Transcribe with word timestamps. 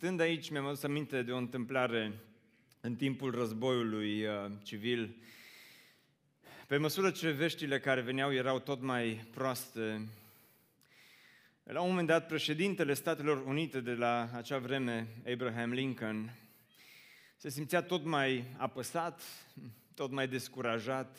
stând 0.00 0.20
aici, 0.20 0.50
mi-am 0.50 0.66
adus 0.66 0.82
aminte 0.82 1.22
de 1.22 1.32
o 1.32 1.36
întâmplare 1.36 2.20
în 2.80 2.96
timpul 2.96 3.30
războiului 3.30 4.26
uh, 4.26 4.50
civil. 4.62 5.16
Pe 6.66 6.76
măsură 6.76 7.10
ce 7.10 7.30
veștile 7.30 7.80
care 7.80 8.00
veneau 8.00 8.34
erau 8.34 8.58
tot 8.58 8.80
mai 8.80 9.24
proaste, 9.30 10.08
la 11.62 11.80
un 11.80 11.88
moment 11.88 12.06
dat, 12.06 12.26
președintele 12.26 12.94
Statelor 12.94 13.46
Unite 13.46 13.80
de 13.80 13.94
la 13.94 14.30
acea 14.34 14.58
vreme, 14.58 15.08
Abraham 15.32 15.72
Lincoln, 15.72 16.30
se 17.36 17.48
simțea 17.48 17.82
tot 17.82 18.04
mai 18.04 18.44
apăsat, 18.56 19.22
tot 19.94 20.10
mai 20.10 20.28
descurajat, 20.28 21.18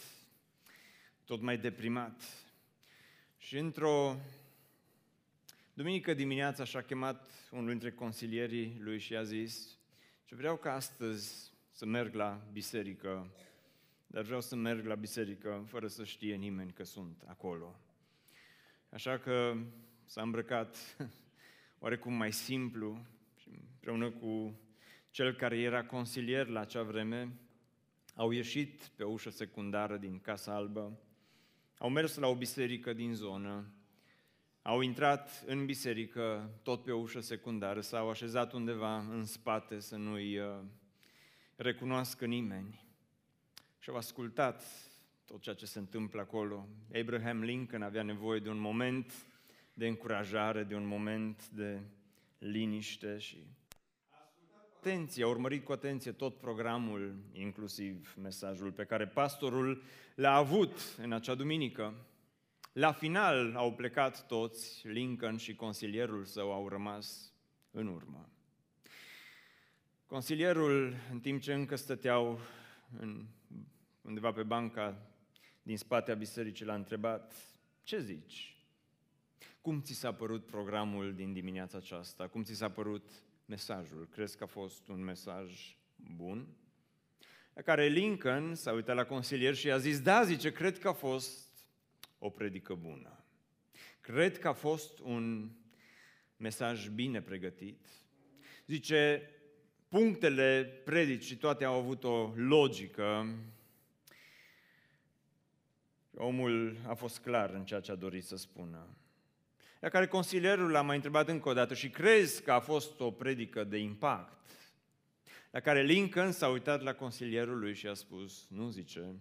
tot 1.26 1.42
mai 1.42 1.58
deprimat. 1.58 2.22
Și 3.38 3.58
într-o 3.58 4.16
duminică 5.82 6.14
dimineața 6.14 6.64
și-a 6.64 6.82
chemat 6.82 7.30
unul 7.52 7.68
dintre 7.68 7.92
consilierii 7.92 8.78
lui 8.80 9.00
și 9.00 9.16
a 9.16 9.24
zis 9.24 9.78
ce 10.26 10.36
vreau 10.36 10.58
ca 10.58 10.74
astăzi 10.74 11.52
să 11.72 11.86
merg 11.86 12.14
la 12.14 12.48
biserică, 12.52 13.34
dar 14.08 14.24
vreau 14.24 14.42
să 14.42 14.56
merg 14.56 14.86
la 14.86 14.96
biserică 14.96 15.66
fără 15.68 15.88
să 15.88 16.04
știe 16.04 16.36
nimeni 16.36 16.72
că 16.72 16.84
sunt 16.84 17.24
acolo. 17.26 17.80
Așa 18.90 19.18
că 19.18 19.58
s-a 20.06 20.22
îmbrăcat 20.22 20.78
oarecum 21.84 22.14
mai 22.14 22.32
simplu 22.32 23.06
și 23.38 23.50
împreună 23.72 24.10
cu 24.10 24.60
cel 25.10 25.36
care 25.36 25.60
era 25.60 25.86
consilier 25.86 26.48
la 26.48 26.60
acea 26.60 26.84
vreme, 26.84 27.40
au 28.16 28.32
ieșit 28.32 28.92
pe 28.96 29.04
o 29.04 29.12
ușă 29.12 29.30
secundară 29.30 29.98
din 29.98 30.20
Casa 30.20 30.56
Albă, 30.56 31.00
au 31.78 31.90
mers 31.90 32.16
la 32.16 32.28
o 32.28 32.36
biserică 32.36 32.94
din 32.94 33.14
zonă, 33.14 33.74
au 34.62 34.82
intrat 34.82 35.44
în 35.46 35.66
biserică 35.66 36.50
tot 36.64 36.84
pe 36.84 36.92
o 36.92 37.00
ușă 37.00 37.20
secundară, 37.20 37.82
s-au 37.82 38.10
așezat 38.10 38.54
undeva 38.54 38.98
în 38.98 39.26
spate 39.26 39.80
să 39.80 39.96
nu-i 39.96 40.38
uh, 40.38 40.60
recunoască 41.56 42.26
nimeni 42.26 42.86
și 43.80 43.90
au 43.90 43.96
ascultat 43.96 44.64
tot 45.26 45.42
ceea 45.42 45.56
ce 45.56 45.66
se 45.66 45.80
întâmplă 45.80 46.22
acolo. 46.22 46.68
Abraham 47.00 47.44
Lincoln 47.44 47.82
avea 47.82 48.04
nevoie 48.04 48.40
de 48.40 48.50
un 48.50 48.60
moment 48.60 49.26
de 49.74 49.88
încurajare, 49.88 50.64
de 50.64 50.76
un 50.76 50.86
moment 50.86 51.50
de 51.50 51.82
liniște 52.38 53.18
și 53.18 53.46
atenție, 54.78 55.24
a 55.24 55.28
urmărit 55.28 55.64
cu 55.64 55.72
atenție 55.72 56.12
tot 56.12 56.38
programul, 56.38 57.16
inclusiv 57.32 58.16
mesajul 58.22 58.72
pe 58.72 58.84
care 58.84 59.08
pastorul 59.08 59.84
l-a 60.16 60.36
avut 60.36 60.96
în 60.98 61.12
acea 61.12 61.36
duminică. 61.36 61.94
La 62.74 62.92
final 62.92 63.56
au 63.56 63.74
plecat 63.74 64.28
toți, 64.28 64.88
Lincoln 64.88 65.38
și 65.38 65.56
consilierul 65.56 66.26
său 66.26 66.52
au 66.54 66.68
rămas 66.68 67.34
în 67.72 67.88
urmă. 67.88 68.30
Consilierul, 70.06 70.96
în 71.12 71.20
timp 71.20 71.42
ce 71.42 71.54
încă 71.54 71.76
stăteau 71.76 72.40
în, 73.00 73.26
undeva 74.02 74.32
pe 74.32 74.44
banca 74.44 74.98
din 75.64 75.78
spatea 75.78 76.16
bisericii, 76.16 76.66
l-a 76.66 76.74
întrebat, 76.74 77.34
ce 77.84 78.00
zici? 78.00 78.56
Cum 79.62 79.82
ți 79.82 79.94
s-a 79.94 80.14
părut 80.14 80.46
programul 80.46 81.14
din 81.14 81.34
dimineața 81.34 81.78
aceasta? 81.78 82.28
Cum 82.28 82.44
ți 82.44 82.56
s-a 82.56 82.70
părut 82.70 83.10
mesajul? 83.46 84.08
Crezi 84.12 84.38
că 84.38 84.44
a 84.44 84.48
fost 84.48 84.88
un 84.88 85.04
mesaj 85.04 85.78
bun? 86.16 86.48
La 87.54 87.62
care 87.62 87.88
Lincoln 87.88 88.56
s-a 88.56 88.72
uitat 88.72 88.96
la 88.96 89.06
consilier 89.06 89.56
și 89.56 89.72
a 89.72 89.78
zis, 89.78 90.02
da, 90.02 90.24
zice, 90.24 90.52
cred 90.52 90.80
că 90.80 90.88
a 90.88 90.94
fost 90.94 91.41
o 92.24 92.30
predică 92.30 92.74
bună. 92.74 93.24
Cred 94.02 94.40
că 94.40 94.48
a 94.48 94.54
fost 94.54 95.00
un 95.00 95.52
mesaj 96.38 96.88
bine 96.88 97.22
pregătit. 97.22 97.86
Zice, 98.68 99.30
punctele 99.88 100.82
predicii 100.86 101.36
toate 101.36 101.64
au 101.64 101.74
avut 101.74 102.04
o 102.04 102.32
logică. 102.36 103.36
Omul 106.16 106.78
a 106.88 106.94
fost 106.94 107.20
clar 107.20 107.50
în 107.50 107.66
ceea 107.66 107.80
ce 107.80 107.92
a 107.92 107.96
dorit 107.96 108.24
să 108.24 108.36
spună. 108.36 108.88
La 109.80 109.90
care 109.90 110.08
consilierul 110.08 110.72
l-a 110.72 110.82
mai 110.82 110.96
întrebat 110.96 111.28
încă 111.28 111.50
o 111.50 111.54
dată 111.54 111.74
și 111.74 111.90
crezi 111.90 112.44
că 112.44 112.52
a 112.52 112.60
fost 112.60 113.00
o 113.00 113.12
predică 113.12 113.64
de 113.64 113.78
impact? 113.78 114.50
La 115.52 115.60
care 115.60 115.84
Lincoln 115.84 116.32
s-a 116.32 116.48
uitat 116.48 116.82
la 116.82 116.94
consilierul 116.94 117.60
lui 117.60 117.74
și 117.74 117.88
a 117.88 117.94
spus, 117.94 118.48
nu 118.50 118.70
zice, 118.70 119.16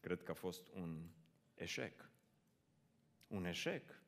cred 0.00 0.22
că 0.22 0.30
a 0.30 0.34
fost 0.34 0.62
un 0.74 1.08
eșec. 1.54 2.06
Un 3.26 3.44
eșec? 3.44 4.02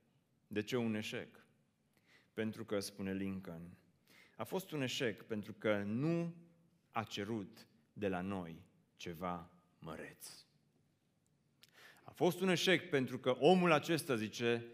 De 0.47 0.63
ce 0.63 0.77
un 0.77 0.95
eșec? 0.95 1.47
Pentru 2.33 2.65
că, 2.65 2.81
spune 2.81 3.13
Lincoln, 3.13 3.77
a 4.37 4.45
fost 4.45 4.71
un 4.71 4.83
eșec 4.83 5.23
pentru 5.23 5.53
că 5.53 5.83
nu 5.83 6.35
a 6.91 7.03
cerut 7.03 7.67
de 7.93 8.09
la 8.09 8.21
noi 8.21 8.63
ceva 8.97 9.51
măreț. 9.79 10.47
A 12.03 12.11
fost 12.11 12.41
un 12.41 12.49
eșec 12.49 12.91
pentru 12.91 13.19
că 13.19 13.31
omul 13.31 13.73
acesta, 13.73 14.17
zice, 14.17 14.65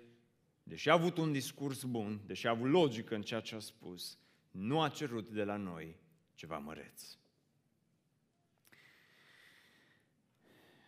deși 0.63 0.89
a 0.89 0.93
avut 0.93 1.17
un 1.17 1.33
discurs 1.33 1.83
bun, 1.83 2.21
deși 2.27 2.47
a 2.47 2.51
avut 2.51 2.71
logică 2.71 3.15
în 3.15 3.23
ceea 3.23 3.41
ce 3.41 3.55
a 3.55 3.59
spus, 3.59 4.19
nu 4.51 4.81
a 4.81 4.89
cerut 4.89 5.29
de 5.29 5.45
la 5.45 5.57
noi 5.57 5.97
ceva 6.35 6.59
măreț. 6.59 7.17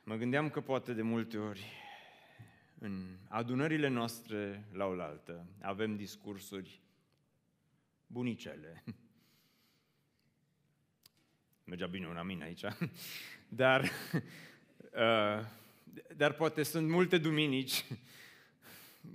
Mă 0.04 0.16
gândeam 0.16 0.50
că 0.50 0.60
poate 0.60 0.92
de 0.92 1.02
multe 1.02 1.38
ori 1.38 1.85
în 2.86 3.16
adunările 3.28 3.88
noastre 3.88 4.64
la 4.72 4.86
oaltă 4.86 5.46
avem 5.60 5.96
discursuri 5.96 6.80
bunicele. 8.06 8.84
Mergea 11.64 11.86
bine 11.86 12.08
un 12.08 12.16
amin 12.16 12.42
aici. 12.42 12.64
Dar, 13.48 13.82
uh, 13.82 13.90
dar 16.16 16.32
poate 16.32 16.62
sunt 16.62 16.88
multe 16.88 17.18
duminici 17.18 17.84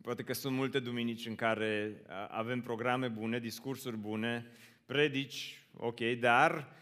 Poate 0.01 0.23
că 0.23 0.33
sunt 0.33 0.55
multe 0.55 0.79
duminici 0.79 1.25
în 1.25 1.35
care 1.35 2.01
avem 2.29 2.61
programe 2.61 3.07
bune, 3.07 3.39
discursuri 3.39 3.97
bune, 3.97 4.45
predici, 4.85 5.63
ok, 5.77 5.99
dar 6.19 6.75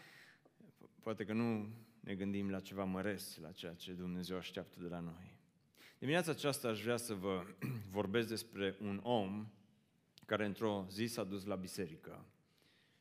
poate 1.02 1.24
că 1.24 1.32
nu 1.32 1.68
ne 2.00 2.14
gândim 2.14 2.50
la 2.50 2.60
ceva 2.60 2.84
măres, 2.84 3.38
la 3.42 3.52
ceea 3.52 3.74
ce 3.74 3.92
Dumnezeu 3.92 4.36
așteaptă 4.36 4.78
de 4.80 4.88
la 4.88 5.00
noi. 5.00 5.39
Dimineața 6.00 6.30
aceasta 6.30 6.68
aș 6.68 6.82
vrea 6.82 6.96
să 6.96 7.14
vă 7.14 7.44
vorbesc 7.98 8.28
despre 8.28 8.76
un 8.80 9.00
om 9.02 9.46
care 10.26 10.44
într-o 10.44 10.86
zi 10.90 11.06
s-a 11.06 11.24
dus 11.24 11.44
la 11.44 11.54
biserică 11.54 12.24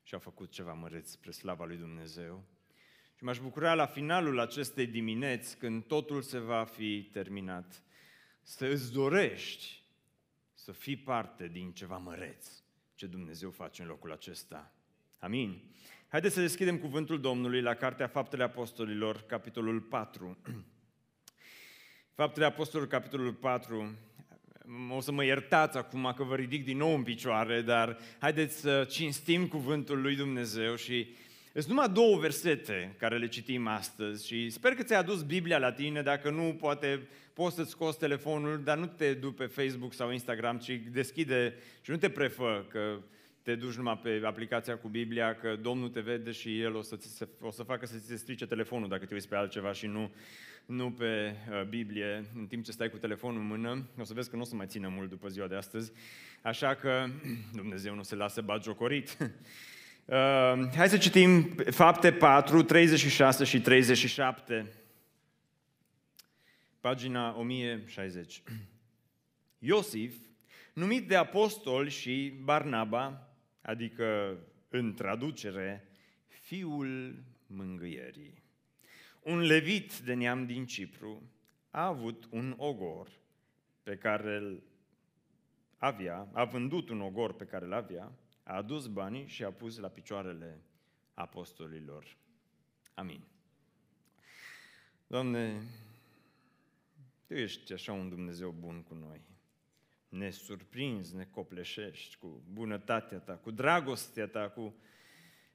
și 0.04 0.16
a 0.16 0.20
făcut 0.20 0.52
ceva 0.52 0.74
măreț 0.74 1.10
spre 1.10 1.32
slava 1.32 1.66
lui 1.66 1.78
Dumnezeu. 1.78 2.44
Și 3.16 3.24
m-aș 3.24 3.40
bucura 3.40 3.74
la 3.74 3.86
finalul 3.86 4.40
acestei 4.40 4.88
dimineți, 4.88 5.58
când 5.58 5.84
totul 5.84 6.22
se 6.22 6.40
va 6.40 6.64
fi 6.64 7.10
terminat, 7.12 7.84
să 8.42 8.66
îți 8.66 8.92
dorești 8.92 9.84
să 10.54 10.72
fii 10.72 10.98
parte 10.98 11.48
din 11.48 11.72
ceva 11.72 11.98
măreț 11.98 12.48
ce 12.96 13.08
Dumnezeu 13.08 13.52
face 13.52 13.82
în 13.82 13.88
locul 13.88 14.12
acesta. 14.12 14.74
Amin. 15.18 15.62
Haideți 16.08 16.34
să 16.34 16.42
deschidem 16.42 16.78
cuvântul 16.78 17.22
Domnului 17.22 17.62
la 17.62 17.74
Cartea 17.74 18.08
Faptele 18.08 18.44
Apostolilor, 18.44 19.22
capitolul 19.22 19.82
4. 19.82 20.38
Faptele 22.20 22.46
Apostolilor, 22.46 22.92
capitolul 22.92 23.34
4. 23.34 23.96
O 24.96 25.02
să 25.02 25.12
mă 25.12 25.24
iertați 25.24 25.78
acum 25.78 26.14
că 26.18 26.24
vă 26.24 26.36
ridic 26.36 26.66
din 26.66 26.78
nou 26.78 26.96
în 26.96 27.04
picioare, 27.04 27.62
dar 27.62 27.98
haideți 28.20 28.60
să 28.60 28.88
cinstim 28.90 29.48
cuvântul 29.48 30.02
lui 30.02 30.16
Dumnezeu 30.16 30.76
și 30.76 31.08
sunt 31.54 31.68
numai 31.68 31.90
două 31.90 32.18
versete 32.18 32.96
care 32.98 33.18
le 33.18 33.28
citim 33.28 33.68
astăzi 33.68 34.28
și 34.28 34.50
sper 34.50 34.74
că 34.74 34.84
ți-ai 34.84 35.00
adus 35.00 35.22
Biblia 35.24 35.58
la 35.58 35.72
tine, 35.72 36.02
dacă 36.02 36.30
nu, 36.30 36.56
poate 36.60 37.08
poți 37.34 37.56
să-ți 37.56 37.70
scoți 37.70 38.00
telefonul, 38.00 38.62
dar 38.64 38.78
nu 38.78 38.86
te 38.86 39.14
du 39.14 39.32
pe 39.32 39.46
Facebook 39.46 39.94
sau 39.94 40.12
Instagram, 40.12 40.58
ci 40.58 40.82
deschide 40.92 41.56
și 41.82 41.92
nu 41.92 41.98
te 41.98 42.10
prefă 42.10 42.66
că 42.70 43.00
te 43.42 43.56
duci 43.56 43.76
numai 43.76 44.00
pe 44.04 44.22
aplicația 44.24 44.78
cu 44.78 44.88
Biblia, 44.88 45.36
că 45.36 45.56
Domnul 45.62 45.90
te 45.90 46.00
vede 46.00 46.32
și 46.32 46.62
El 46.62 46.76
o 46.76 46.82
să, 46.82 46.96
ți 46.96 47.16
se, 47.16 47.28
o 47.42 47.52
să 47.52 47.64
facă 47.64 47.86
să 47.86 47.98
ți 47.98 48.08
se 48.08 48.16
strice 48.16 48.46
telefonul 48.46 48.90
dacă 48.90 49.06
te 49.06 49.14
uiți 49.14 49.28
pe 49.28 49.36
altceva 49.36 49.72
și 49.72 49.86
nu, 49.86 50.12
nu 50.66 50.92
pe 50.92 51.36
uh, 51.50 51.64
Biblie, 51.64 52.26
în 52.36 52.48
timp 52.48 52.64
ce 52.64 52.72
stai 52.72 52.90
cu 52.90 52.98
telefonul 52.98 53.42
în 53.42 53.48
mână. 53.48 53.88
O 54.00 54.04
să 54.04 54.14
vezi 54.14 54.30
că 54.30 54.36
nu 54.36 54.42
o 54.42 54.46
să 54.46 54.56
mai 54.56 54.66
țină 54.68 54.88
mult 54.88 55.10
după 55.10 55.28
ziua 55.28 55.48
de 55.48 55.56
astăzi, 55.56 55.92
așa 56.42 56.76
că 56.76 57.06
Dumnezeu 57.62 57.96
nu 57.96 58.04
se 58.04 58.16
lasă 58.16 58.42
bagiocorit. 58.42 59.18
Uh, 60.10 60.16
hai 60.76 60.90
să 60.90 60.98
citim 60.98 61.56
fapte 61.70 62.12
4, 62.12 62.64
36 62.64 63.44
și 63.44 63.62
37. 63.62 64.74
Pagina 66.80 67.36
1060. 67.38 68.42
Iosif, 69.60 70.16
numit 70.74 71.08
de 71.08 71.16
apostol 71.16 71.88
și 71.88 72.34
Barnaba, 72.44 73.29
adică 73.62 74.38
în 74.70 74.94
traducere, 74.94 75.88
fiul 76.28 77.24
mângâierii. 77.48 78.44
Un 79.22 79.40
levit 79.40 79.98
de 79.98 80.14
neam 80.14 80.46
din 80.46 80.66
Cipru 80.66 81.32
a 81.70 81.86
avut 81.86 82.28
un 82.32 82.54
ogor 82.58 83.20
pe 83.84 83.98
care 83.98 84.36
îl 84.36 84.64
avea, 85.78 86.30
a 86.34 86.46
vândut 86.46 86.90
un 86.90 87.02
ogor 87.02 87.34
pe 87.34 87.46
care 87.46 87.66
îl 87.66 87.74
avea, 87.74 88.12
a 88.44 88.56
adus 88.56 88.88
banii 88.88 89.28
și 89.28 89.44
a 89.44 89.52
pus 89.52 89.78
la 89.78 89.88
picioarele 89.88 90.64
apostolilor. 91.14 92.18
Amin. 92.94 93.24
Doamne, 95.08 95.64
Tu 97.28 97.36
ești 97.36 97.74
așa 97.74 97.92
un 97.92 98.10
Dumnezeu 98.10 98.52
bun 98.52 98.84
cu 98.84 98.94
noi. 98.94 99.22
Ne 100.10 100.30
surprinzi, 100.30 101.16
ne 101.16 101.26
copleșești 101.26 102.18
cu 102.18 102.44
bunătatea 102.52 103.20
Ta, 103.20 103.34
cu 103.34 103.52
dragostea 103.52 104.28
Ta, 104.28 104.50
cu 104.50 104.76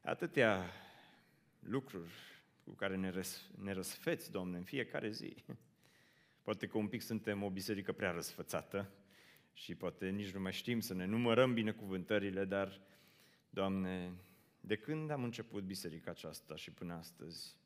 atâtea 0.02 0.70
lucruri 1.58 2.12
cu 2.64 2.70
care 2.70 2.96
ne, 2.96 3.10
răs, 3.10 3.50
ne 3.58 3.72
răsfeți, 3.72 4.30
Doamne, 4.30 4.56
în 4.56 4.64
fiecare 4.64 5.10
zi. 5.10 5.44
Poate 6.42 6.66
că 6.66 6.78
un 6.78 6.88
pic 6.88 7.00
suntem 7.00 7.42
o 7.42 7.50
biserică 7.50 7.92
prea 7.92 8.10
răsfățată 8.10 8.90
și 9.52 9.74
poate 9.74 10.08
nici 10.08 10.30
nu 10.30 10.40
mai 10.40 10.52
știm 10.52 10.80
să 10.80 10.94
ne 10.94 11.04
numărăm 11.04 11.54
binecuvântările, 11.54 12.44
dar, 12.44 12.80
Doamne, 13.50 14.12
de 14.60 14.76
când 14.76 15.10
am 15.10 15.22
început 15.22 15.62
biserica 15.62 16.10
aceasta 16.10 16.56
și 16.56 16.70
până 16.70 16.94
astăzi, 16.94 17.56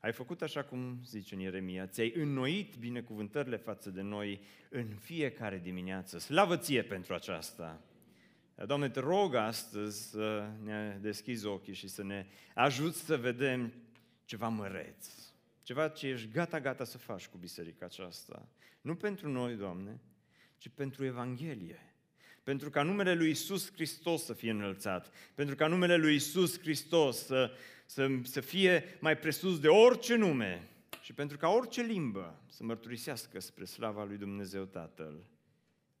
ai 0.00 0.12
făcut 0.12 0.42
așa 0.42 0.64
cum 0.64 1.00
zice 1.04 1.34
în 1.34 1.40
Ieremia, 1.40 1.86
ți-ai 1.86 2.12
înnoit 2.16 2.76
binecuvântările 2.76 3.56
față 3.56 3.90
de 3.90 4.00
noi 4.00 4.40
în 4.68 4.86
fiecare 4.86 5.58
dimineață. 5.58 6.18
Slavă 6.18 6.56
ție 6.56 6.82
pentru 6.82 7.14
aceasta! 7.14 7.82
Doamne, 8.66 8.88
te 8.88 9.00
rog 9.00 9.34
astăzi 9.34 10.10
să 10.10 10.50
ne 10.62 10.98
deschizi 11.00 11.46
ochii 11.46 11.74
și 11.74 11.88
să 11.88 12.02
ne 12.02 12.26
ajuți 12.54 13.04
să 13.04 13.16
vedem 13.16 13.72
ceva 14.24 14.48
măreț, 14.48 15.06
ceva 15.62 15.88
ce 15.88 16.06
ești 16.06 16.30
gata-gata 16.30 16.84
să 16.84 16.98
faci 16.98 17.26
cu 17.26 17.36
biserica 17.36 17.86
aceasta. 17.86 18.48
Nu 18.80 18.94
pentru 18.94 19.28
noi, 19.28 19.54
Doamne, 19.54 20.00
ci 20.56 20.68
pentru 20.68 21.04
Evanghelie. 21.04 21.82
Pentru 22.42 22.70
ca 22.70 22.82
numele 22.82 23.14
lui 23.14 23.30
Isus 23.30 23.72
Hristos 23.72 24.24
să 24.24 24.32
fie 24.32 24.50
înălțat, 24.50 25.12
pentru 25.34 25.54
ca 25.54 25.66
numele 25.66 25.96
lui 25.96 26.14
Isus 26.14 26.58
Hristos 26.58 27.24
să, 27.24 27.50
să, 27.88 28.08
să 28.22 28.40
fie 28.40 28.98
mai 29.00 29.18
presus 29.18 29.60
de 29.60 29.68
orice 29.68 30.14
nume 30.14 30.68
și 31.00 31.12
pentru 31.12 31.36
ca 31.36 31.48
orice 31.48 31.82
limbă 31.82 32.42
să 32.46 32.64
mărturisească 32.64 33.40
spre 33.40 33.64
slava 33.64 34.04
lui 34.04 34.16
Dumnezeu 34.16 34.64
Tatăl 34.64 35.24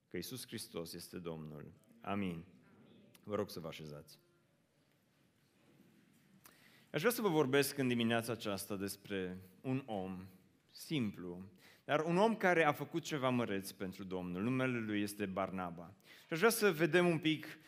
că 0.08 0.16
Isus 0.16 0.46
Hristos 0.46 0.92
este 0.92 1.18
Domnul. 1.18 1.72
Amin. 2.00 2.44
Vă 3.22 3.34
rog 3.34 3.50
să 3.50 3.60
vă 3.60 3.68
așezați. 3.68 4.18
Aș 6.90 7.00
vrea 7.00 7.12
să 7.12 7.22
vă 7.22 7.28
vorbesc 7.28 7.78
în 7.78 7.88
dimineața 7.88 8.32
aceasta 8.32 8.76
despre 8.76 9.38
un 9.60 9.82
om 9.86 10.26
simplu, 10.70 11.42
dar 11.84 12.00
un 12.00 12.16
om 12.16 12.36
care 12.36 12.64
a 12.64 12.72
făcut 12.72 13.02
ceva 13.02 13.28
măreț 13.28 13.70
pentru 13.70 14.04
Domnul. 14.04 14.42
Numele 14.42 14.78
lui 14.78 15.02
este 15.02 15.26
Barnaba. 15.26 15.94
Și 16.26 16.32
aș 16.32 16.38
vrea 16.38 16.50
să 16.50 16.72
vedem 16.72 17.06
un 17.06 17.18
pic 17.18 17.58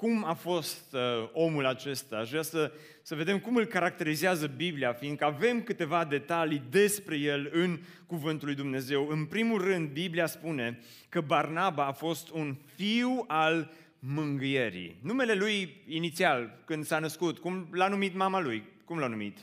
cum 0.00 0.24
a 0.24 0.32
fost 0.32 0.92
uh, 0.92 1.00
omul 1.32 1.66
acesta. 1.66 2.16
Aș 2.16 2.28
vrea 2.28 2.42
să, 2.42 2.72
să 3.02 3.14
vedem 3.14 3.38
cum 3.38 3.56
îl 3.56 3.64
caracterizează 3.64 4.46
Biblia, 4.46 4.92
fiindcă 4.92 5.24
avem 5.24 5.62
câteva 5.62 6.04
detalii 6.04 6.62
despre 6.70 7.16
el 7.16 7.50
în 7.52 7.80
Cuvântul 8.06 8.46
lui 8.46 8.56
Dumnezeu. 8.56 9.08
În 9.08 9.24
primul 9.24 9.60
rând, 9.60 9.88
Biblia 9.88 10.26
spune 10.26 10.78
că 11.08 11.20
Barnaba 11.20 11.86
a 11.86 11.92
fost 11.92 12.30
un 12.30 12.56
fiu 12.74 13.24
al 13.26 13.70
mângâierii. 13.98 14.96
Numele 15.02 15.34
lui 15.34 15.82
inițial, 15.86 16.62
când 16.64 16.84
s-a 16.84 16.98
născut, 16.98 17.38
cum 17.38 17.68
l-a 17.72 17.88
numit 17.88 18.14
mama 18.14 18.40
lui? 18.40 18.64
Cum 18.84 18.98
l-a 18.98 19.06
numit? 19.06 19.38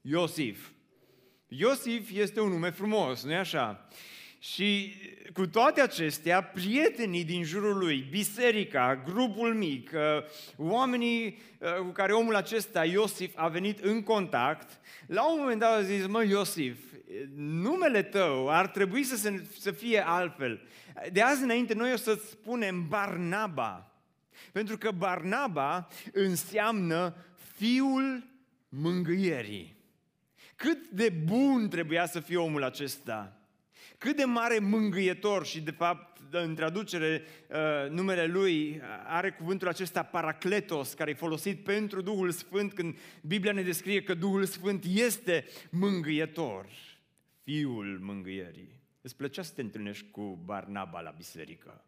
Iosif. 0.00 0.70
Iosif 1.48 2.10
este 2.10 2.40
un 2.40 2.48
nume 2.48 2.70
frumos, 2.70 3.24
nu-i 3.24 3.36
așa? 3.36 3.88
Și 4.38 4.94
cu 5.32 5.46
toate 5.46 5.80
acestea, 5.80 6.42
prietenii 6.42 7.24
din 7.24 7.44
jurul 7.44 7.78
lui, 7.78 8.06
biserica, 8.10 9.02
grupul 9.04 9.54
mic, 9.54 9.90
uh, 9.94 10.00
oamenii 10.56 11.38
uh, 11.58 11.74
cu 11.76 11.90
care 11.90 12.12
omul 12.12 12.34
acesta, 12.34 12.84
Iosif, 12.84 13.32
a 13.34 13.48
venit 13.48 13.78
în 13.78 14.02
contact, 14.02 14.80
la 15.06 15.30
un 15.30 15.38
moment 15.38 15.60
dat 15.60 15.76
au 15.76 15.82
zis, 15.82 16.06
mă, 16.06 16.24
Iosif, 16.24 16.78
numele 17.36 18.02
tău 18.02 18.50
ar 18.50 18.66
trebui 18.66 19.02
să, 19.02 19.16
se, 19.16 19.46
să 19.58 19.70
fie 19.70 20.06
altfel. 20.06 20.60
De 21.12 21.22
azi 21.22 21.42
înainte 21.42 21.74
noi 21.74 21.92
o 21.92 21.96
să-ți 21.96 22.28
spunem 22.28 22.88
Barnaba, 22.88 23.92
pentru 24.52 24.78
că 24.78 24.90
Barnaba 24.90 25.88
înseamnă 26.12 27.16
fiul 27.56 28.26
mângâierii. 28.68 29.76
Cât 30.56 30.88
de 30.88 31.08
bun 31.08 31.68
trebuia 31.68 32.06
să 32.06 32.20
fie 32.20 32.36
omul 32.36 32.64
acesta 32.64 33.36
cât 33.98 34.16
de 34.16 34.24
mare 34.24 34.58
mângâietor 34.58 35.46
și 35.46 35.60
de 35.60 35.70
fapt 35.70 36.20
în 36.30 36.54
traducere 36.54 37.22
uh, 37.48 37.90
numele 37.90 38.26
lui 38.26 38.80
are 39.06 39.30
cuvântul 39.30 39.68
acesta 39.68 40.02
paracletos 40.02 40.94
care 40.94 41.10
e 41.10 41.14
folosit 41.14 41.64
pentru 41.64 42.00
Duhul 42.00 42.30
Sfânt 42.30 42.72
când 42.72 42.98
Biblia 43.22 43.52
ne 43.52 43.62
descrie 43.62 44.02
că 44.02 44.14
Duhul 44.14 44.44
Sfânt 44.44 44.84
este 44.84 45.46
mângâietor, 45.70 46.66
fiul 47.42 47.98
mângâierii. 48.00 48.80
Îți 49.00 49.16
plăcea 49.16 49.42
să 49.42 49.52
te 49.54 49.60
întâlnești 49.60 50.10
cu 50.10 50.42
Barnaba 50.44 51.00
la 51.00 51.10
biserică. 51.10 51.84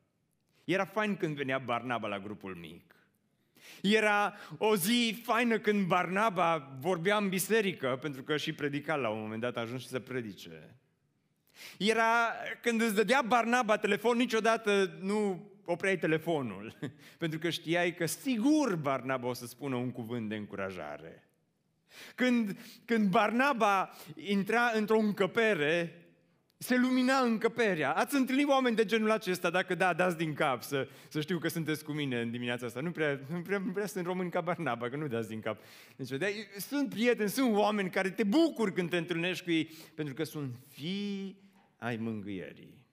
Era 0.64 0.84
fain 0.84 1.16
când 1.16 1.36
venea 1.36 1.58
Barnaba 1.58 2.08
la 2.08 2.18
grupul 2.18 2.54
mic. 2.54 2.94
Era 3.82 4.34
o 4.58 4.76
zi 4.76 5.20
faină 5.24 5.58
când 5.58 5.86
Barnaba 5.86 6.76
vorbea 6.80 7.16
în 7.16 7.28
biserică, 7.28 7.98
pentru 8.00 8.22
că 8.22 8.36
și 8.36 8.52
predica 8.52 8.96
la 8.96 9.08
un 9.08 9.20
moment 9.20 9.40
dat, 9.40 9.56
a 9.56 9.60
ajuns 9.60 9.82
și 9.82 9.88
să 9.88 10.00
predice. 10.00 10.74
Era 11.78 12.34
când 12.62 12.80
îți 12.80 12.94
dădea 12.94 13.22
Barnaba 13.26 13.76
telefon, 13.76 14.16
niciodată 14.16 14.98
nu 15.00 15.50
opreai 15.64 15.98
telefonul, 15.98 16.78
pentru 17.18 17.38
că 17.38 17.50
știai 17.50 17.94
că 17.94 18.06
sigur 18.06 18.76
Barnaba 18.76 19.28
o 19.28 19.32
să 19.32 19.46
spună 19.46 19.76
un 19.76 19.90
cuvânt 19.90 20.28
de 20.28 20.34
încurajare. 20.34 21.28
Când, 22.14 22.58
când 22.84 23.10
Barnaba 23.10 23.90
intra 24.14 24.70
într-o 24.74 24.98
încăpere, 24.98 26.02
se 26.58 26.76
lumina 26.76 27.18
încăperea. 27.18 27.92
Ați 27.92 28.14
întâlnit 28.14 28.48
oameni 28.48 28.76
de 28.76 28.84
genul 28.84 29.10
acesta? 29.10 29.50
Dacă 29.50 29.74
da, 29.74 29.92
dați 29.92 30.16
din 30.16 30.32
cap 30.34 30.62
să, 30.62 30.88
să 31.08 31.20
știu 31.20 31.38
că 31.38 31.48
sunteți 31.48 31.84
cu 31.84 31.92
mine 31.92 32.20
în 32.20 32.30
dimineața 32.30 32.66
asta. 32.66 32.80
Nu 32.80 32.90
prea, 32.90 33.20
nu 33.30 33.40
prea, 33.40 33.58
nu 33.58 33.72
prea 33.72 33.86
sunt 33.86 34.04
români 34.06 34.30
ca 34.30 34.40
Barnaba, 34.40 34.88
că 34.88 34.96
nu 34.96 35.06
dați 35.06 35.28
din 35.28 35.40
cap. 35.40 35.60
Deci, 35.96 36.08
de, 36.08 36.32
sunt 36.56 36.88
prieteni, 36.88 37.28
sunt 37.28 37.54
oameni 37.54 37.90
care 37.90 38.10
te 38.10 38.24
bucur 38.24 38.72
când 38.72 38.90
te 38.90 38.96
întâlnești 38.96 39.44
cu 39.44 39.50
ei, 39.50 39.70
pentru 39.94 40.14
că 40.14 40.24
sunt 40.24 40.54
fii 40.68 41.47
ai 41.78 41.96
mângâierii. 41.96 42.86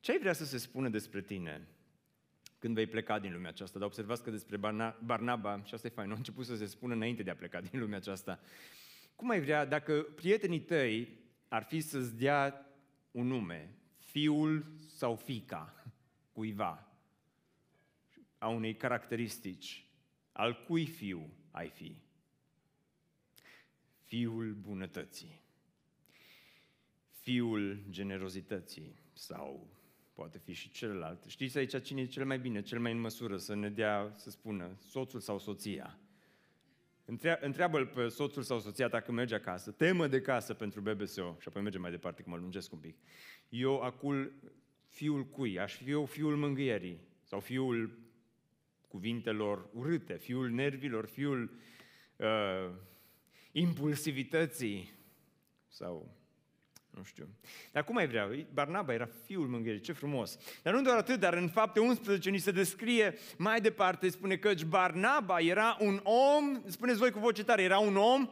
Ce 0.00 0.10
ai 0.10 0.18
vrea 0.18 0.32
să 0.32 0.44
se 0.44 0.58
spună 0.58 0.88
despre 0.88 1.22
tine 1.22 1.68
când 2.58 2.74
vei 2.74 2.86
pleca 2.86 3.18
din 3.18 3.32
lumea 3.32 3.50
aceasta? 3.50 3.78
Dar 3.78 3.86
observați 3.86 4.22
că 4.22 4.30
despre 4.30 4.56
Barnaba, 5.04 5.62
și 5.64 5.74
asta 5.74 5.86
e 5.86 5.90
fain, 5.90 6.10
a 6.10 6.14
început 6.14 6.46
să 6.46 6.56
se 6.56 6.66
spună 6.66 6.94
înainte 6.94 7.22
de 7.22 7.30
a 7.30 7.36
pleca 7.36 7.60
din 7.60 7.80
lumea 7.80 7.96
aceasta. 7.96 8.40
Cum 9.16 9.30
ai 9.30 9.40
vrea, 9.40 9.64
dacă 9.64 10.02
prietenii 10.02 10.60
tăi 10.60 11.18
ar 11.48 11.62
fi 11.62 11.80
să-ți 11.80 12.16
dea 12.16 12.66
un 13.10 13.26
nume, 13.26 13.74
fiul 13.98 14.72
sau 14.86 15.16
fica 15.16 15.84
cuiva, 16.32 16.92
a 18.38 18.48
unei 18.48 18.76
caracteristici, 18.76 19.86
al 20.32 20.64
cui 20.64 20.86
fiu 20.86 21.30
ai 21.50 21.68
fi? 21.68 21.96
Fiul 24.04 24.52
bunătății 24.52 25.40
fiul 27.28 27.78
generozității 27.90 28.98
sau 29.12 29.66
poate 30.12 30.38
fi 30.38 30.52
și 30.52 30.70
celălalt. 30.70 31.24
Știți 31.24 31.58
aici 31.58 31.82
cine 31.82 32.00
e 32.00 32.06
cel 32.06 32.24
mai 32.24 32.38
bine, 32.38 32.62
cel 32.62 32.78
mai 32.78 32.92
în 32.92 33.00
măsură 33.00 33.36
să 33.36 33.54
ne 33.54 33.70
dea, 33.70 34.12
să 34.16 34.30
spună, 34.30 34.76
soțul 34.78 35.20
sau 35.20 35.38
soția. 35.38 35.98
Întreabă-l 37.40 37.86
pe 37.86 38.08
soțul 38.08 38.42
sau 38.42 38.60
soția 38.60 38.88
ta 38.88 39.00
când 39.00 39.16
merge 39.16 39.34
acasă, 39.34 39.70
temă 39.70 40.06
de 40.06 40.20
casă 40.20 40.54
pentru 40.54 40.80
BBSO, 40.80 41.36
și 41.40 41.48
apoi 41.48 41.62
mergem 41.62 41.80
mai 41.80 41.90
departe, 41.90 42.22
că 42.22 42.30
mă 42.30 42.36
lungesc 42.36 42.72
un 42.72 42.78
pic. 42.78 42.96
Eu 43.48 43.80
acul 43.80 44.32
fiul 44.86 45.24
cui? 45.24 45.58
Aș 45.58 45.74
fi 45.74 45.90
eu 45.90 46.04
fiul 46.04 46.36
mângâierii 46.36 47.00
sau 47.22 47.40
fiul 47.40 47.98
cuvintelor 48.88 49.68
urâte, 49.72 50.16
fiul 50.16 50.50
nervilor, 50.50 51.06
fiul 51.06 51.50
uh, 52.16 52.70
impulsivității 53.52 54.90
sau 55.66 56.17
nu 56.98 57.04
știu. 57.04 57.28
Dar 57.72 57.84
cum 57.84 57.96
ai 57.96 58.06
vrea? 58.06 58.28
Barnaba 58.52 58.92
era 58.92 59.08
fiul 59.24 59.46
mângâierii, 59.46 59.80
ce 59.80 59.92
frumos. 59.92 60.38
Dar 60.62 60.74
nu 60.74 60.82
doar 60.82 60.96
atât, 60.96 61.20
dar 61.20 61.34
în 61.34 61.48
fapte 61.48 61.80
11 61.80 62.30
ni 62.30 62.38
se 62.38 62.50
descrie 62.50 63.14
mai 63.36 63.60
departe, 63.60 64.08
spune 64.08 64.36
că 64.36 64.52
Barnaba 64.68 65.40
era 65.40 65.76
un 65.80 66.00
om, 66.02 66.62
spuneți 66.66 66.98
voi 66.98 67.10
cu 67.10 67.18
voce 67.18 67.44
tare, 67.44 67.62
era 67.62 67.78
un 67.78 67.96
om 67.96 68.30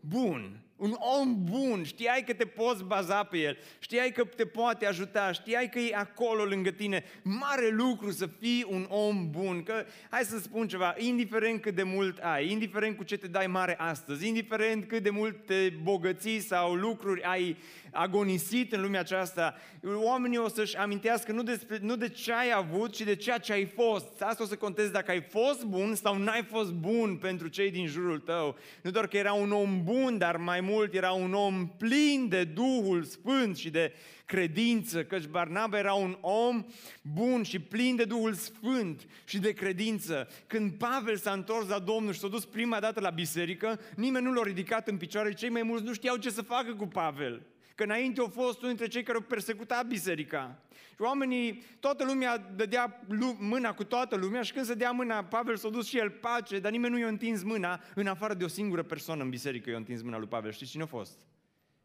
bun 0.00 0.62
un 0.78 0.96
om 0.98 1.44
bun, 1.44 1.84
știai 1.84 2.24
că 2.26 2.32
te 2.32 2.44
poți 2.44 2.84
baza 2.84 3.24
pe 3.24 3.38
el, 3.38 3.58
știai 3.78 4.12
că 4.12 4.24
te 4.24 4.44
poate 4.44 4.86
ajuta, 4.86 5.32
știai 5.32 5.68
că 5.68 5.78
e 5.78 5.94
acolo 5.94 6.44
lângă 6.44 6.70
tine. 6.70 7.04
Mare 7.22 7.68
lucru 7.70 8.10
să 8.10 8.28
fii 8.40 8.66
un 8.68 8.86
om 8.88 9.30
bun, 9.30 9.62
că 9.62 9.84
hai 10.10 10.22
să 10.22 10.38
spun 10.38 10.68
ceva, 10.68 10.94
indiferent 10.98 11.60
cât 11.60 11.74
de 11.74 11.82
mult 11.82 12.18
ai, 12.18 12.50
indiferent 12.50 12.96
cu 12.96 13.02
ce 13.02 13.16
te 13.16 13.26
dai 13.26 13.46
mare 13.46 13.76
astăzi, 13.78 14.26
indiferent 14.26 14.88
cât 14.88 15.02
de 15.02 15.10
multe 15.10 15.78
bogății 15.82 16.40
sau 16.40 16.74
lucruri 16.74 17.22
ai 17.22 17.56
agonisit 17.92 18.72
în 18.72 18.80
lumea 18.80 19.00
aceasta, 19.00 19.54
oamenii 19.82 20.38
o 20.38 20.48
să-și 20.48 20.76
amintească 20.76 21.32
nu, 21.32 21.42
despre, 21.42 21.78
nu 21.80 21.96
de 21.96 22.08
ce 22.08 22.32
ai 22.32 22.52
avut, 22.54 22.92
ci 22.92 23.00
de 23.00 23.14
ceea 23.14 23.38
ce 23.38 23.52
ai 23.52 23.64
fost. 23.64 24.22
Asta 24.22 24.42
o 24.42 24.46
să 24.46 24.56
conteze 24.56 24.90
dacă 24.90 25.10
ai 25.10 25.22
fost 25.22 25.64
bun 25.64 25.94
sau 25.94 26.18
n-ai 26.18 26.42
fost 26.42 26.72
bun 26.72 27.16
pentru 27.16 27.48
cei 27.48 27.70
din 27.70 27.86
jurul 27.86 28.18
tău. 28.18 28.56
Nu 28.82 28.90
doar 28.90 29.06
că 29.06 29.16
era 29.16 29.32
un 29.32 29.52
om 29.52 29.84
bun, 29.84 30.18
dar 30.18 30.36
mai 30.36 30.60
mult 30.60 30.94
era 30.94 31.10
un 31.10 31.34
om 31.34 31.68
plin 31.78 32.26
de 32.28 32.44
Duhul 32.44 33.02
Sfânt 33.02 33.56
și 33.56 33.70
de 33.70 33.92
credință, 34.28 35.04
căci 35.04 35.26
Barnaba 35.26 35.78
era 35.78 35.92
un 35.92 36.16
om 36.20 36.66
bun 37.02 37.42
și 37.42 37.58
plin 37.58 37.96
de 37.96 38.04
Duhul 38.04 38.34
Sfânt 38.34 39.06
și 39.24 39.38
de 39.38 39.52
credință. 39.52 40.28
Când 40.46 40.72
Pavel 40.72 41.16
s-a 41.16 41.32
întors 41.32 41.68
la 41.68 41.78
Domnul 41.78 42.12
și 42.12 42.18
s-a 42.18 42.28
dus 42.28 42.44
prima 42.44 42.80
dată 42.80 43.00
la 43.00 43.10
biserică, 43.10 43.80
nimeni 43.96 44.24
nu 44.24 44.32
l-a 44.32 44.42
ridicat 44.42 44.88
în 44.88 44.96
picioare, 44.96 45.32
cei 45.32 45.48
mai 45.48 45.62
mulți 45.62 45.84
nu 45.84 45.92
știau 45.92 46.16
ce 46.16 46.30
să 46.30 46.42
facă 46.42 46.74
cu 46.74 46.86
Pavel. 46.86 47.42
Că 47.78 47.84
înainte 47.84 48.20
a 48.20 48.28
fost 48.28 48.58
unul 48.58 48.74
dintre 48.74 48.86
cei 48.86 49.02
care 49.02 49.18
au 49.18 49.24
persecutat 49.24 49.86
biserica. 49.86 50.62
Și 50.70 51.02
oamenii, 51.02 51.62
toată 51.80 52.04
lumea 52.04 52.38
dădea 52.38 53.04
mâna 53.38 53.74
cu 53.74 53.84
toată 53.84 54.16
lumea 54.16 54.42
și 54.42 54.52
când 54.52 54.64
se 54.64 54.74
dea 54.74 54.90
mâna, 54.90 55.24
Pavel 55.24 55.56
s-a 55.56 55.68
dus 55.68 55.86
și 55.86 55.98
el 55.98 56.10
pace, 56.10 56.58
dar 56.58 56.70
nimeni 56.70 56.92
nu 56.92 57.00
i-a 57.00 57.08
întins 57.08 57.42
mâna, 57.42 57.80
în 57.94 58.06
afară 58.06 58.34
de 58.34 58.44
o 58.44 58.48
singură 58.48 58.82
persoană 58.82 59.22
în 59.22 59.30
biserică 59.30 59.70
i-a 59.70 59.76
întins 59.76 60.02
mâna 60.02 60.18
lui 60.18 60.26
Pavel. 60.28 60.52
Știți 60.52 60.70
cine 60.70 60.82
a 60.82 60.86
fost? 60.86 61.18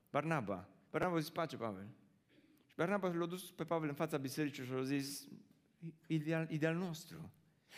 Barnaba. 0.10 0.70
Barnaba 0.92 1.16
a 1.16 1.20
zis, 1.20 1.30
pace, 1.30 1.58
Pavel. 1.58 1.88
Și 2.68 2.76
Barnaba 2.76 3.14
l-a 3.14 3.26
dus 3.26 3.52
pe 3.52 3.64
Pavel 3.64 3.88
în 3.88 3.96
fața 3.96 4.18
bisericii 4.18 4.66
și 4.66 4.72
a 4.80 4.84
zis, 4.84 5.28
ideal, 6.08 6.48
ideal 6.50 6.76
nostru. 6.76 7.32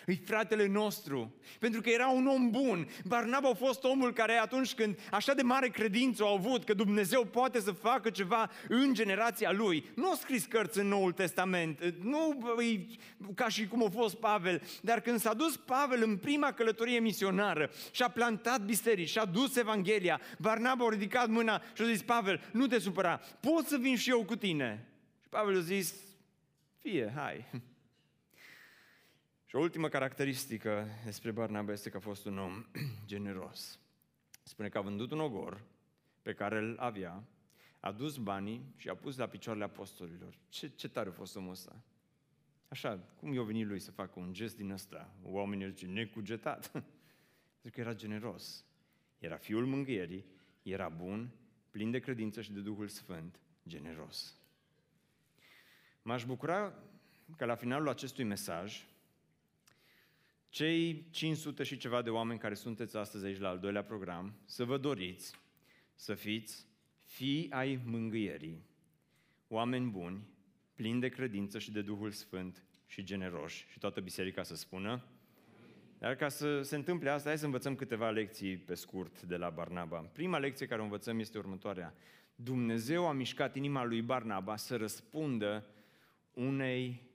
Îi 0.06 0.22
fratele 0.26 0.68
nostru, 0.68 1.36
pentru 1.60 1.82
că 1.82 1.90
era 1.90 2.08
un 2.08 2.28
om 2.28 2.50
bun. 2.50 2.88
Barnaba 3.06 3.50
a 3.50 3.54
fost 3.54 3.84
omul 3.84 4.14
care 4.14 4.34
atunci 4.34 4.74
când 4.74 5.00
așa 5.12 5.34
de 5.34 5.42
mare 5.42 5.68
credință 5.68 6.24
au 6.24 6.34
avut 6.34 6.64
că 6.64 6.74
Dumnezeu 6.74 7.26
poate 7.26 7.60
să 7.60 7.72
facă 7.72 8.10
ceva 8.10 8.52
în 8.68 8.94
generația 8.94 9.52
lui, 9.52 9.90
nu 9.96 10.12
a 10.12 10.16
scris 10.16 10.46
cărți 10.46 10.80
în 10.80 10.88
Noul 10.88 11.12
Testament, 11.12 11.94
nu 12.02 12.38
ca 13.36 13.48
și 13.48 13.68
cum 13.68 13.84
a 13.86 13.90
fost 13.90 14.16
Pavel, 14.16 14.62
dar 14.82 15.02
când 15.02 15.20
s-a 15.20 15.34
dus 15.34 15.58
Pavel 15.58 16.04
în 16.04 16.18
prima 16.18 16.52
călătorie 16.52 17.00
misionară 17.00 17.70
și 17.92 18.04
a 18.04 18.10
plantat 18.10 18.62
biserici 18.62 19.10
și 19.10 19.18
a 19.18 19.26
dus 19.26 19.56
Evanghelia, 19.56 20.22
Barnaba 20.40 20.86
a 20.86 20.90
ridicat 20.90 21.28
mâna 21.28 21.62
și 21.74 21.82
a 21.82 21.86
zis, 21.86 22.02
Pavel, 22.02 22.50
nu 22.52 22.68
te 22.68 22.80
supăra, 22.80 23.22
pot 23.40 23.68
să 23.68 23.78
vin 23.78 23.96
și 23.96 24.10
eu 24.10 24.24
cu 24.24 24.36
tine? 24.36 24.88
Și 25.22 25.30
Pavel 25.30 25.58
a 25.58 25.62
zis, 25.62 25.94
fie, 26.82 27.14
hai. 27.16 27.46
Și 29.56 29.62
o 29.62 29.64
ultimă 29.64 29.90
caracteristică 29.90 30.88
despre 31.04 31.32
Barnaba 31.32 31.72
este 31.72 31.90
că 31.90 31.98
a 31.98 32.00
fost 32.00 32.26
un 32.26 32.38
om 32.38 32.66
generos. 33.06 33.80
Spune 34.44 34.70
că 34.70 34.78
a 34.78 34.82
vândut 34.82 35.12
un 35.12 35.20
ogor 35.20 35.62
pe 36.22 36.34
care 36.34 36.58
îl 36.58 36.78
avea, 36.80 37.24
a 37.80 37.92
dus 37.92 38.18
banii 38.18 38.74
și 38.76 38.90
a 38.90 38.96
pus 38.96 39.18
la 39.18 39.28
picioarele 39.28 39.66
apostolilor. 39.66 40.38
Ce, 40.50 40.72
ce 40.76 40.88
tare 40.88 41.10
a 41.10 41.12
fost 41.12 41.36
omul 41.36 41.52
ăsta! 41.52 41.84
Așa, 42.68 43.00
cum 43.20 43.34
i-a 43.34 43.42
venit 43.42 43.68
lui 43.68 43.80
să 43.80 43.92
facă 43.92 44.20
un 44.20 44.34
gest 44.34 44.56
din 44.56 44.72
ăsta? 44.72 45.14
Oamenii 45.24 45.70
zice, 45.70 45.86
necugetat. 45.86 46.72
Zic 47.64 47.74
că 47.74 47.80
era 47.80 47.94
generos. 47.94 48.66
Era 49.20 49.38
fiul 49.38 49.66
mângâierii, 49.66 50.26
era 50.64 50.90
bun, 50.90 51.30
plin 51.72 51.92
de 51.92 52.00
credință 52.00 52.42
și 52.42 52.52
de 52.52 52.60
Duhul 52.60 52.88
Sfânt, 52.88 53.40
generos. 53.68 54.40
M-aș 56.02 56.26
bucura 56.26 56.74
că 57.38 57.46
la 57.46 57.56
finalul 57.56 57.90
acestui 57.90 58.24
mesaj 58.24 58.86
cei 60.56 61.06
500 61.12 61.64
și 61.64 61.78
ceva 61.78 62.02
de 62.02 62.10
oameni 62.10 62.40
care 62.40 62.54
sunteți 62.54 62.98
astăzi 62.98 63.26
aici 63.26 63.40
la 63.40 63.50
al 63.50 63.60
doilea 63.60 63.84
program, 63.84 64.34
să 64.46 64.64
vă 64.64 64.78
doriți 64.78 65.36
să 65.96 66.14
fiți 66.14 66.68
fii 67.04 67.52
ai 67.52 67.80
mângâierii, 67.86 68.66
oameni 69.48 69.90
buni, 69.90 70.28
plini 70.76 71.00
de 71.00 71.10
credință 71.10 71.60
și 71.60 71.72
de 71.72 71.82
Duhul 71.82 72.12
Sfânt 72.12 72.64
și 72.86 73.04
generoși. 73.04 73.66
Și 73.72 73.80
toată 73.80 74.02
biserica 74.02 74.44
să 74.44 74.56
spună. 74.56 75.04
Dar 75.98 76.16
ca 76.16 76.30
să 76.30 76.62
se 76.62 76.76
întâmple 76.76 77.10
asta, 77.10 77.30
hai 77.30 77.38
să 77.38 77.46
învățăm 77.46 77.76
câteva 77.76 78.10
lecții 78.10 78.58
pe 78.58 78.74
scurt 78.74 79.22
de 79.22 79.36
la 79.36 79.50
Barnaba. 79.50 79.98
Prima 79.98 80.38
lecție 80.38 80.66
care 80.66 80.82
o 80.82 80.84
învățăm 80.84 81.20
este 81.20 81.38
următoarea. 81.38 81.96
Dumnezeu 82.36 83.08
a 83.08 83.12
mișcat 83.12 83.56
inima 83.56 83.84
lui 83.84 84.02
Barnaba 84.02 84.56
să 84.56 84.76
răspundă 84.76 85.66
unei 86.34 87.14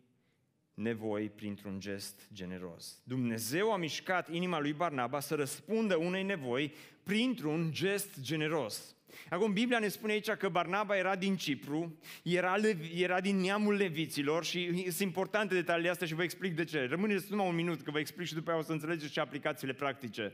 nevoi 0.80 1.28
printr-un 1.28 1.80
gest 1.80 2.28
generos. 2.32 3.00
Dumnezeu 3.04 3.72
a 3.72 3.76
mișcat 3.76 4.32
inima 4.32 4.60
lui 4.60 4.72
Barnaba 4.72 5.20
să 5.20 5.34
răspundă 5.34 5.96
unei 5.96 6.22
nevoi 6.22 6.74
printr-un 7.02 7.68
gest 7.72 8.20
generos. 8.20 8.94
Acum, 9.30 9.52
Biblia 9.52 9.78
ne 9.78 9.88
spune 9.88 10.12
aici 10.12 10.30
că 10.30 10.48
Barnaba 10.48 10.96
era 10.96 11.16
din 11.16 11.36
Cipru, 11.36 11.98
era, 12.22 12.54
era 12.94 13.20
din 13.20 13.36
neamul 13.36 13.74
leviților 13.74 14.44
și 14.44 14.82
sunt 14.82 14.98
importante 14.98 15.54
detaliile 15.54 15.90
astea 15.90 16.06
și 16.06 16.14
vă 16.14 16.22
explic 16.22 16.56
de 16.56 16.64
ce. 16.64 16.86
Rămâneți 16.90 17.30
numai 17.30 17.48
un 17.48 17.54
minut 17.54 17.82
că 17.82 17.90
vă 17.90 17.98
explic 17.98 18.26
și 18.26 18.34
după 18.34 18.50
aia 18.50 18.58
o 18.58 18.62
să 18.62 18.72
înțelegeți 18.72 19.12
și 19.12 19.18
aplicațiile 19.18 19.72
practice. 19.72 20.32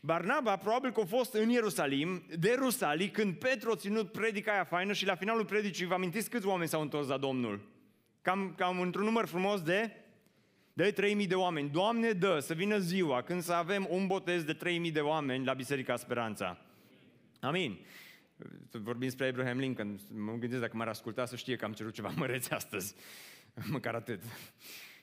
Barnaba 0.00 0.56
probabil 0.56 0.92
că 0.92 1.00
a 1.00 1.04
fost 1.04 1.34
în 1.34 1.48
Ierusalim, 1.48 2.22
de 2.38 2.56
Rusalii, 2.58 3.10
când 3.10 3.34
Petru 3.34 3.70
a 3.70 3.76
ținut 3.76 4.12
predica 4.12 4.52
aia 4.52 4.64
faină 4.64 4.92
și 4.92 5.06
la 5.06 5.14
finalul 5.14 5.44
predicii, 5.44 5.86
vă 5.86 5.94
amintiți 5.94 6.30
câți 6.30 6.46
oameni 6.46 6.68
s-au 6.68 6.80
întors 6.80 7.08
la 7.08 7.18
Domnul? 7.18 7.77
Cam, 8.28 8.54
cam 8.56 8.80
într-un 8.80 9.04
număr 9.04 9.26
frumos 9.26 9.62
de 9.62 9.92
de 10.72 10.90
3000 10.90 11.26
de 11.26 11.34
oameni. 11.34 11.70
Doamne, 11.70 12.12
dă 12.12 12.38
să 12.40 12.54
vină 12.54 12.78
ziua 12.78 13.22
când 13.22 13.42
să 13.42 13.52
avem 13.52 13.86
un 13.90 14.06
botez 14.06 14.42
de 14.42 14.52
3000 14.52 14.90
de 14.90 15.00
oameni 15.00 15.44
la 15.44 15.52
Biserica 15.52 15.96
Speranța. 15.96 16.58
Amin. 17.40 17.78
Vorbim 18.70 19.08
despre 19.08 19.28
Abraham 19.28 19.58
Lincoln. 19.58 19.98
Mă 20.14 20.32
gândesc 20.32 20.60
dacă 20.60 20.76
m-ar 20.76 20.88
asculta 20.88 21.24
să 21.24 21.36
știe 21.36 21.56
că 21.56 21.64
am 21.64 21.72
cerut 21.72 21.92
ceva 21.92 22.08
măreți 22.16 22.52
astăzi. 22.52 22.94
Măcar 23.70 23.94
atât. 23.94 24.22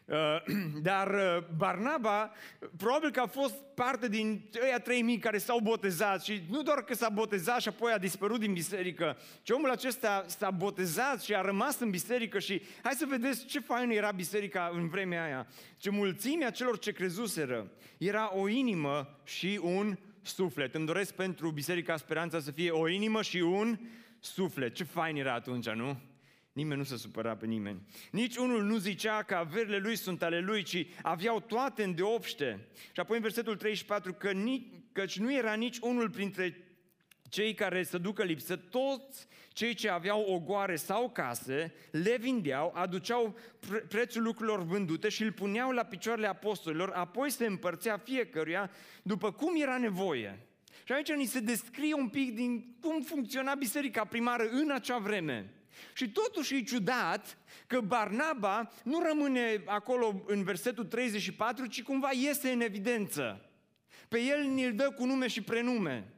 Uh, 0.05 0.15
dar 0.89 1.13
uh, 1.13 1.43
Barnaba 1.57 2.31
probabil 2.77 3.11
că 3.11 3.19
a 3.19 3.25
fost 3.25 3.53
parte 3.75 4.07
din 4.07 4.49
ăia 4.63 4.79
3000 4.79 5.17
care 5.17 5.37
s-au 5.37 5.59
botezat 5.59 6.23
și 6.23 6.41
nu 6.49 6.61
doar 6.61 6.83
că 6.83 6.93
s-a 6.93 7.09
botezat 7.09 7.61
și 7.61 7.67
apoi 7.67 7.91
a 7.91 7.97
dispărut 7.97 8.39
din 8.39 8.53
biserică, 8.53 9.17
ci 9.41 9.49
omul 9.49 9.69
acesta 9.69 10.23
s-a 10.27 10.51
botezat 10.51 11.21
și 11.21 11.35
a 11.35 11.41
rămas 11.41 11.79
în 11.79 11.89
biserică 11.89 12.39
și 12.39 12.61
hai 12.83 12.93
să 12.93 13.05
vedeți 13.09 13.45
ce 13.45 13.59
fain 13.59 13.89
era 13.89 14.11
biserica 14.11 14.71
în 14.73 14.87
vremea 14.87 15.23
aia. 15.23 15.47
Ce 15.77 15.89
mulțimea 15.89 16.49
celor 16.49 16.79
ce 16.79 16.91
crezuseră 16.91 17.71
era 17.97 18.35
o 18.35 18.47
inimă 18.47 19.19
și 19.23 19.59
un 19.63 19.97
suflet. 20.21 20.75
Îmi 20.75 20.85
doresc 20.85 21.13
pentru 21.13 21.51
Biserica 21.51 21.97
Speranța 21.97 22.39
să 22.39 22.51
fie 22.51 22.71
o 22.71 22.87
inimă 22.87 23.21
și 23.21 23.37
un 23.37 23.79
suflet. 24.19 24.73
Ce 24.73 24.83
fain 24.83 25.15
era 25.15 25.33
atunci, 25.33 25.69
nu? 25.69 25.97
Nimeni 26.55 26.79
nu 26.79 26.85
se 26.85 26.97
supăra 26.97 27.35
pe 27.35 27.45
nimeni. 27.45 27.81
Nici 28.11 28.35
unul 28.35 28.63
nu 28.63 28.77
zicea 28.77 29.23
că 29.23 29.35
averile 29.35 29.77
lui 29.77 29.95
sunt 29.95 30.23
ale 30.23 30.39
lui, 30.39 30.63
ci 30.63 30.87
aveau 31.01 31.39
toate 31.39 31.83
în 31.83 31.95
deopște. 31.95 32.67
Și 32.91 32.99
apoi 32.99 33.15
în 33.15 33.21
versetul 33.21 33.55
34, 33.55 34.13
că 34.13 34.31
nici, 34.31 34.67
căci 34.91 35.19
nu 35.19 35.33
era 35.33 35.53
nici 35.53 35.77
unul 35.81 36.09
printre 36.09 36.65
cei 37.29 37.53
care 37.53 37.83
să 37.83 37.97
ducă 37.97 38.23
lipsă, 38.23 38.55
toți 38.55 39.27
cei 39.49 39.73
ce 39.73 39.89
aveau 39.89 40.21
ogoare 40.21 40.75
sau 40.75 41.09
case, 41.09 41.73
le 41.91 42.17
vindeau, 42.17 42.71
aduceau 42.75 43.37
pre- 43.59 43.79
prețul 43.79 44.23
lucrurilor 44.23 44.63
vândute 44.63 45.09
și 45.09 45.23
îl 45.23 45.31
puneau 45.31 45.71
la 45.71 45.83
picioarele 45.83 46.27
apostolilor, 46.27 46.89
apoi 46.89 47.29
se 47.29 47.45
împărțea 47.45 47.97
fiecăruia 47.97 48.71
după 49.01 49.31
cum 49.31 49.61
era 49.61 49.77
nevoie. 49.77 50.39
Și 50.83 50.91
aici 50.91 51.11
ni 51.11 51.25
se 51.25 51.39
descrie 51.39 51.93
un 51.93 52.09
pic 52.09 52.35
din 52.35 52.75
cum 52.81 53.01
funcționa 53.01 53.55
biserica 53.55 54.05
primară 54.05 54.49
în 54.49 54.71
acea 54.71 54.97
vreme. 54.97 55.54
Și 55.93 56.09
totuși 56.09 56.55
e 56.55 56.61
ciudat 56.61 57.37
că 57.67 57.79
Barnaba 57.79 58.71
nu 58.83 59.01
rămâne 59.07 59.63
acolo 59.65 60.23
în 60.27 60.43
versetul 60.43 60.85
34, 60.85 61.65
ci 61.65 61.83
cumva 61.83 62.09
iese 62.11 62.49
în 62.49 62.61
evidență. 62.61 63.49
Pe 64.07 64.19
el 64.19 64.43
ne-l 64.43 64.75
dă 64.75 64.91
cu 64.91 65.05
nume 65.05 65.27
și 65.27 65.41
prenume. 65.41 66.09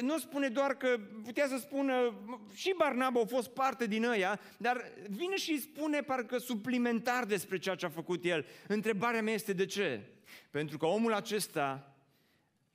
Nu 0.00 0.18
spune 0.18 0.48
doar 0.48 0.74
că 0.74 1.00
putea 1.24 1.48
să 1.48 1.56
spună 1.56 2.14
și 2.54 2.74
Barnaba 2.76 3.20
a 3.20 3.24
fost 3.24 3.48
parte 3.48 3.86
din 3.86 4.04
ăia, 4.04 4.40
dar 4.56 4.92
vine 5.08 5.36
și 5.36 5.60
spune 5.60 6.00
parcă 6.00 6.38
suplimentar 6.38 7.24
despre 7.24 7.58
ceea 7.58 7.74
ce 7.74 7.86
a 7.86 7.88
făcut 7.88 8.24
el. 8.24 8.46
Întrebarea 8.68 9.22
mea 9.22 9.34
este 9.34 9.52
de 9.52 9.66
ce? 9.66 10.00
Pentru 10.50 10.78
că 10.78 10.86
omul 10.86 11.12
acesta 11.12 11.96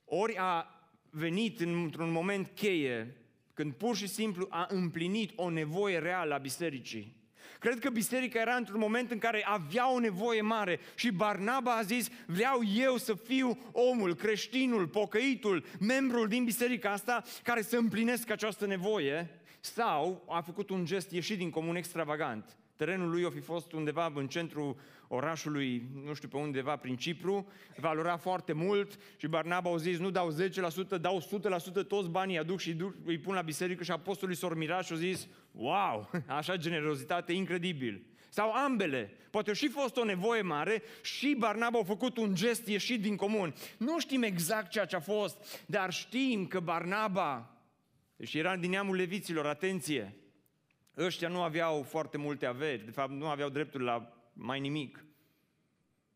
ori 0.05 0.37
a 0.37 0.81
venit 1.09 1.59
într-un 1.59 2.11
moment 2.11 2.51
cheie 2.55 3.15
când 3.61 3.73
pur 3.73 3.95
și 3.95 4.07
simplu 4.07 4.47
a 4.49 4.65
împlinit 4.69 5.31
o 5.35 5.49
nevoie 5.49 5.97
reală 5.97 6.33
a 6.33 6.37
bisericii. 6.37 7.15
Cred 7.59 7.79
că 7.79 7.89
biserica 7.89 8.39
era 8.39 8.55
într-un 8.55 8.79
moment 8.79 9.11
în 9.11 9.17
care 9.17 9.45
avea 9.45 9.91
o 9.93 9.99
nevoie 9.99 10.41
mare 10.41 10.79
și 10.95 11.11
Barnaba 11.11 11.75
a 11.75 11.81
zis, 11.81 12.09
vreau 12.25 12.59
eu 12.75 12.97
să 12.97 13.13
fiu 13.13 13.57
omul, 13.71 14.15
creștinul, 14.15 14.87
pocăitul, 14.87 15.65
membrul 15.79 16.27
din 16.27 16.43
biserica 16.43 16.91
asta 16.91 17.23
care 17.43 17.61
să 17.61 17.77
împlinesc 17.77 18.29
această 18.29 18.65
nevoie. 18.65 19.41
Sau 19.59 20.25
a 20.29 20.41
făcut 20.41 20.69
un 20.69 20.85
gest 20.85 21.11
ieșit 21.11 21.37
din 21.37 21.49
comun 21.49 21.75
extravagant. 21.75 22.57
Terenul 22.81 23.09
lui 23.09 23.25
a 23.25 23.29
fi 23.29 23.39
fost 23.39 23.71
undeva 23.71 24.11
în 24.15 24.27
centrul 24.27 24.75
orașului, 25.07 25.89
nu 26.05 26.13
știu 26.13 26.27
pe 26.27 26.37
undeva, 26.37 26.75
prin 26.75 26.95
Cipru, 26.95 27.47
valora 27.77 28.17
foarte 28.17 28.53
mult 28.53 28.99
și 29.17 29.27
Barnaba 29.27 29.69
au 29.69 29.77
zis, 29.77 29.97
nu 29.97 30.09
dau 30.09 30.35
10%, 30.95 31.01
dau 31.01 31.21
100%, 31.83 31.87
toți 31.87 32.09
banii 32.09 32.37
aduc 32.37 32.59
și 32.59 32.75
îi 33.05 33.17
pun 33.17 33.33
la 33.33 33.41
biserică 33.41 33.83
și 33.83 33.91
apostolii 33.91 34.35
s-au 34.35 34.49
mirat 34.49 34.85
și 34.85 34.91
au 34.91 34.97
zis, 34.97 35.27
wow, 35.51 36.09
așa 36.37 36.55
generozitate, 36.55 37.33
incredibil. 37.33 38.05
Sau 38.29 38.51
ambele. 38.51 39.13
Poate 39.29 39.49
a 39.49 39.53
și 39.53 39.67
fost 39.67 39.97
o 39.97 40.03
nevoie 40.03 40.41
mare 40.41 40.81
și 41.01 41.35
Barnaba 41.39 41.79
a 41.79 41.83
făcut 41.83 42.17
un 42.17 42.35
gest 42.35 42.67
ieșit 42.67 43.01
din 43.01 43.15
comun. 43.15 43.53
Nu 43.77 43.99
știm 43.99 44.23
exact 44.23 44.69
ceea 44.69 44.85
ce 44.85 44.95
a 44.95 44.99
fost, 44.99 45.65
dar 45.65 45.93
știm 45.93 46.47
că 46.47 46.59
Barnaba, 46.59 47.55
și 48.23 48.37
era 48.37 48.55
din 48.55 48.69
neamul 48.69 48.95
leviților, 48.95 49.45
atenție, 49.45 50.15
ăștia 50.97 51.27
nu 51.27 51.41
aveau 51.41 51.83
foarte 51.83 52.17
multe 52.17 52.45
averi, 52.45 52.85
de 52.85 52.91
fapt 52.91 53.11
nu 53.11 53.27
aveau 53.27 53.49
dreptul 53.49 53.81
la 53.81 54.13
mai 54.33 54.59
nimic. 54.59 55.05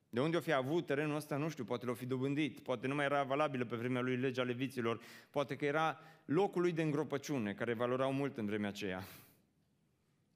De 0.09 0.21
unde 0.21 0.37
o 0.37 0.39
fi 0.39 0.51
avut 0.51 0.85
terenul 0.85 1.15
ăsta, 1.15 1.37
nu 1.37 1.49
știu, 1.49 1.63
poate 1.63 1.85
l-o 1.85 1.93
fi 1.93 2.05
dobândit, 2.05 2.59
poate 2.59 2.87
nu 2.87 2.95
mai 2.95 3.05
era 3.05 3.23
valabilă 3.23 3.65
pe 3.65 3.75
vremea 3.75 4.01
lui 4.01 4.15
legea 4.15 4.43
leviților, 4.43 5.01
poate 5.29 5.55
că 5.55 5.65
era 5.65 5.99
locul 6.25 6.61
lui 6.61 6.71
de 6.71 6.81
îngropăciune, 6.81 7.53
care 7.53 7.73
valorau 7.73 8.13
mult 8.13 8.37
în 8.37 8.45
vremea 8.45 8.69
aceea. 8.69 9.07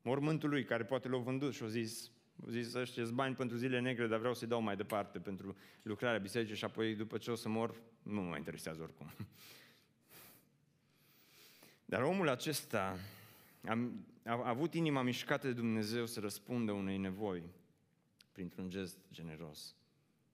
Mormântul 0.01 0.49
lui, 0.49 0.63
care 0.63 0.83
poate 0.83 1.07
l-a 1.07 1.17
vândut 1.17 1.53
și 1.53 1.63
a 1.63 1.67
zis, 1.67 2.11
a 2.47 2.49
zis 2.49 2.73
ăștia 2.73 3.03
bani 3.13 3.35
pentru 3.35 3.57
zile 3.57 3.79
negre, 3.79 4.07
dar 4.07 4.19
vreau 4.19 4.33
să-i 4.33 4.47
dau 4.47 4.61
mai 4.61 4.75
departe 4.75 5.19
pentru 5.19 5.57
lucrarea 5.81 6.19
bisericii 6.19 6.55
și 6.55 6.65
apoi 6.65 6.95
după 6.95 7.17
ce 7.17 7.31
o 7.31 7.35
să 7.35 7.49
mor, 7.49 7.75
nu 8.03 8.21
mă 8.21 8.37
interesează 8.37 8.81
oricum. 8.81 9.11
Dar 11.85 12.01
omul 12.01 12.29
acesta 12.29 12.97
a, 13.65 13.93
a 14.23 14.49
avut 14.49 14.73
inima 14.73 15.01
mișcată 15.01 15.47
de 15.47 15.53
Dumnezeu 15.53 16.05
să 16.05 16.19
răspundă 16.19 16.71
unei 16.71 16.97
nevoi 16.97 17.43
printr-un 18.31 18.69
gest 18.69 18.97
generos. 19.11 19.75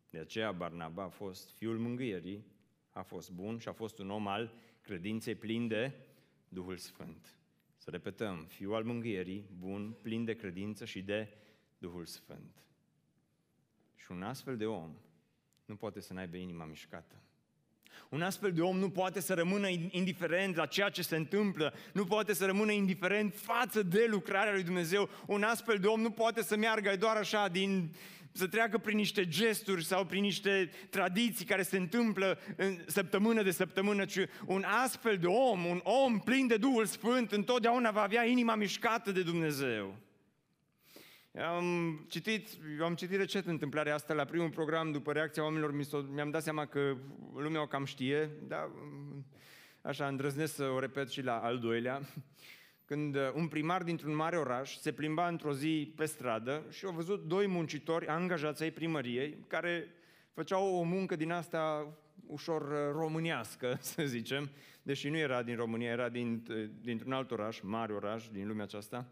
De 0.09 0.17
aceea 0.17 0.51
Barnaba 0.51 1.03
a 1.03 1.07
fost 1.09 1.51
fiul 1.51 1.77
mângâierii, 1.77 2.45
a 2.89 3.01
fost 3.01 3.31
bun 3.31 3.57
și 3.57 3.67
a 3.67 3.73
fost 3.73 3.99
un 3.99 4.09
om 4.09 4.27
al 4.27 4.53
credinței 4.81 5.35
plin 5.35 5.67
de 5.67 5.93
Duhul 6.47 6.77
Sfânt. 6.77 7.37
Să 7.77 7.89
repetăm, 7.89 8.45
fiul 8.45 8.75
al 8.75 8.83
mângâierii, 8.83 9.49
bun, 9.57 9.95
plin 10.01 10.25
de 10.25 10.33
credință 10.33 10.85
și 10.85 11.01
de 11.01 11.37
Duhul 11.77 12.05
Sfânt. 12.05 12.65
Și 13.95 14.11
un 14.11 14.23
astfel 14.23 14.57
de 14.57 14.65
om 14.65 14.95
nu 15.65 15.75
poate 15.75 15.99
să 15.99 16.13
n-aibă 16.13 16.37
inima 16.37 16.65
mișcată. 16.65 17.24
Un 18.09 18.21
astfel 18.21 18.51
de 18.51 18.61
om 18.61 18.77
nu 18.77 18.89
poate 18.89 19.19
să 19.19 19.33
rămână 19.33 19.67
indiferent 19.89 20.55
la 20.55 20.65
ceea 20.65 20.89
ce 20.89 21.01
se 21.01 21.15
întâmplă, 21.15 21.73
nu 21.93 22.05
poate 22.05 22.33
să 22.33 22.45
rămână 22.45 22.71
indiferent 22.71 23.35
față 23.35 23.83
de 23.83 24.07
lucrarea 24.09 24.53
lui 24.53 24.63
Dumnezeu. 24.63 25.09
Un 25.27 25.43
astfel 25.43 25.77
de 25.77 25.87
om 25.87 26.01
nu 26.01 26.09
poate 26.09 26.43
să 26.43 26.57
meargă 26.57 26.95
doar 26.99 27.15
așa 27.15 27.47
din 27.47 27.91
să 28.37 28.47
treacă 28.47 28.77
prin 28.77 28.97
niște 28.97 29.27
gesturi 29.27 29.85
sau 29.85 30.05
prin 30.05 30.21
niște 30.21 30.69
tradiții 30.89 31.45
care 31.45 31.61
se 31.61 31.77
întâmplă 31.77 32.39
în 32.55 32.77
săptămână 32.85 33.43
de 33.43 33.51
săptămână, 33.51 34.05
ci 34.05 34.19
un 34.45 34.63
astfel 34.83 35.17
de 35.17 35.27
om, 35.27 35.65
un 35.65 35.81
om 35.83 36.19
plin 36.19 36.47
de 36.47 36.57
Duhul 36.57 36.85
Sfânt, 36.85 37.31
întotdeauna 37.31 37.91
va 37.91 38.01
avea 38.01 38.25
inima 38.25 38.55
mișcată 38.55 39.11
de 39.11 39.21
Dumnezeu. 39.21 39.95
Am 41.43 42.05
citit, 42.09 42.47
eu 42.79 42.85
am 42.85 42.95
citit 42.95 43.17
recent 43.17 43.45
întâmplarea 43.45 43.93
asta 43.93 44.13
la 44.13 44.25
primul 44.25 44.49
program, 44.49 44.91
după 44.91 45.11
reacția 45.11 45.43
oamenilor, 45.43 45.73
mi-am 46.13 46.29
dat 46.29 46.43
seama 46.43 46.65
că 46.65 46.97
lumea 47.33 47.61
o 47.61 47.67
cam 47.67 47.85
știe, 47.85 48.29
dar 48.47 48.69
așa 49.81 50.07
îndrăznesc 50.07 50.55
să 50.55 50.63
o 50.63 50.79
repet 50.79 51.09
și 51.09 51.21
la 51.21 51.37
al 51.37 51.59
doilea. 51.59 52.01
Când 52.85 53.17
un 53.33 53.47
primar 53.47 53.83
dintr-un 53.83 54.15
mare 54.15 54.37
oraș 54.37 54.77
se 54.77 54.91
plimba 54.91 55.27
într-o 55.27 55.53
zi 55.53 55.93
pe 55.95 56.05
stradă 56.05 56.63
și 56.69 56.85
au 56.85 56.91
văzut 56.91 57.27
doi 57.27 57.47
muncitori 57.47 58.07
angajați 58.07 58.63
ai 58.63 58.71
primăriei 58.71 59.37
care 59.47 59.87
făceau 60.33 60.75
o 60.75 60.81
muncă 60.81 61.15
din 61.15 61.31
asta 61.31 61.93
ușor 62.27 62.91
românească, 62.91 63.77
să 63.93 64.03
zicem, 64.05 64.49
deși 64.81 65.09
nu 65.09 65.17
era 65.17 65.43
din 65.43 65.55
România, 65.55 65.91
era 65.91 66.09
din, 66.09 66.43
dintr-un 66.81 67.11
alt 67.11 67.31
oraș, 67.31 67.59
mare 67.61 67.93
oraș 67.93 68.27
din 68.27 68.47
lumea 68.47 68.63
aceasta. 68.63 69.07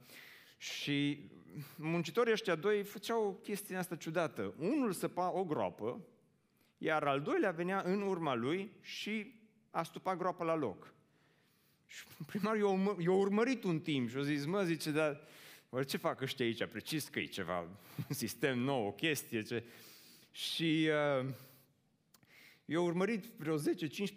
Și 0.63 1.19
muncitorii 1.75 2.31
ăștia 2.31 2.55
doi 2.55 2.83
făceau 2.83 3.39
chestia 3.43 3.79
asta 3.79 3.95
ciudată. 3.95 4.53
Unul 4.57 4.91
săpa 4.91 5.31
o 5.31 5.43
groapă, 5.43 5.99
iar 6.77 7.03
al 7.03 7.21
doilea 7.21 7.51
venea 7.51 7.81
în 7.85 8.01
urma 8.01 8.33
lui 8.33 8.71
și 8.81 9.33
stupat 9.83 10.17
groapa 10.17 10.43
la 10.43 10.55
loc. 10.55 10.93
Și 11.85 12.03
primarul 12.25 12.97
i-a 12.99 13.11
urmărit 13.11 13.63
un 13.63 13.79
timp 13.79 14.09
și 14.09 14.17
a 14.17 14.23
zis, 14.23 14.45
mă, 14.45 14.63
zice, 14.63 14.91
dar 14.91 15.21
oare 15.69 15.85
ce 15.85 15.97
fac 15.97 16.21
ăștia 16.21 16.45
aici? 16.45 16.65
Precis 16.65 17.07
că 17.07 17.19
e 17.19 17.25
ceva, 17.25 17.59
un 18.09 18.15
sistem 18.15 18.59
nou, 18.59 18.85
o 18.85 18.91
chestie. 18.91 19.41
Ce... 19.41 19.63
Și 20.31 20.89
uh, 21.19 21.29
i-a 22.65 22.81
urmărit 22.81 23.25
vreo 23.37 23.59
10-15 23.59 23.61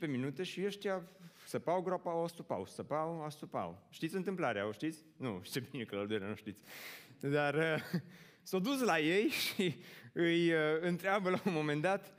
minute 0.01 0.43
și 0.43 0.65
ăștia 0.65 1.09
Săpau 1.47 1.83
groapa, 1.83 2.15
o 2.15 2.27
stupau, 2.27 2.67
săpau, 2.67 3.23
o 3.27 3.29
stupau. 3.29 3.87
Știți 3.91 4.15
întâmplarea, 4.15 4.67
o 4.67 4.73
știți? 4.73 5.05
Nu, 5.17 5.43
ce 5.45 5.61
bine 5.71 5.85
că 5.85 5.97
la 5.97 6.27
nu 6.27 6.35
știți. 6.35 6.61
Dar 7.21 7.55
uh, 7.55 8.01
s-au 8.43 8.61
dus 8.61 8.81
la 8.81 8.99
ei 8.99 9.29
și 9.29 9.77
îi 10.13 10.53
uh, 10.53 10.59
întreabă 10.81 11.31
la 11.31 11.41
un 11.47 11.53
moment 11.53 11.83
dat, 11.83 12.15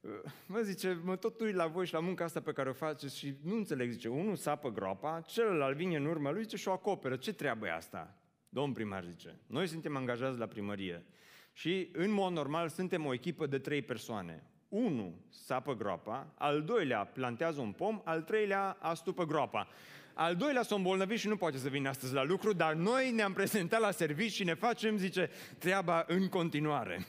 uh, 0.00 0.10
mă 0.46 0.60
zice, 0.60 1.00
mă 1.04 1.16
tot 1.16 1.40
uit 1.40 1.54
la 1.54 1.66
voi 1.66 1.86
și 1.86 1.92
la 1.92 2.00
munca 2.00 2.24
asta 2.24 2.40
pe 2.40 2.52
care 2.52 2.68
o 2.68 2.72
faceți 2.72 3.18
și 3.18 3.34
nu 3.42 3.54
înțeleg, 3.56 3.90
zice, 3.90 4.08
unul 4.08 4.36
sapă 4.36 4.70
groapa, 4.70 5.20
celălalt 5.20 5.76
vine 5.76 5.96
în 5.96 6.06
urmă 6.06 6.30
lui, 6.30 6.42
zice, 6.42 6.56
și 6.56 6.68
o 6.68 6.72
acoperă. 6.72 7.16
Ce 7.16 7.32
treabă 7.32 7.66
e 7.66 7.74
asta? 7.74 8.18
Domn 8.48 8.72
primar 8.72 9.04
zice, 9.04 9.38
noi 9.46 9.66
suntem 9.66 9.96
angajați 9.96 10.38
la 10.38 10.46
primărie 10.46 11.04
și 11.52 11.90
în 11.92 12.10
mod 12.10 12.32
normal 12.32 12.68
suntem 12.68 13.06
o 13.06 13.12
echipă 13.12 13.46
de 13.46 13.58
trei 13.58 13.82
persoane. 13.82 14.42
Unu 14.68 15.14
sapă 15.28 15.74
groapa, 15.74 16.32
al 16.34 16.62
doilea 16.62 17.04
plantează 17.04 17.60
un 17.60 17.72
pom, 17.72 18.00
al 18.04 18.22
treilea 18.22 18.76
astupă 18.80 19.26
groapa. 19.26 19.68
Al 20.14 20.36
doilea 20.36 20.62
s-a 20.62 20.74
îmbolnăvit 20.74 21.18
și 21.18 21.28
nu 21.28 21.36
poate 21.36 21.58
să 21.58 21.68
vină 21.68 21.88
astăzi 21.88 22.12
la 22.12 22.22
lucru, 22.22 22.52
dar 22.52 22.74
noi 22.74 23.10
ne-am 23.10 23.32
prezentat 23.32 23.80
la 23.80 23.90
serviciu 23.90 24.34
și 24.34 24.44
ne 24.44 24.54
facem, 24.54 24.96
zice, 24.96 25.30
treaba 25.58 26.04
în 26.06 26.28
continuare. 26.28 27.06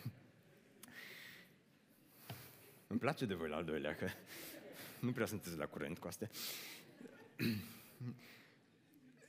Îmi 2.88 3.00
place 3.00 3.26
de 3.26 3.34
voi 3.34 3.50
la 3.50 3.56
al 3.56 3.64
doilea, 3.64 3.96
că 3.96 4.08
nu 5.00 5.12
prea 5.12 5.26
sunteți 5.26 5.58
la 5.58 5.66
curent 5.66 5.98
cu 5.98 6.08
astea. 6.08 6.30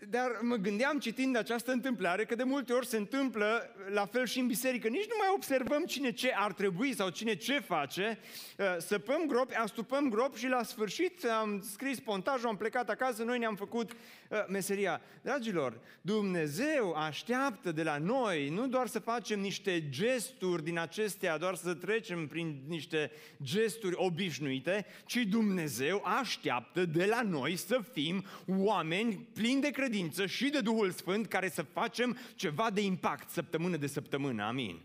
Dar 0.09 0.39
mă 0.43 0.57
gândeam 0.57 0.99
citind 0.99 1.37
această 1.37 1.73
întâmplare 1.73 2.25
că 2.25 2.35
de 2.35 2.43
multe 2.43 2.73
ori 2.73 2.87
se 2.87 2.97
întâmplă 2.97 3.75
la 3.89 4.07
fel 4.07 4.27
și 4.27 4.39
în 4.39 4.47
biserică. 4.47 4.89
Nici 4.89 5.09
nu 5.09 5.15
mai 5.19 5.29
observăm 5.35 5.85
cine 5.85 6.13
ce 6.13 6.33
ar 6.37 6.53
trebui 6.53 6.95
sau 6.95 7.09
cine 7.09 7.35
ce 7.35 7.59
face. 7.59 8.19
Uh, 8.59 8.65
săpăm 8.79 9.27
gropi, 9.27 9.55
astupăm 9.55 10.09
grop 10.09 10.37
și 10.37 10.47
la 10.47 10.63
sfârșit 10.63 11.25
am 11.25 11.65
scris 11.73 12.01
pontajul, 12.01 12.49
am 12.49 12.57
plecat 12.57 12.89
acasă, 12.89 13.23
noi 13.23 13.39
ne-am 13.39 13.57
făcut 13.57 13.91
uh, 13.93 14.39
meseria. 14.49 15.01
Dragilor, 15.23 15.81
Dumnezeu 16.01 16.93
așteaptă 16.93 17.73
de 17.73 17.83
la 17.83 17.99
noi 17.99 18.49
nu 18.49 18.67
doar 18.67 18.87
să 18.87 18.99
facem 18.99 19.41
niște 19.41 19.89
gesturi 19.89 20.65
din 20.65 20.79
acestea, 20.79 21.39
doar 21.39 21.55
să 21.55 21.75
trecem 21.75 22.27
prin 22.27 22.61
niște 22.69 23.11
gesturi 23.43 23.95
obișnuite, 23.97 24.87
ci 25.05 25.17
Dumnezeu 25.17 26.03
așteaptă 26.05 26.85
de 26.85 27.05
la 27.05 27.23
noi 27.23 27.57
să 27.57 27.81
fim 27.93 28.25
oameni 28.47 29.29
plini 29.33 29.61
de 29.61 29.69
credință 29.69 29.89
credință 29.91 30.27
și 30.27 30.51
de 30.51 30.61
Duhul 30.61 30.91
Sfânt 30.91 31.27
care 31.27 31.49
să 31.49 31.63
facem 31.63 32.17
ceva 32.35 32.71
de 32.71 32.81
impact 32.81 33.31
săptămână 33.31 33.77
de 33.77 33.87
săptămână. 33.87 34.43
Amin. 34.43 34.81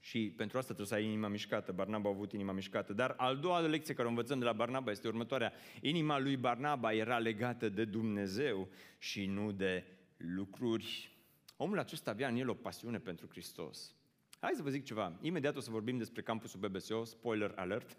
Și 0.00 0.32
pentru 0.36 0.58
asta 0.58 0.74
trebuie 0.74 0.86
să 0.86 0.94
ai 1.04 1.04
inima 1.04 1.28
mișcată. 1.28 1.72
Barnaba 1.72 2.08
a 2.08 2.12
avut 2.12 2.32
inima 2.32 2.52
mișcată. 2.52 2.92
Dar 2.92 3.14
al 3.16 3.36
doua 3.36 3.60
lecție 3.60 3.94
care 3.94 4.06
o 4.06 4.10
învățăm 4.10 4.38
de 4.38 4.44
la 4.44 4.52
Barnaba 4.52 4.90
este 4.90 5.08
următoarea. 5.08 5.52
Inima 5.80 6.18
lui 6.18 6.36
Barnaba 6.36 6.92
era 6.92 7.18
legată 7.18 7.68
de 7.68 7.84
Dumnezeu 7.84 8.68
și 8.98 9.26
nu 9.26 9.52
de 9.52 9.84
lucruri. 10.16 11.16
Omul 11.56 11.78
acesta 11.78 12.10
avea 12.10 12.28
în 12.28 12.36
el 12.36 12.48
o 12.48 12.54
pasiune 12.54 12.98
pentru 12.98 13.26
Hristos. 13.30 13.94
Hai 14.40 14.52
să 14.54 14.62
vă 14.62 14.70
zic 14.70 14.84
ceva. 14.84 15.12
Imediat 15.20 15.56
o 15.56 15.60
să 15.60 15.70
vorbim 15.70 15.98
despre 15.98 16.22
campusul 16.22 16.60
BBSO, 16.60 17.04
spoiler 17.04 17.52
alert. 17.56 17.94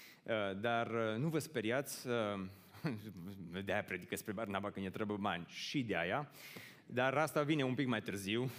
Dar 0.60 0.90
nu 1.18 1.28
vă 1.28 1.38
speriați, 1.38 2.06
de 3.64 3.72
aia 3.72 3.82
predică 3.82 4.08
despre 4.10 4.32
Barnaba 4.32 4.70
când 4.70 4.86
e 4.86 4.90
trebuie 4.90 5.16
bani 5.16 5.44
și 5.48 5.82
de 5.82 5.96
aia, 5.96 6.30
dar 6.86 7.14
asta 7.16 7.42
vine 7.42 7.62
un 7.62 7.74
pic 7.74 7.86
mai 7.86 8.02
târziu. 8.02 8.50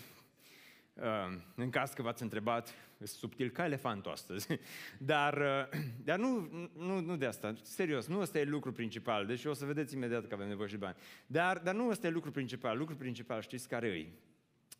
Uh, 0.94 1.38
în 1.56 1.70
caz 1.70 1.94
că 1.94 2.02
v-ați 2.02 2.24
întrebat, 2.24 2.74
subtil 3.04 3.50
ca 3.50 3.66
elefantul 3.66 4.12
astăzi. 4.12 4.48
Dar, 4.98 5.38
uh, 5.38 5.80
dar 6.04 6.20
nu, 6.20 6.50
nu, 6.78 7.00
nu 7.00 7.18
de 7.18 7.26
asta, 7.26 7.54
serios, 7.62 8.08
nu 8.08 8.20
ăsta 8.20 8.40
e 8.40 8.44
lucru 8.44 8.72
principal, 8.72 9.26
deci 9.26 9.46
o 9.46 9.54
să 9.54 9.66
vedeți 9.66 9.96
imediat 9.96 10.28
că 10.28 10.34
avem 10.34 10.48
nevoie 10.48 10.68
și 10.68 10.74
de 10.74 10.80
bani. 10.86 10.96
Dar, 11.28 11.58
dar 11.58 11.76
nu 11.76 11.90
ăsta 11.90 12.08
e 12.08 12.10
lucru 12.10 12.32
principal, 12.32 12.78
lucru 12.78 12.96
principal 12.96 13.42
știți 13.42 13.68
care 13.68 13.88
e? 13.88 14.08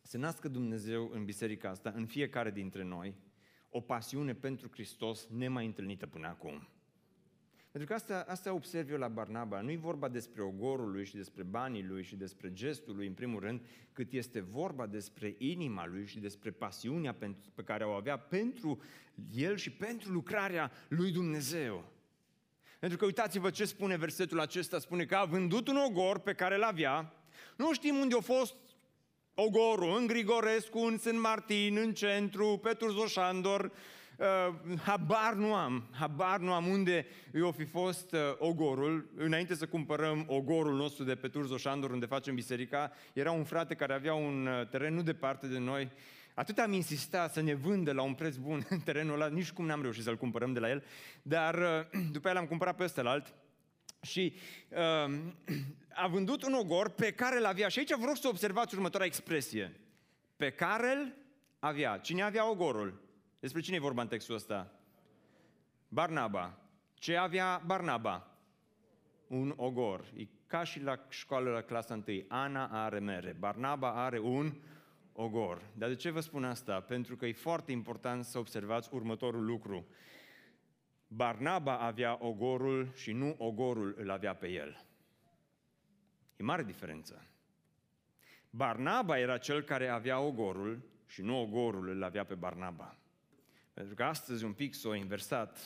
Să 0.02 0.18
nască 0.18 0.48
Dumnezeu 0.48 1.10
în 1.12 1.24
biserica 1.24 1.68
asta, 1.68 1.92
în 1.96 2.06
fiecare 2.06 2.50
dintre 2.50 2.82
noi, 2.82 3.14
o 3.70 3.80
pasiune 3.80 4.34
pentru 4.34 4.68
Hristos 4.72 5.26
nemai 5.26 5.66
întâlnită 5.66 6.06
până 6.06 6.26
acum. 6.26 6.68
Pentru 7.76 7.94
că 7.94 8.00
asta, 8.00 8.24
asta 8.28 8.52
observ 8.52 8.90
eu 8.90 8.98
la 8.98 9.08
Barnaba. 9.08 9.60
Nu 9.60 9.70
e 9.70 9.76
vorba 9.76 10.08
despre 10.08 10.42
ogorul 10.42 10.90
lui 10.90 11.04
și 11.04 11.16
despre 11.16 11.42
banii 11.42 11.84
lui 11.84 12.02
și 12.02 12.16
despre 12.16 12.52
gestul 12.52 12.96
lui, 12.96 13.06
în 13.06 13.12
primul 13.12 13.40
rând, 13.40 13.60
cât 13.92 14.12
este 14.12 14.40
vorba 14.40 14.86
despre 14.86 15.34
inima 15.38 15.86
lui 15.86 16.06
și 16.06 16.18
despre 16.18 16.50
pasiunea 16.50 17.16
pe 17.54 17.62
care 17.64 17.84
o 17.84 17.90
avea 17.90 18.18
pentru 18.18 18.82
el 19.34 19.56
și 19.56 19.70
pentru 19.70 20.12
lucrarea 20.12 20.70
lui 20.88 21.12
Dumnezeu. 21.12 21.84
Pentru 22.78 22.98
că 22.98 23.04
uitați-vă 23.04 23.50
ce 23.50 23.64
spune 23.64 23.96
versetul 23.96 24.40
acesta, 24.40 24.78
spune 24.78 25.04
că 25.04 25.16
a 25.16 25.24
vândut 25.24 25.68
un 25.68 25.76
ogor 25.76 26.18
pe 26.18 26.32
care 26.32 26.56
l-avea, 26.56 27.12
nu 27.56 27.72
știm 27.72 27.96
unde 27.96 28.16
a 28.16 28.20
fost 28.20 28.54
ogorul, 29.34 29.96
în 29.96 30.06
Grigorescu, 30.06 30.78
în 30.78 30.98
Sân 30.98 31.20
Martin, 31.20 31.76
în 31.76 31.94
centru, 31.94 32.60
pe 32.62 32.72
Turzoșandor, 32.72 33.72
Uh, 34.16 34.78
habar 34.82 35.34
nu 35.34 35.54
am, 35.54 35.88
habar 35.90 36.40
nu 36.40 36.52
am 36.52 36.66
unde 36.66 37.06
i-o 37.34 37.52
fi 37.52 37.64
fost 37.64 38.12
uh, 38.12 38.20
ogorul. 38.38 39.10
Înainte 39.16 39.54
să 39.54 39.66
cumpărăm 39.66 40.24
ogorul 40.28 40.76
nostru 40.76 41.04
de 41.04 41.14
pe 41.14 41.28
Turzo 41.28 41.56
Șandor, 41.56 41.90
unde 41.90 42.06
facem 42.06 42.34
biserica, 42.34 42.92
era 43.12 43.30
un 43.30 43.44
frate 43.44 43.74
care 43.74 43.94
avea 43.94 44.14
un 44.14 44.46
uh, 44.46 44.68
teren 44.68 44.94
nu 44.94 45.02
departe 45.02 45.46
de 45.46 45.58
noi. 45.58 45.90
Atât 46.34 46.58
am 46.58 46.72
insistat 46.72 47.32
să 47.32 47.40
ne 47.40 47.54
vândă 47.54 47.92
la 47.92 48.02
un 48.02 48.14
preț 48.14 48.36
bun 48.36 48.66
terenul 48.84 49.14
ăla, 49.14 49.28
nici 49.28 49.52
cum 49.52 49.66
n-am 49.66 49.82
reușit 49.82 50.02
să-l 50.02 50.16
cumpărăm 50.16 50.52
de 50.52 50.58
la 50.58 50.68
el, 50.68 50.84
dar 51.22 51.54
uh, 51.54 52.00
după 52.12 52.28
aia 52.28 52.36
l-am 52.36 52.46
cumpărat 52.46 52.76
pe 52.76 52.84
ăsta 52.84 53.02
alt. 53.04 53.34
Și 54.02 54.34
uh, 54.68 55.14
a 56.02 56.06
vândut 56.06 56.44
un 56.44 56.52
ogor 56.52 56.88
pe 56.88 57.12
care 57.12 57.40
l 57.40 57.44
avea. 57.44 57.68
Și 57.68 57.78
aici 57.78 57.94
vă 57.94 58.04
rog 58.06 58.16
să 58.16 58.28
observați 58.28 58.74
următoarea 58.74 59.08
expresie. 59.08 59.80
Pe 60.36 60.50
care 60.50 60.92
îl 60.92 61.14
avea. 61.58 61.98
Cine 61.98 62.22
avea 62.22 62.50
ogorul? 62.50 63.05
Despre 63.40 63.60
cine 63.60 63.76
e 63.76 63.80
vorba 63.80 64.02
în 64.02 64.08
textul 64.08 64.34
ăsta? 64.34 64.72
Barnaba. 65.88 66.58
Ce 66.94 67.16
avea 67.16 67.62
Barnaba? 67.66 68.30
Un 69.26 69.52
ogor. 69.56 70.04
E 70.16 70.26
ca 70.46 70.64
și 70.64 70.80
la 70.80 71.06
școală 71.08 71.50
la 71.50 71.60
clasa 71.60 72.02
1. 72.06 72.24
Ana 72.28 72.84
are 72.84 72.98
mere. 72.98 73.36
Barnaba 73.38 74.04
are 74.04 74.18
un 74.18 74.52
ogor. 75.12 75.62
Dar 75.74 75.88
de 75.88 75.94
ce 75.94 76.10
vă 76.10 76.20
spun 76.20 76.44
asta? 76.44 76.80
Pentru 76.80 77.16
că 77.16 77.26
e 77.26 77.32
foarte 77.32 77.72
important 77.72 78.24
să 78.24 78.38
observați 78.38 78.88
următorul 78.92 79.44
lucru. 79.44 79.86
Barnaba 81.08 81.78
avea 81.78 82.18
ogorul 82.20 82.92
și 82.94 83.12
nu 83.12 83.34
ogorul 83.38 83.94
îl 83.98 84.10
avea 84.10 84.34
pe 84.34 84.48
el. 84.48 84.84
E 86.36 86.42
mare 86.42 86.62
diferență. 86.62 87.26
Barnaba 88.50 89.18
era 89.18 89.38
cel 89.38 89.62
care 89.62 89.88
avea 89.88 90.20
ogorul 90.20 90.82
și 91.06 91.22
nu 91.22 91.40
ogorul 91.40 91.88
îl 91.88 92.02
avea 92.02 92.24
pe 92.24 92.34
Barnaba. 92.34 92.96
Pentru 93.76 93.94
că 93.94 94.02
astăzi 94.02 94.44
un 94.44 94.52
pic 94.52 94.74
s-a 94.74 94.96
inversat 94.96 95.58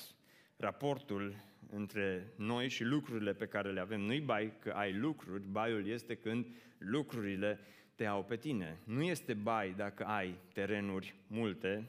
raportul 0.57 1.35
între 1.73 2.33
noi 2.37 2.69
și 2.69 2.85
lucrurile 2.85 3.33
pe 3.33 3.47
care 3.47 3.73
le 3.73 3.81
avem. 3.81 4.01
Nu-i 4.01 4.21
bai 4.21 4.53
că 4.59 4.71
ai 4.71 4.93
lucruri, 4.93 5.43
baiul 5.51 5.87
este 5.87 6.15
când 6.15 6.47
lucrurile 6.79 7.59
te 7.95 8.05
au 8.07 8.25
pe 8.25 8.37
tine. 8.37 8.81
Nu 8.85 9.03
este 9.03 9.35
bai 9.35 9.75
dacă 9.77 10.05
ai 10.05 10.35
terenuri 10.53 11.15
multe, 11.27 11.89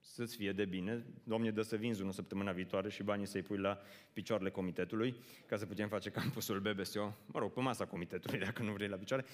să-ți 0.00 0.36
fie 0.36 0.52
de 0.52 0.64
bine. 0.64 1.04
Domne, 1.24 1.50
dă 1.50 1.62
să 1.62 1.76
vinzi 1.76 2.00
unul 2.00 2.12
săptămâna 2.12 2.52
viitoare 2.52 2.88
și 2.88 3.02
banii 3.02 3.26
să-i 3.26 3.42
pui 3.42 3.58
la 3.58 3.80
picioarele 4.12 4.50
comitetului, 4.50 5.16
ca 5.46 5.56
să 5.56 5.66
putem 5.66 5.88
face 5.88 6.10
campusul 6.10 6.60
BBSO, 6.60 7.16
mă 7.26 7.38
rog, 7.38 7.52
pe 7.52 7.60
masa 7.60 7.86
comitetului, 7.86 8.38
dacă 8.46 8.62
nu 8.62 8.72
vrei 8.72 8.88
la 8.88 8.96
picioare. 8.96 9.24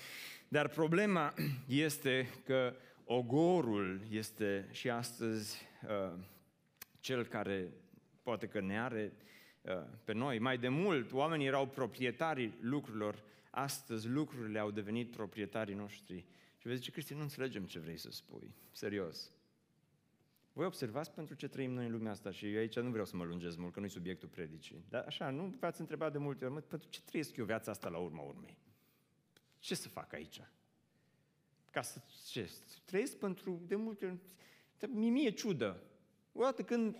Dar 0.48 0.68
problema 0.68 1.34
este 1.66 2.28
că 2.44 2.74
ogorul 3.04 4.00
este 4.10 4.68
și 4.70 4.90
astăzi 4.90 5.62
uh, 5.88 6.18
cel 7.00 7.26
care 7.26 7.72
poate 8.22 8.46
că 8.46 8.60
ne 8.60 8.80
are 8.80 9.12
uh, 9.60 9.72
pe 10.04 10.12
noi. 10.12 10.38
Mai 10.38 10.58
de 10.58 10.68
mult, 10.68 11.12
oamenii 11.12 11.46
erau 11.46 11.66
proprietarii 11.66 12.54
lucrurilor, 12.60 13.22
astăzi 13.50 14.08
lucrurile 14.08 14.58
au 14.58 14.70
devenit 14.70 15.10
proprietarii 15.10 15.74
noștri. 15.74 16.26
Și 16.58 16.68
vezi, 16.68 16.78
zice, 16.78 16.90
Cristi, 16.90 17.14
nu 17.14 17.20
înțelegem 17.20 17.64
ce 17.64 17.78
vrei 17.78 17.96
să 17.96 18.10
spui. 18.10 18.54
Serios. 18.70 19.30
Voi 20.52 20.66
observați 20.66 21.10
pentru 21.10 21.34
ce 21.34 21.48
trăim 21.48 21.72
noi 21.72 21.86
în 21.86 21.92
lumea 21.92 22.12
asta 22.12 22.30
și 22.30 22.52
eu 22.52 22.58
aici 22.58 22.78
nu 22.78 22.90
vreau 22.90 23.04
să 23.04 23.16
mă 23.16 23.24
lungesc 23.24 23.56
mult, 23.56 23.72
că 23.72 23.80
nu-i 23.80 23.88
subiectul 23.88 24.28
predicii. 24.28 24.84
Dar 24.88 25.04
așa, 25.06 25.30
nu 25.30 25.54
v-ați 25.60 25.80
întrebat 25.80 26.12
de 26.12 26.18
multe 26.18 26.44
ori, 26.44 26.54
mă, 26.54 26.60
pentru 26.60 26.88
ce 26.88 27.00
trăiesc 27.02 27.36
eu 27.36 27.44
viața 27.44 27.70
asta 27.70 27.88
la 27.88 27.98
urma 27.98 28.22
urmei? 28.22 28.58
Ce 29.58 29.74
să 29.74 29.88
fac 29.88 30.12
aici? 30.12 30.40
Ca 31.72 31.82
să 31.82 31.98
ce? 32.30 32.50
Trăiesc 32.84 33.16
pentru, 33.16 33.62
de 33.66 33.76
multe 33.76 34.06
ori, 34.06 34.92
mie, 34.92 35.10
mie 35.10 35.30
ciudă. 35.30 35.82
Odată 36.32 36.62
când 36.62 36.96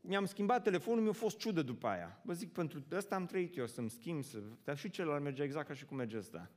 mi-am 0.00 0.24
schimbat 0.24 0.62
telefonul, 0.62 1.02
mi-a 1.02 1.12
fost 1.12 1.38
ciudă 1.38 1.62
după 1.62 1.86
aia. 1.86 2.20
Vă 2.24 2.32
zic, 2.32 2.52
pentru 2.52 2.84
asta 2.96 3.14
am 3.14 3.26
trăit 3.26 3.56
eu, 3.56 3.66
să-mi 3.66 3.90
schimb, 3.90 4.24
să... 4.24 4.42
dar 4.64 4.78
și 4.78 4.90
celălalt 4.90 5.22
merge 5.22 5.42
exact 5.42 5.66
ca 5.66 5.74
și 5.74 5.84
cum 5.84 5.96
merge 5.96 6.18
ăsta. 6.18 6.50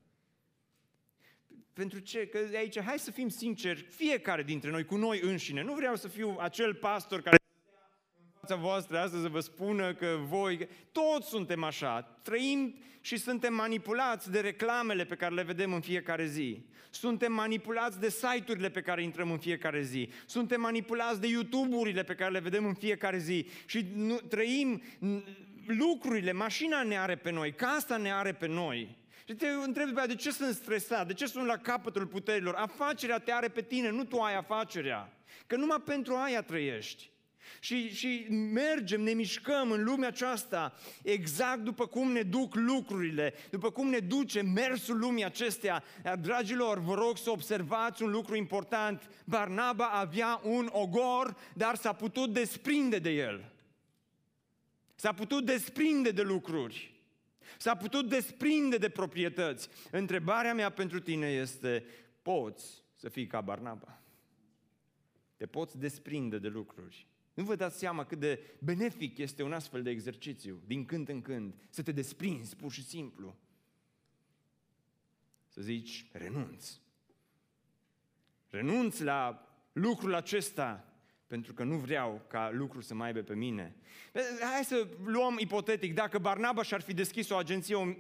Pentru 1.73 1.99
ce? 1.99 2.28
Că 2.28 2.38
aici, 2.56 2.80
hai 2.80 2.99
să 2.99 3.12
fim 3.12 3.30
sinceri, 3.30 3.82
fiecare 3.82 4.43
dintre 4.43 4.69
noi, 4.69 4.86
cu 4.86 4.95
noi 4.95 5.21
înșine. 5.21 5.62
Nu 5.62 5.73
vreau 5.73 5.95
să 5.95 6.08
fiu 6.08 6.36
acel 6.39 6.76
pastor 6.76 7.21
care 7.21 7.36
fața 8.47 8.62
voastră 8.62 8.99
astăzi 8.99 9.21
să 9.21 9.29
vă 9.29 9.39
spună 9.39 9.93
că 9.93 10.17
voi, 10.27 10.67
toți 10.91 11.29
suntem 11.29 11.63
așa, 11.63 12.01
trăim 12.21 12.75
și 13.01 13.17
suntem 13.17 13.53
manipulați 13.53 14.32
de 14.32 14.39
reclamele 14.39 15.06
pe 15.06 15.15
care 15.15 15.34
le 15.34 15.43
vedem 15.43 15.73
în 15.73 15.82
fiecare 15.82 16.25
zi. 16.25 16.65
Suntem 16.89 17.34
manipulați 17.34 17.99
de 17.99 18.10
site-urile 18.10 18.69
pe 18.69 18.82
care 18.82 19.03
intrăm 19.03 19.32
în 19.32 19.38
fiecare 19.38 19.82
zi. 19.82 20.10
Suntem 20.25 20.62
manipulați 20.62 21.21
de 21.21 21.27
YouTube-urile 21.27 22.03
pe 22.03 22.15
care 22.15 22.32
le 22.32 22.39
vedem 22.39 22.65
în 22.65 22.73
fiecare 22.73 23.17
zi. 23.17 23.47
Și 23.65 23.86
nu, 23.95 24.15
trăim 24.15 24.82
lucrurile, 25.65 26.32
mașina 26.32 26.84
ne 26.84 26.97
are 26.97 27.15
pe 27.15 27.32
noi, 27.32 27.53
casa 27.53 27.97
ne 27.97 28.13
are 28.13 28.34
pe 28.34 28.47
noi. 28.47 28.97
Și 29.27 29.34
te 29.34 29.47
întreb 29.47 29.88
după 29.88 30.08
de 30.08 30.15
ce 30.15 30.32
sunt 30.32 30.53
stresat, 30.53 31.08
de 31.08 31.13
ce 31.13 31.25
sunt 31.25 31.45
la 31.45 31.58
capătul 31.58 32.08
puterilor? 32.08 32.53
Afacerea 32.53 33.19
te 33.19 33.32
are 33.32 33.47
pe 33.47 33.62
tine, 33.62 33.89
nu 33.89 34.03
tu 34.03 34.19
ai 34.19 34.36
afacerea. 34.36 35.17
Că 35.47 35.56
numai 35.56 35.82
pentru 35.86 36.15
aia 36.15 36.41
trăiești. 36.41 37.12
Și, 37.60 37.95
și 37.95 38.27
mergem, 38.29 39.01
ne 39.01 39.12
mișcăm 39.12 39.71
în 39.71 39.84
lumea 39.84 40.08
aceasta 40.08 40.73
exact 41.03 41.60
după 41.60 41.86
cum 41.86 42.12
ne 42.12 42.21
duc 42.21 42.56
lucrurile, 42.56 43.34
după 43.49 43.71
cum 43.71 43.89
ne 43.89 43.99
duce 43.99 44.41
mersul 44.41 44.99
lumii 44.99 45.25
acestea. 45.25 45.84
Dragilor, 46.21 46.79
vă 46.79 46.93
rog 46.93 47.17
să 47.17 47.29
observați 47.29 48.03
un 48.03 48.12
lucru 48.12 48.36
important. 48.36 49.10
Barnaba 49.25 49.88
avea 49.88 50.41
un 50.43 50.69
ogor, 50.71 51.38
dar 51.53 51.75
s-a 51.75 51.93
putut 51.93 52.34
desprinde 52.34 52.99
de 52.99 53.10
el. 53.10 53.51
S-a 54.95 55.13
putut 55.13 55.45
desprinde 55.45 56.12
de 56.12 56.21
lucruri. 56.21 56.93
S-a 57.58 57.75
putut 57.75 58.10
desprinde 58.10 58.77
de 58.77 58.89
proprietăți. 58.89 59.69
Întrebarea 59.91 60.53
mea 60.53 60.69
pentru 60.69 60.99
tine 60.99 61.27
este, 61.27 61.86
poți 62.21 62.84
să 62.93 63.10
fii 63.10 63.27
ca 63.27 63.41
Barnaba? 63.41 64.01
Te 65.38 65.45
poți 65.45 65.79
desprinde 65.79 66.38
de 66.38 66.47
lucruri. 66.47 67.08
Nu 67.33 67.43
vă 67.43 67.55
dați 67.55 67.77
seama 67.77 68.05
cât 68.05 68.19
de 68.19 68.55
benefic 68.59 69.17
este 69.17 69.43
un 69.43 69.53
astfel 69.53 69.83
de 69.83 69.89
exercițiu, 69.89 70.61
din 70.65 70.85
când 70.85 71.09
în 71.09 71.21
când, 71.21 71.55
să 71.69 71.81
te 71.81 71.91
desprinzi 71.91 72.55
pur 72.55 72.71
și 72.71 72.83
simplu. 72.83 73.35
Să 75.47 75.61
zici, 75.61 76.09
renunț. 76.11 76.79
Renunț 78.49 78.99
la 78.99 79.47
lucrul 79.71 80.13
acesta 80.13 80.92
pentru 81.27 81.53
că 81.53 81.63
nu 81.63 81.75
vreau 81.75 82.21
ca 82.27 82.49
lucrul 82.53 82.81
să 82.81 82.93
mai 82.93 83.07
aibă 83.07 83.19
pe 83.19 83.36
mine. 83.36 83.75
Hai 84.53 84.63
să 84.63 84.88
luăm 85.05 85.36
ipotetic, 85.39 85.93
dacă 85.93 86.17
Barnaba 86.17 86.63
și-ar 86.63 86.81
fi 86.81 86.93
deschis 86.93 87.29
o 87.29 87.36
agenție 87.36 87.97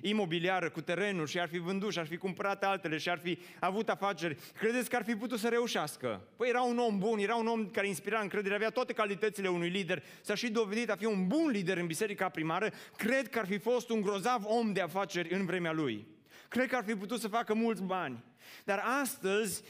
imobiliară 0.00 0.70
cu 0.70 0.80
terenuri 0.80 1.30
și 1.30 1.40
ar 1.40 1.48
fi 1.48 1.58
vândut 1.58 1.92
și 1.92 1.98
ar 1.98 2.06
fi 2.06 2.16
cumpărat 2.16 2.64
altele 2.64 2.96
și 2.96 3.10
ar 3.10 3.18
fi 3.18 3.38
avut 3.60 3.88
afaceri, 3.88 4.38
credeți 4.58 4.90
că 4.90 4.96
ar 4.96 5.04
fi 5.04 5.16
putut 5.16 5.38
să 5.38 5.48
reușească? 5.48 6.28
Păi 6.36 6.48
era 6.48 6.62
un 6.62 6.78
om 6.78 6.98
bun, 6.98 7.18
era 7.18 7.34
un 7.34 7.46
om 7.46 7.68
care 7.68 7.86
inspira 7.86 8.20
încredere, 8.20 8.54
avea 8.54 8.70
toate 8.70 8.92
calitățile 8.92 9.48
unui 9.48 9.68
lider, 9.68 10.02
s-a 10.20 10.34
și 10.34 10.50
dovedit 10.50 10.90
a 10.90 10.96
fi 10.96 11.04
un 11.04 11.26
bun 11.26 11.48
lider 11.48 11.76
în 11.76 11.86
biserica 11.86 12.28
primară, 12.28 12.72
cred 12.96 13.28
că 13.28 13.38
ar 13.38 13.46
fi 13.46 13.58
fost 13.58 13.90
un 13.90 14.00
grozav 14.00 14.44
om 14.44 14.72
de 14.72 14.80
afaceri 14.80 15.34
în 15.34 15.44
vremea 15.44 15.72
lui. 15.72 16.06
Cred 16.48 16.68
că 16.68 16.76
ar 16.76 16.84
fi 16.84 16.94
putut 16.94 17.20
să 17.20 17.28
facă 17.28 17.54
mulți 17.54 17.82
bani. 17.82 18.24
Dar 18.64 18.82
astăzi 19.02 19.62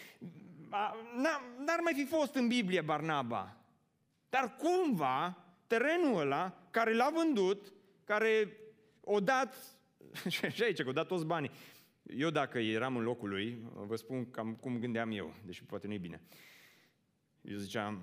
n-ar 1.65 1.81
mai 1.83 1.93
fi 1.95 2.05
fost 2.05 2.35
în 2.35 2.49
Biblie 2.49 2.81
Barnaba. 2.81 3.57
Dar 4.29 4.57
cumva, 4.57 5.45
terenul 5.67 6.21
ăla, 6.21 6.69
care 6.71 6.95
l-a 6.95 7.11
vândut, 7.15 7.73
care 8.05 8.57
o 9.01 9.21
dat, 9.21 9.55
și 10.55 10.63
aici, 10.63 10.83
că 10.83 10.89
o 10.89 10.93
dat 10.93 11.07
toți 11.07 11.27
banii. 11.27 11.51
Eu 12.03 12.31
dacă 12.31 12.59
eram 12.59 12.97
în 12.97 13.03
locul 13.03 13.29
lui, 13.29 13.59
vă 13.73 13.97
spun 13.97 14.31
cam 14.31 14.55
cum 14.55 14.79
gândeam 14.79 15.11
eu, 15.11 15.35
deși 15.45 15.65
poate 15.65 15.87
nu-i 15.87 15.99
bine. 15.99 16.23
Eu 17.41 17.57
ziceam 17.57 18.03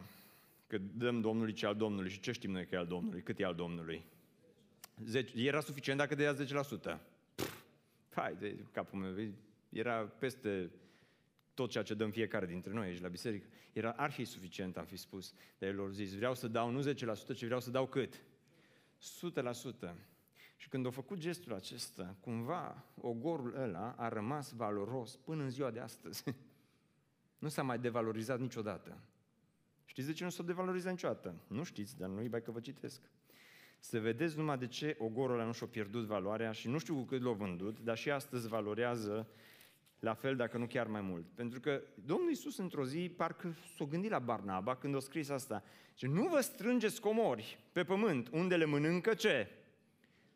că 0.67 0.77
dăm 0.77 1.21
Domnului 1.21 1.53
ce 1.53 1.65
al 1.65 1.75
Domnului 1.75 2.09
și 2.09 2.19
ce 2.19 2.31
știm 2.31 2.51
noi 2.51 2.65
că 2.65 2.75
e 2.75 2.77
al 2.77 2.87
Domnului, 2.87 3.21
cât 3.21 3.39
e 3.39 3.45
al 3.45 3.55
Domnului. 3.55 4.05
10, 5.03 5.47
era 5.47 5.59
suficient 5.59 5.99
dacă 5.99 6.15
dăia 6.15 6.35
10%. 6.35 6.37
Pff, 7.35 8.15
hai 8.15 8.35
de 8.39 8.55
capul 8.71 8.99
meu, 8.99 9.33
era 9.69 9.95
peste 10.19 10.71
tot 11.55 11.69
ceea 11.69 11.83
ce 11.83 11.93
dăm 11.93 12.11
fiecare 12.11 12.45
dintre 12.45 12.73
noi 12.73 12.87
aici 12.87 13.01
la 13.01 13.07
biserică, 13.07 13.47
era 13.73 13.91
ar 13.91 14.11
fi 14.11 14.23
suficient, 14.23 14.77
am 14.77 14.85
fi 14.85 14.97
spus. 14.97 15.33
Dar 15.57 15.69
el 15.69 15.75
lor 15.75 15.91
zis, 15.91 16.15
vreau 16.15 16.35
să 16.35 16.47
dau 16.47 16.69
nu 16.69 16.91
10%, 16.91 16.93
ci 17.35 17.43
vreau 17.45 17.59
să 17.59 17.69
dau 17.69 17.87
cât? 17.87 18.21
100%. 19.93 19.95
Și 20.55 20.69
când 20.69 20.85
a 20.85 20.89
făcut 20.89 21.17
gestul 21.17 21.53
acesta, 21.53 22.15
cumva 22.19 22.83
ogorul 23.01 23.55
ăla 23.57 23.95
a 23.97 24.07
rămas 24.07 24.51
valoros 24.51 25.15
până 25.15 25.43
în 25.43 25.49
ziua 25.49 25.71
de 25.71 25.79
astăzi. 25.79 26.23
nu 27.43 27.47
s-a 27.47 27.63
mai 27.63 27.79
devalorizat 27.79 28.39
niciodată. 28.39 28.97
Știți 29.85 30.07
de 30.07 30.13
ce 30.13 30.23
nu 30.23 30.29
s-a 30.29 30.43
devalorizat 30.43 30.91
niciodată? 30.91 31.35
Nu 31.47 31.63
știți, 31.63 31.97
dar 31.97 32.09
nu-i 32.09 32.29
bai 32.29 32.41
că 32.41 32.51
vă 32.51 32.59
citesc. 32.59 33.01
Să 33.79 33.99
vedeți 33.99 34.37
numai 34.37 34.57
de 34.57 34.67
ce 34.67 34.95
ogorul 34.99 35.35
ăla 35.35 35.45
nu 35.45 35.51
și-a 35.51 35.67
pierdut 35.67 36.05
valoarea 36.05 36.51
și 36.51 36.67
nu 36.67 36.77
știu 36.77 36.95
cu 36.95 37.03
cât 37.03 37.21
l-a 37.21 37.31
vândut, 37.31 37.79
dar 37.79 37.97
și 37.97 38.11
astăzi 38.11 38.47
valorează 38.47 39.27
la 39.99 40.13
fel, 40.13 40.35
dacă 40.35 40.57
nu 40.57 40.65
chiar 40.65 40.87
mai 40.87 41.01
mult. 41.01 41.25
Pentru 41.35 41.59
că 41.59 41.81
Domnul 42.05 42.29
Iisus 42.29 42.57
într-o 42.57 42.85
zi 42.85 43.13
parcă 43.15 43.55
s-a 43.77 43.85
gândit 43.85 44.09
la 44.09 44.19
Barnaba 44.19 44.75
când 44.75 44.95
a 44.95 44.99
scris 44.99 45.29
asta. 45.29 45.63
Și 45.95 46.07
nu 46.07 46.27
vă 46.27 46.39
strângeți 46.39 47.01
comori 47.01 47.59
pe 47.71 47.83
pământ, 47.83 48.29
unde 48.31 48.55
le 48.55 48.65
mănâncă 48.65 49.13
ce? 49.13 49.47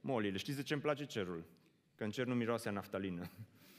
Molile. 0.02 0.38
Știți 0.38 0.58
de 0.58 0.64
ce 0.64 0.74
îmi 0.74 0.82
place 0.82 1.06
cerul? 1.06 1.44
Că 1.96 2.04
în 2.04 2.12
cer 2.12 2.26
nu 2.26 2.36
miroase 2.36 2.68
a 2.68 2.72
naftalină. 2.72 3.30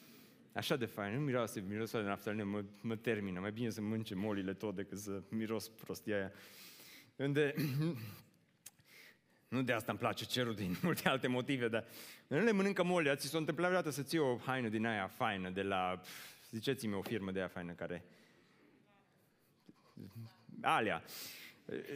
Așa 0.52 0.76
de 0.76 0.84
fain, 0.84 1.14
nu 1.14 1.20
miroase, 1.20 1.64
miroase 1.68 2.00
de 2.00 2.06
naftalină, 2.06 2.44
mă, 2.44 2.64
mă 2.80 2.96
termină. 2.96 3.40
Mai 3.40 3.52
bine 3.52 3.70
să 3.70 3.80
mănânce 3.80 4.14
molile 4.14 4.54
tot 4.54 4.74
decât 4.74 4.98
să 4.98 5.22
miros 5.28 5.68
prostia 5.68 6.16
aia. 6.16 6.32
Unde 7.16 7.54
nu 9.50 9.62
de 9.62 9.72
asta 9.72 9.90
îmi 9.90 10.00
place 10.00 10.24
cerul 10.24 10.54
din 10.54 10.76
multe 10.82 11.08
alte 11.08 11.26
motive, 11.26 11.68
dar 11.68 11.84
nu 12.26 12.38
le 12.38 12.52
mănâncă 12.52 12.82
molia. 12.82 13.16
Ți 13.16 13.26
s-a 13.26 13.38
întâmplat 13.38 13.68
vreodată 13.68 13.94
să 13.94 14.02
ții 14.02 14.18
o 14.18 14.36
haină 14.36 14.68
din 14.68 14.86
aia 14.86 15.06
faină, 15.06 15.50
de 15.50 15.62
la, 15.62 16.00
ziceți-mi 16.50 16.94
o 16.94 17.02
firmă 17.02 17.30
de 17.30 17.38
aia 17.38 17.48
faină 17.48 17.72
care... 17.72 18.04
Alea. 20.60 21.02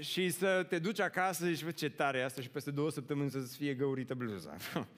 Și 0.01 0.31
să 0.31 0.67
te 0.69 0.79
duci 0.79 1.01
acasă 1.01 1.53
și 1.53 1.75
ce 1.75 1.89
tare 1.89 2.23
asta 2.23 2.43
și 2.43 2.49
peste 2.49 2.71
două 2.71 2.91
săptămâni 2.91 3.31
să-ți 3.31 3.57
fie 3.57 3.75
găurită 3.75 4.15
bluza. 4.15 4.57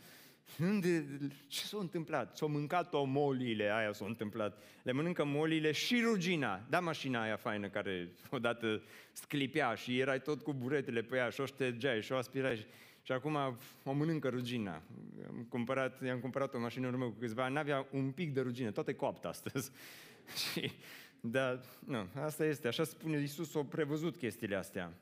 Unde, 0.61 1.07
ce 1.47 1.61
s-a 1.61 1.77
întâmplat? 1.81 2.37
S-au 2.37 2.49
mâncat-o 2.49 3.05
molile, 3.05 3.73
aia 3.73 3.93
s-a 3.93 4.05
întâmplat. 4.05 4.63
Le 4.83 4.93
mănâncă 4.93 5.25
molile 5.25 5.73
și 5.73 6.01
rugina. 6.05 6.67
Da, 6.69 6.81
mașina 6.81 7.23
aia 7.23 7.37
faină 7.37 7.69
care 7.69 8.13
odată 8.31 8.83
sclipea 9.13 9.75
și 9.75 9.99
erai 9.99 10.23
tot 10.23 10.43
cu 10.43 10.53
buretele 10.53 11.03
pe 11.03 11.17
ea 11.17 11.29
și 11.29 11.41
o 11.41 11.47
ștergeai 11.47 12.03
și 12.03 12.13
o 12.13 12.17
aspirai. 12.17 12.57
Și, 12.57 12.65
și 13.03 13.13
acum 13.13 13.37
o 13.85 13.93
mănâncă 13.93 14.29
rugina. 14.29 14.83
Am 15.29 15.47
cumpărat, 15.49 16.03
i-am 16.05 16.21
cumpărat 16.21 16.55
o 16.55 16.59
mașină 16.59 16.87
în 16.87 16.93
urmă 16.93 17.05
cu 17.05 17.17
câțiva 17.19 17.45
ani, 17.45 17.55
n-avea 17.55 17.87
un 17.91 18.11
pic 18.11 18.33
de 18.33 18.41
rugină, 18.41 18.71
toate 18.71 18.95
coaptă 18.95 19.29
astăzi. 19.29 19.71
și, 20.53 20.73
da, 21.21 21.61
nu, 21.85 22.09
asta 22.15 22.45
este, 22.45 22.69
așa 22.69 22.85
spune 22.85 23.19
Iisus, 23.19 23.55
o 23.55 23.65
prevăzut 23.65 24.17
chestiile 24.17 24.57
astea. 24.57 24.93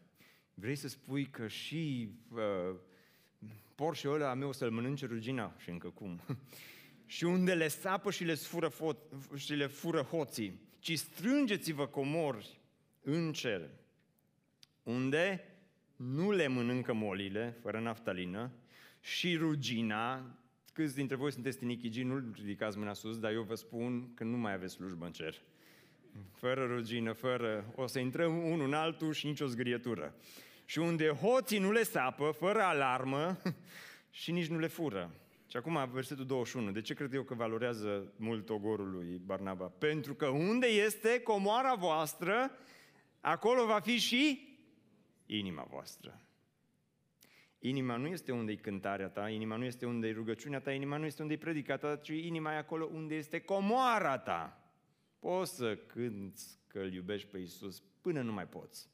Vrei 0.55 0.77
să 0.77 0.89
spui 0.89 1.27
că 1.27 1.47
și 1.47 2.11
uh, 2.33 2.77
Porsche 3.75 4.09
ăla 4.09 4.31
a 4.31 4.35
meu 4.35 4.53
să-l 4.53 4.71
mănânce 4.71 5.07
rugina 5.07 5.55
și 5.59 5.71
încă 5.71 5.89
cum. 5.89 6.21
și 7.07 7.25
unde 7.25 7.55
le 7.55 7.69
sapă 7.69 8.11
și 8.11 8.25
le 8.25 8.35
fură, 8.35 8.71
fo- 8.71 9.37
și 9.37 9.55
le 9.55 9.67
fură 9.67 10.01
hoții, 10.01 10.61
ci 10.79 10.99
strângeți-vă 10.99 11.87
comori 11.87 12.61
în 13.03 13.33
cer, 13.33 13.71
unde 14.83 15.45
nu 15.97 16.31
le 16.31 16.47
mănâncă 16.47 16.93
molile, 16.93 17.57
fără 17.61 17.81
naftalină, 17.81 18.51
și 19.01 19.37
rugina, 19.37 20.39
câți 20.73 20.95
dintre 20.95 21.17
voi 21.17 21.33
sunteți 21.33 21.59
tinichigi, 21.59 22.03
nu 22.03 22.33
ridicați 22.33 22.79
mâna 22.79 22.93
sus, 22.93 23.19
dar 23.19 23.33
eu 23.33 23.43
vă 23.43 23.55
spun 23.55 24.15
că 24.15 24.25
nu 24.25 24.37
mai 24.37 24.53
aveți 24.53 24.75
slujbă 24.75 25.05
în 25.05 25.13
cer. 25.13 25.41
Fără 26.33 26.67
rugină, 26.67 27.13
fără... 27.13 27.73
O 27.75 27.87
să 27.87 27.99
intrăm 27.99 28.45
unul 28.45 28.67
în 28.67 28.75
altul 28.75 29.13
și 29.13 29.27
nicio 29.27 29.47
zgârietură 29.47 30.15
și 30.65 30.79
unde 30.79 31.09
hoții 31.09 31.59
nu 31.59 31.73
le 31.73 31.83
sapă, 31.83 32.31
fără 32.31 32.63
alarmă 32.63 33.39
și 34.11 34.33
nici 34.33 34.47
nu 34.47 34.59
le 34.59 34.67
fură. 34.67 35.11
Și 35.55 35.57
acum 35.57 35.91
versetul 35.93 36.27
21. 36.27 36.71
De 36.71 36.81
ce 36.81 36.95
cred 36.95 37.15
eu 37.15 37.23
că 37.23 37.35
valorează 37.35 38.13
mult 38.17 38.49
ogorul 38.49 38.91
lui 38.91 39.21
Barnaba? 39.25 39.65
Pentru 39.65 40.15
că 40.15 40.27
unde 40.27 40.67
este 40.67 41.21
comoara 41.21 41.75
voastră, 41.75 42.51
acolo 43.21 43.67
va 43.67 43.81
fi 43.81 43.99
și 43.99 44.49
inima 45.27 45.67
voastră. 45.71 46.21
Inima 47.59 47.97
nu 47.97 48.07
este 48.07 48.33
unde 48.33 48.53
e 48.53 48.57
cântarea 48.57 49.09
ta, 49.09 49.29
inima 49.29 49.57
nu 49.57 49.65
este 49.65 49.87
unde 49.87 50.09
e 50.09 50.13
rugăciunea 50.13 50.61
ta, 50.61 50.73
inima 50.73 50.97
nu 50.97 51.05
este 51.05 51.23
unde 51.23 51.35
e 51.35 51.39
predica 51.39 51.77
ta, 51.77 51.97
ci 51.97 52.09
inima 52.09 52.53
e 52.53 52.57
acolo 52.57 52.89
unde 52.93 53.15
este 53.15 53.41
comoara 53.41 54.19
ta. 54.19 54.73
Poți 55.19 55.57
să 55.57 55.77
cânți 55.77 56.59
că 56.67 56.79
îl 56.79 56.93
iubești 56.93 57.29
pe 57.29 57.39
Iisus 57.39 57.83
până 58.01 58.23
nu 58.23 58.33
mai 58.33 58.47
poți. 58.47 58.89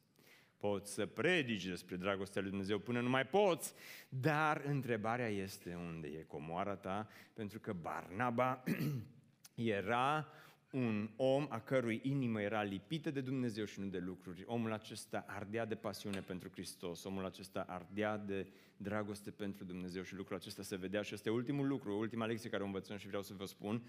Poți 0.60 0.92
să 0.92 1.06
predici 1.06 1.66
despre 1.66 1.96
dragostea 1.96 2.40
lui 2.40 2.50
Dumnezeu 2.50 2.78
până 2.78 3.00
nu 3.00 3.08
mai 3.08 3.26
poți, 3.26 3.74
dar 4.08 4.62
întrebarea 4.66 5.28
este 5.28 5.74
unde 5.74 6.08
e 6.08 6.22
comoara 6.22 6.76
ta, 6.76 7.08
pentru 7.32 7.58
că 7.58 7.72
Barnaba 7.72 8.62
era 9.54 10.28
un 10.72 11.10
om 11.16 11.46
a 11.48 11.60
cărui 11.60 12.00
inimă 12.02 12.40
era 12.40 12.62
lipită 12.62 13.10
de 13.10 13.20
Dumnezeu 13.20 13.64
și 13.64 13.80
nu 13.80 13.86
de 13.86 13.98
lucruri. 13.98 14.44
Omul 14.46 14.72
acesta 14.72 15.24
ardea 15.28 15.64
de 15.64 15.74
pasiune 15.74 16.20
pentru 16.20 16.48
Hristos, 16.48 17.04
omul 17.04 17.24
acesta 17.24 17.64
ardea 17.68 18.16
de 18.16 18.46
dragoste 18.76 19.30
pentru 19.30 19.64
Dumnezeu 19.64 20.02
și 20.02 20.14
lucrul 20.14 20.36
acesta 20.36 20.62
se 20.62 20.76
vedea 20.76 21.02
și 21.02 21.14
este 21.14 21.30
ultimul 21.30 21.66
lucru, 21.66 21.98
ultima 21.98 22.26
lecție 22.26 22.50
care 22.50 22.62
o 22.62 22.66
învățăm 22.66 22.96
și 22.96 23.06
vreau 23.06 23.22
să 23.22 23.34
vă 23.34 23.44
spun 23.44 23.82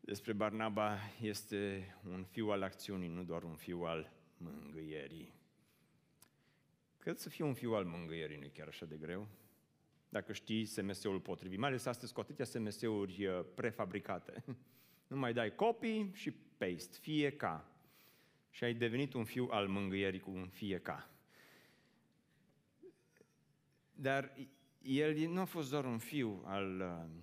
despre 0.00 0.32
Barnaba 0.32 0.98
este 1.20 1.94
un 2.10 2.24
fiu 2.24 2.48
al 2.48 2.62
acțiunii, 2.62 3.08
nu 3.08 3.22
doar 3.22 3.42
un 3.42 3.54
fiu 3.54 3.82
al 3.82 4.12
mângâierii. 4.36 5.32
Cred 7.00 7.18
să 7.18 7.28
fie 7.28 7.44
un 7.44 7.54
fiu 7.54 7.74
al 7.74 7.84
mângâierii 7.84 8.36
nu 8.36 8.46
chiar 8.52 8.68
așa 8.68 8.86
de 8.86 8.96
greu. 8.96 9.28
Dacă 10.08 10.32
știi 10.32 10.64
SMS-ul 10.64 11.20
potrivit, 11.20 11.58
mai 11.58 11.68
ales 11.68 11.86
astăzi 11.86 12.12
cu 12.12 12.20
atâtea 12.20 12.44
SMS-uri 12.44 13.26
uh, 13.26 13.44
prefabricate. 13.54 14.44
Nu 15.06 15.16
mai 15.16 15.32
dai 15.32 15.54
copy 15.54 16.10
și 16.12 16.30
paste, 16.30 16.98
fie 17.00 17.30
ca. 17.30 17.72
Și 18.50 18.64
ai 18.64 18.74
devenit 18.74 19.12
un 19.12 19.24
fiu 19.24 19.48
al 19.50 19.68
mângâierii 19.68 20.20
cu 20.20 20.30
un 20.30 20.48
fie 20.48 20.78
ca. 20.78 21.10
Dar 23.92 24.34
el 24.82 25.28
nu 25.28 25.40
a 25.40 25.44
fost 25.44 25.70
doar 25.70 25.84
un 25.84 25.98
fiu 25.98 26.42
al, 26.44 26.80
uh, 26.80 27.22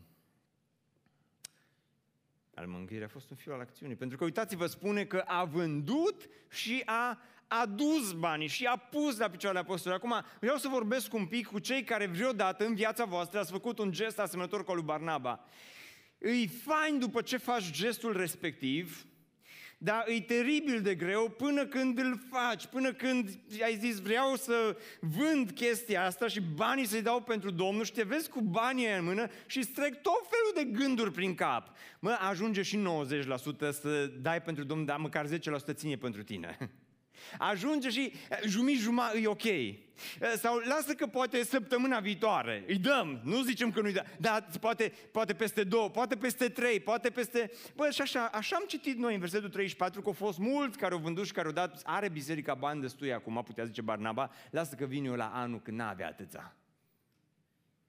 al 2.54 2.68
mângâierii, 2.68 3.06
a 3.06 3.10
fost 3.10 3.30
un 3.30 3.36
fiu 3.36 3.54
al 3.54 3.60
acțiunii. 3.60 3.96
Pentru 3.96 4.18
că, 4.18 4.24
uitați-vă, 4.24 4.66
spune 4.66 5.06
că 5.06 5.18
a 5.18 5.46
vândut 5.46 6.30
și 6.50 6.82
a 6.86 7.22
a 7.48 7.66
dus 7.66 8.12
banii 8.12 8.48
și 8.48 8.66
a 8.66 8.76
pus 8.76 9.18
la 9.18 9.30
picioarele 9.30 9.62
apostolului. 9.62 10.04
Acum, 10.04 10.26
vreau 10.40 10.58
să 10.58 10.68
vorbesc 10.68 11.14
un 11.14 11.26
pic 11.26 11.48
cu 11.48 11.60
cei 11.60 11.84
care 11.84 12.06
vreodată 12.06 12.66
în 12.66 12.76
viața 12.76 13.06
voastră 13.06 13.40
ați 13.40 13.52
făcut 13.52 13.80
un 13.80 13.92
gest 13.92 14.20
asemănător 14.20 14.64
cu 14.64 14.74
lui 14.74 14.84
Barnaba. 14.84 15.40
Îi 16.18 16.48
fain 16.48 17.00
după 17.00 17.22
ce 17.22 17.38
faci 17.38 17.72
gestul 17.72 18.18
respectiv, 18.18 19.06
dar 19.78 20.04
e 20.08 20.22
teribil 20.22 20.82
de 20.82 20.96
greu 20.96 21.30
până 21.30 21.66
când 21.66 21.98
îl 21.98 22.20
faci, 22.30 22.66
până 22.66 22.94
când 22.94 23.40
ai 23.64 23.78
zis 23.78 24.00
vreau 24.00 24.36
să 24.36 24.78
vând 25.00 25.52
chestia 25.52 26.06
asta 26.06 26.28
și 26.28 26.42
banii 26.42 26.86
să-i 26.86 27.02
dau 27.02 27.22
pentru 27.22 27.52
Domnul 27.52 27.84
și 27.84 27.92
te 27.92 28.04
vezi 28.04 28.30
cu 28.30 28.42
banii 28.42 28.98
în 28.98 29.04
mână 29.04 29.28
și 29.46 29.58
îți 29.58 29.70
trec 29.70 30.02
tot 30.02 30.28
felul 30.30 30.72
de 30.72 30.80
gânduri 30.80 31.12
prin 31.12 31.36
cap. 31.36 31.78
Mă, 32.00 32.18
ajunge 32.30 32.62
și 32.62 32.78
90% 32.78 33.70
să 33.72 34.12
dai 34.22 34.42
pentru 34.42 34.64
Domnul, 34.64 34.86
dar 34.86 34.98
măcar 34.98 35.26
10% 35.28 35.30
ține 35.74 35.96
pentru 35.96 36.24
tine. 36.24 36.58
Ajunge 37.38 37.90
și 37.90 38.14
jumătate 38.46 38.76
jumătate 38.78 39.20
e 39.20 39.28
ok. 39.28 39.76
Sau 40.38 40.58
lasă 40.58 40.94
că 40.94 41.08
poate 41.08 41.44
săptămâna 41.44 42.00
viitoare 42.00 42.64
îi 42.68 42.78
dăm, 42.78 43.20
nu 43.24 43.42
zicem 43.42 43.72
că 43.72 43.82
nu-i 43.82 43.94
dăm, 43.94 44.06
dar 44.20 44.48
poate, 44.60 44.94
poate 45.12 45.34
peste 45.34 45.64
două, 45.64 45.90
poate 45.90 46.16
peste 46.16 46.50
trei, 46.50 46.80
poate 46.80 47.10
peste... 47.10 47.52
Bă, 47.76 47.90
și 47.90 48.02
așa, 48.02 48.30
așa 48.34 48.56
am 48.56 48.64
citit 48.68 48.98
noi 48.98 49.14
în 49.14 49.20
versetul 49.20 49.50
34 49.50 50.02
că 50.02 50.08
au 50.08 50.14
fost 50.14 50.38
mulți 50.38 50.78
care 50.78 50.94
au 50.94 51.00
vândut 51.00 51.26
și 51.26 51.32
care 51.32 51.48
au 51.48 51.54
dat, 51.54 51.82
are 51.84 52.10
biserica 52.10 52.54
bani 52.54 52.82
destui 52.82 53.14
acum, 53.14 53.44
putea 53.46 53.66
zice 53.66 53.82
Barnaba, 53.82 54.32
lasă 54.52 54.76
că 54.76 54.86
vin 54.86 55.06
eu 55.06 55.16
la 55.16 55.32
anul 55.34 55.62
când 55.62 55.78
n-avea 55.78 56.08
atâția. 56.08 56.56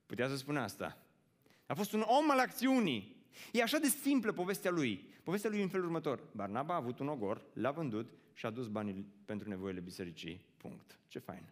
Putea 0.06 0.28
să 0.28 0.36
spună 0.36 0.60
asta. 0.60 0.98
A 1.66 1.74
fost 1.74 1.92
un 1.92 2.04
om 2.06 2.30
al 2.30 2.38
acțiunii. 2.38 3.16
E 3.52 3.62
așa 3.62 3.78
de 3.78 3.88
simplă 3.88 4.32
povestea 4.32 4.70
lui. 4.70 5.08
Povestea 5.22 5.50
lui 5.50 5.58
e 5.58 5.62
în 5.62 5.68
felul 5.68 5.86
următor. 5.86 6.20
Barnaba 6.32 6.74
a 6.74 6.76
avut 6.76 6.98
un 6.98 7.08
ogor, 7.08 7.42
l-a 7.52 7.70
vândut 7.70 8.10
și 8.38 8.46
a 8.46 8.50
dus 8.50 8.68
banii 8.68 9.06
pentru 9.24 9.48
nevoile 9.48 9.80
bisericii. 9.80 10.44
Punct. 10.56 10.98
Ce 11.08 11.18
fain. 11.18 11.42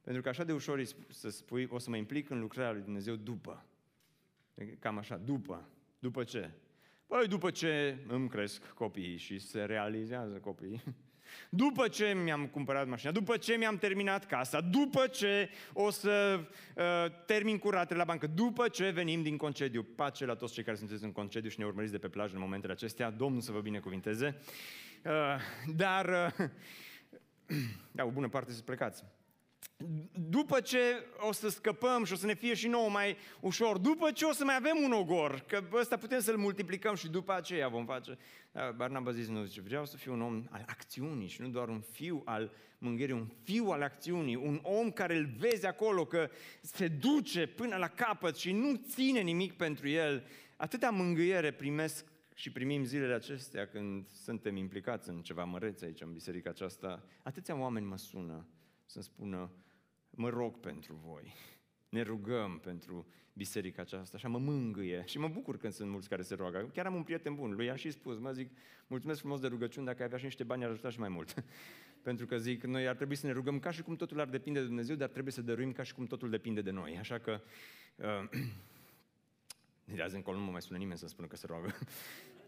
Pentru 0.00 0.22
că 0.22 0.28
așa 0.28 0.44
de 0.44 0.52
ușor 0.52 0.78
e 0.78 0.84
să 1.08 1.30
spui, 1.30 1.68
o 1.70 1.78
să 1.78 1.90
mă 1.90 1.96
implic 1.96 2.30
în 2.30 2.40
lucrarea 2.40 2.72
lui 2.72 2.82
Dumnezeu 2.82 3.16
după. 3.16 3.64
Cam 4.78 4.98
așa, 4.98 5.16
după. 5.16 5.68
După 5.98 6.24
ce? 6.24 6.50
Păi 7.06 7.28
după 7.28 7.50
ce 7.50 7.96
îmi 8.06 8.28
cresc 8.28 8.68
copiii 8.68 9.16
și 9.16 9.38
se 9.38 9.64
realizează 9.64 10.36
copiii. 10.36 10.82
După 11.50 11.88
ce 11.88 12.14
mi-am 12.22 12.46
cumpărat 12.46 12.88
mașina, 12.88 13.12
după 13.12 13.36
ce 13.36 13.56
mi-am 13.56 13.78
terminat 13.78 14.26
casa, 14.26 14.60
după 14.60 15.06
ce 15.06 15.50
o 15.72 15.90
să 15.90 16.40
uh, 16.76 16.84
termin 17.26 17.58
curatele 17.58 17.98
la 17.98 18.04
bancă, 18.04 18.26
după 18.26 18.68
ce 18.68 18.90
venim 18.90 19.22
din 19.22 19.36
concediu. 19.36 19.82
Pace 19.82 20.24
la 20.24 20.34
toți 20.34 20.52
cei 20.52 20.64
care 20.64 20.76
sunteți 20.76 21.04
în 21.04 21.12
concediu 21.12 21.50
și 21.50 21.58
ne 21.58 21.64
urmăriți 21.64 21.92
de 21.92 21.98
pe 21.98 22.08
plajă 22.08 22.34
în 22.34 22.40
momentele 22.40 22.72
acestea. 22.72 23.10
Domnul 23.10 23.40
să 23.40 23.52
vă 23.52 23.60
binecuvinteze. 23.60 24.36
Uh, 24.38 24.84
dar, 25.66 26.32
uh, 26.38 26.48
da, 27.96 28.04
o 28.04 28.10
bună 28.10 28.28
parte 28.28 28.52
să 28.52 28.62
plecați. 28.62 29.04
după 30.12 30.60
ce 30.60 30.78
o 31.18 31.32
să 31.32 31.48
scăpăm 31.48 32.04
și 32.04 32.12
o 32.12 32.16
să 32.16 32.26
ne 32.26 32.34
fie 32.34 32.54
și 32.54 32.68
nouă 32.68 32.88
mai 32.88 33.16
ușor, 33.40 33.78
după 33.78 34.10
ce 34.10 34.24
o 34.24 34.32
să 34.32 34.44
mai 34.44 34.56
avem 34.56 34.76
un 34.84 34.92
ogor, 34.92 35.44
că 35.46 35.62
ăsta 35.72 35.96
putem 35.96 36.20
să-l 36.20 36.36
multiplicăm 36.36 36.94
și 36.94 37.08
după 37.08 37.32
aceea 37.32 37.68
vom 37.68 37.86
face. 37.86 38.18
Barnaba 38.76 39.10
zis, 39.10 39.28
nu, 39.28 39.44
zice, 39.44 39.60
vreau 39.60 39.86
să 39.86 39.96
fiu 39.96 40.12
un 40.12 40.22
om 40.22 40.44
al 40.50 40.64
acțiunii 40.66 41.28
și 41.28 41.40
nu 41.40 41.48
doar 41.48 41.68
un 41.68 41.80
fiu 41.80 42.22
al 42.24 42.52
mângâierii, 42.78 43.14
un 43.14 43.28
fiu 43.42 43.66
al 43.66 43.82
acțiunii, 43.82 44.34
un 44.34 44.60
om 44.62 44.90
care 44.90 45.16
îl 45.16 45.28
vezi 45.38 45.66
acolo 45.66 46.04
că 46.04 46.30
se 46.60 46.88
duce 46.88 47.46
până 47.46 47.76
la 47.76 47.88
capăt 47.88 48.36
și 48.36 48.52
nu 48.52 48.74
ține 48.74 49.20
nimic 49.20 49.52
pentru 49.52 49.88
el. 49.88 50.26
Atâta 50.56 50.90
mângâiere 50.90 51.50
primesc 51.50 52.04
și 52.34 52.52
primim 52.52 52.84
zilele 52.84 53.14
acestea 53.14 53.66
când 53.66 54.08
suntem 54.08 54.56
implicați 54.56 55.08
în 55.08 55.22
ceva 55.22 55.44
măreț 55.44 55.82
aici 55.82 56.00
în 56.00 56.12
biserica 56.12 56.50
aceasta. 56.50 57.04
Atâția 57.22 57.56
oameni 57.56 57.86
mă 57.86 57.96
sună 57.96 58.46
să-mi 58.86 59.04
spună, 59.04 59.50
mă 60.10 60.28
rog 60.28 60.60
pentru 60.60 61.00
voi, 61.04 61.34
ne 61.88 62.02
rugăm 62.02 62.58
pentru 62.58 63.06
biserica 63.32 63.82
aceasta, 63.82 64.16
așa 64.16 64.28
mă 64.28 64.38
mângâie 64.38 65.02
și 65.06 65.18
mă 65.18 65.28
bucur 65.28 65.56
când 65.56 65.72
sunt 65.72 65.90
mulți 65.90 66.08
care 66.08 66.22
se 66.22 66.34
roagă. 66.34 66.70
Chiar 66.72 66.86
am 66.86 66.94
un 66.94 67.02
prieten 67.02 67.34
bun, 67.34 67.54
lui 67.54 67.70
a 67.70 67.76
și 67.76 67.90
spus, 67.90 68.18
mă 68.18 68.32
zic, 68.32 68.50
mulțumesc 68.86 69.20
frumos 69.20 69.40
de 69.40 69.46
rugăciuni, 69.46 69.86
dacă 69.86 69.98
ai 69.98 70.04
avea 70.04 70.18
și 70.18 70.24
niște 70.24 70.44
bani 70.44 70.64
ar 70.64 70.70
ajuta 70.70 70.90
și 70.90 70.98
mai 70.98 71.08
mult. 71.08 71.44
pentru 72.02 72.26
că 72.26 72.38
zic, 72.38 72.64
noi 72.64 72.88
ar 72.88 72.96
trebui 72.96 73.14
să 73.14 73.26
ne 73.26 73.32
rugăm 73.32 73.58
ca 73.58 73.70
și 73.70 73.82
cum 73.82 73.96
totul 73.96 74.20
ar 74.20 74.28
depinde 74.28 74.60
de 74.60 74.66
Dumnezeu, 74.66 74.96
dar 74.96 75.08
trebuie 75.08 75.32
să 75.32 75.42
dăruim 75.42 75.72
ca 75.72 75.82
și 75.82 75.94
cum 75.94 76.06
totul 76.06 76.30
depinde 76.30 76.62
de 76.62 76.70
noi. 76.70 76.98
Așa 76.98 77.18
că, 77.18 77.40
uh, 77.96 78.28
de 79.84 80.02
azi 80.02 80.14
încolo 80.14 80.38
nu 80.38 80.44
mă 80.44 80.50
mai 80.50 80.62
sună 80.62 80.78
nimeni 80.78 80.98
să 80.98 81.06
spună 81.06 81.26
că 81.26 81.36
se 81.36 81.46
roagă. 81.46 81.74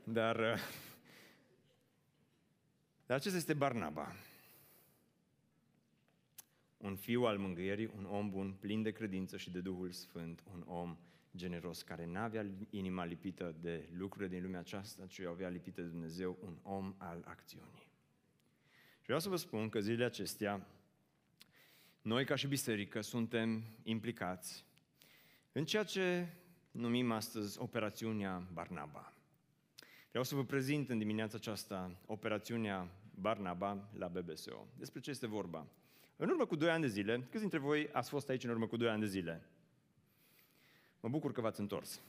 dar, 0.04 0.36
uh, 0.36 0.60
dar 3.06 3.16
acesta 3.16 3.36
este 3.36 3.54
Barnaba 3.54 4.12
un 6.76 6.96
fiu 6.96 7.22
al 7.22 7.38
mângâierii, 7.38 7.90
un 7.96 8.04
om 8.04 8.30
bun, 8.30 8.52
plin 8.60 8.82
de 8.82 8.90
credință 8.90 9.36
și 9.36 9.50
de 9.50 9.60
Duhul 9.60 9.92
Sfânt, 9.92 10.42
un 10.52 10.62
om 10.66 10.96
generos, 11.36 11.82
care 11.82 12.06
n-avea 12.06 12.46
inima 12.70 13.04
lipită 13.04 13.56
de 13.60 13.88
lucrurile 13.96 14.30
din 14.34 14.42
lumea 14.42 14.60
aceasta, 14.60 15.06
ci 15.06 15.20
avea 15.20 15.48
lipită 15.48 15.80
de 15.80 15.88
Dumnezeu, 15.88 16.38
un 16.40 16.58
om 16.62 16.94
al 16.98 17.24
acțiunii. 17.26 17.90
Și 18.98 19.04
vreau 19.04 19.20
să 19.20 19.28
vă 19.28 19.36
spun 19.36 19.68
că 19.68 19.80
zilele 19.80 20.04
acestea, 20.04 20.66
noi 22.02 22.24
ca 22.24 22.34
și 22.34 22.46
biserică 22.46 23.00
suntem 23.00 23.62
implicați 23.82 24.64
în 25.52 25.64
ceea 25.64 25.82
ce 25.82 26.28
numim 26.76 27.12
astăzi 27.12 27.60
operațiunea 27.60 28.42
Barnaba. 28.52 29.12
Vreau 30.08 30.24
să 30.24 30.34
vă 30.34 30.44
prezint 30.44 30.88
în 30.88 30.98
dimineața 30.98 31.36
aceasta 31.36 31.96
operațiunea 32.06 32.88
Barnaba 33.20 33.88
la 33.98 34.08
BBSO. 34.08 34.66
Despre 34.78 35.00
ce 35.00 35.10
este 35.10 35.26
vorba? 35.26 35.66
În 36.16 36.28
urmă 36.28 36.44
cu 36.44 36.56
2 36.56 36.70
ani 36.70 36.82
de 36.82 36.88
zile, 36.88 37.26
câți 37.30 37.40
dintre 37.40 37.58
voi 37.58 37.88
ați 37.92 38.08
fost 38.08 38.28
aici 38.28 38.44
în 38.44 38.50
urmă 38.50 38.66
cu 38.66 38.76
2 38.76 38.88
ani 38.88 39.00
de 39.00 39.06
zile? 39.06 39.46
Mă 41.00 41.08
bucur 41.08 41.32
că 41.32 41.40
v-ați 41.40 41.60
întors. 41.60 42.00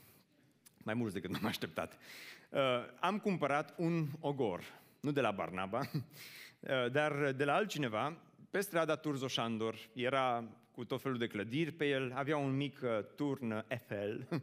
Mai 0.82 0.94
mulți 0.94 1.14
decât 1.14 1.30
m-am 1.30 1.46
așteptat. 1.46 1.98
Uh, 2.50 2.60
am 3.00 3.18
cumpărat 3.18 3.74
un 3.78 4.06
ogor, 4.20 4.62
nu 5.00 5.10
de 5.10 5.20
la 5.20 5.30
Barnaba, 5.30 5.78
uh, 5.92 6.90
dar 6.92 7.32
de 7.32 7.44
la 7.44 7.54
altcineva, 7.54 8.16
pe 8.50 8.60
strada 8.60 8.96
Turzo 8.96 9.26
Șandor. 9.26 9.88
Era 9.92 10.44
cu 10.78 10.84
tot 10.84 11.00
felul 11.00 11.18
de 11.18 11.26
clădiri 11.26 11.72
pe 11.72 11.88
el, 11.88 12.12
avea 12.14 12.36
un 12.36 12.56
mic 12.56 12.78
uh, 12.82 12.90
turn 13.16 13.64
Eiffel, 13.68 14.26
uh, 14.30 14.40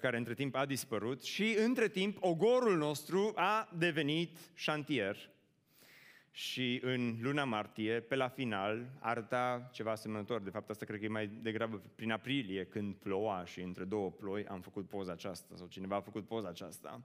care 0.00 0.16
între 0.16 0.34
timp 0.34 0.54
a 0.54 0.66
dispărut 0.66 1.22
și 1.22 1.56
între 1.58 1.88
timp 1.88 2.16
ogorul 2.20 2.76
nostru 2.76 3.32
a 3.34 3.68
devenit 3.76 4.38
șantier 4.54 5.30
și 6.30 6.80
în 6.82 7.16
luna 7.20 7.44
martie, 7.44 8.00
pe 8.00 8.14
la 8.14 8.28
final, 8.28 8.90
arăta 9.00 9.70
ceva 9.72 9.90
asemănător. 9.90 10.40
De 10.40 10.50
fapt, 10.50 10.70
asta 10.70 10.84
cred 10.84 10.98
că 10.98 11.04
e 11.04 11.08
mai 11.08 11.26
degrabă 11.26 11.82
prin 11.94 12.10
aprilie, 12.10 12.64
când 12.64 12.94
ploua 12.94 13.44
și 13.44 13.60
între 13.60 13.84
două 13.84 14.10
ploi 14.10 14.46
am 14.46 14.60
făcut 14.60 14.88
poza 14.88 15.12
aceasta, 15.12 15.54
sau 15.56 15.66
cineva 15.66 15.96
a 15.96 16.00
făcut 16.00 16.26
poza 16.26 16.48
aceasta. 16.48 17.02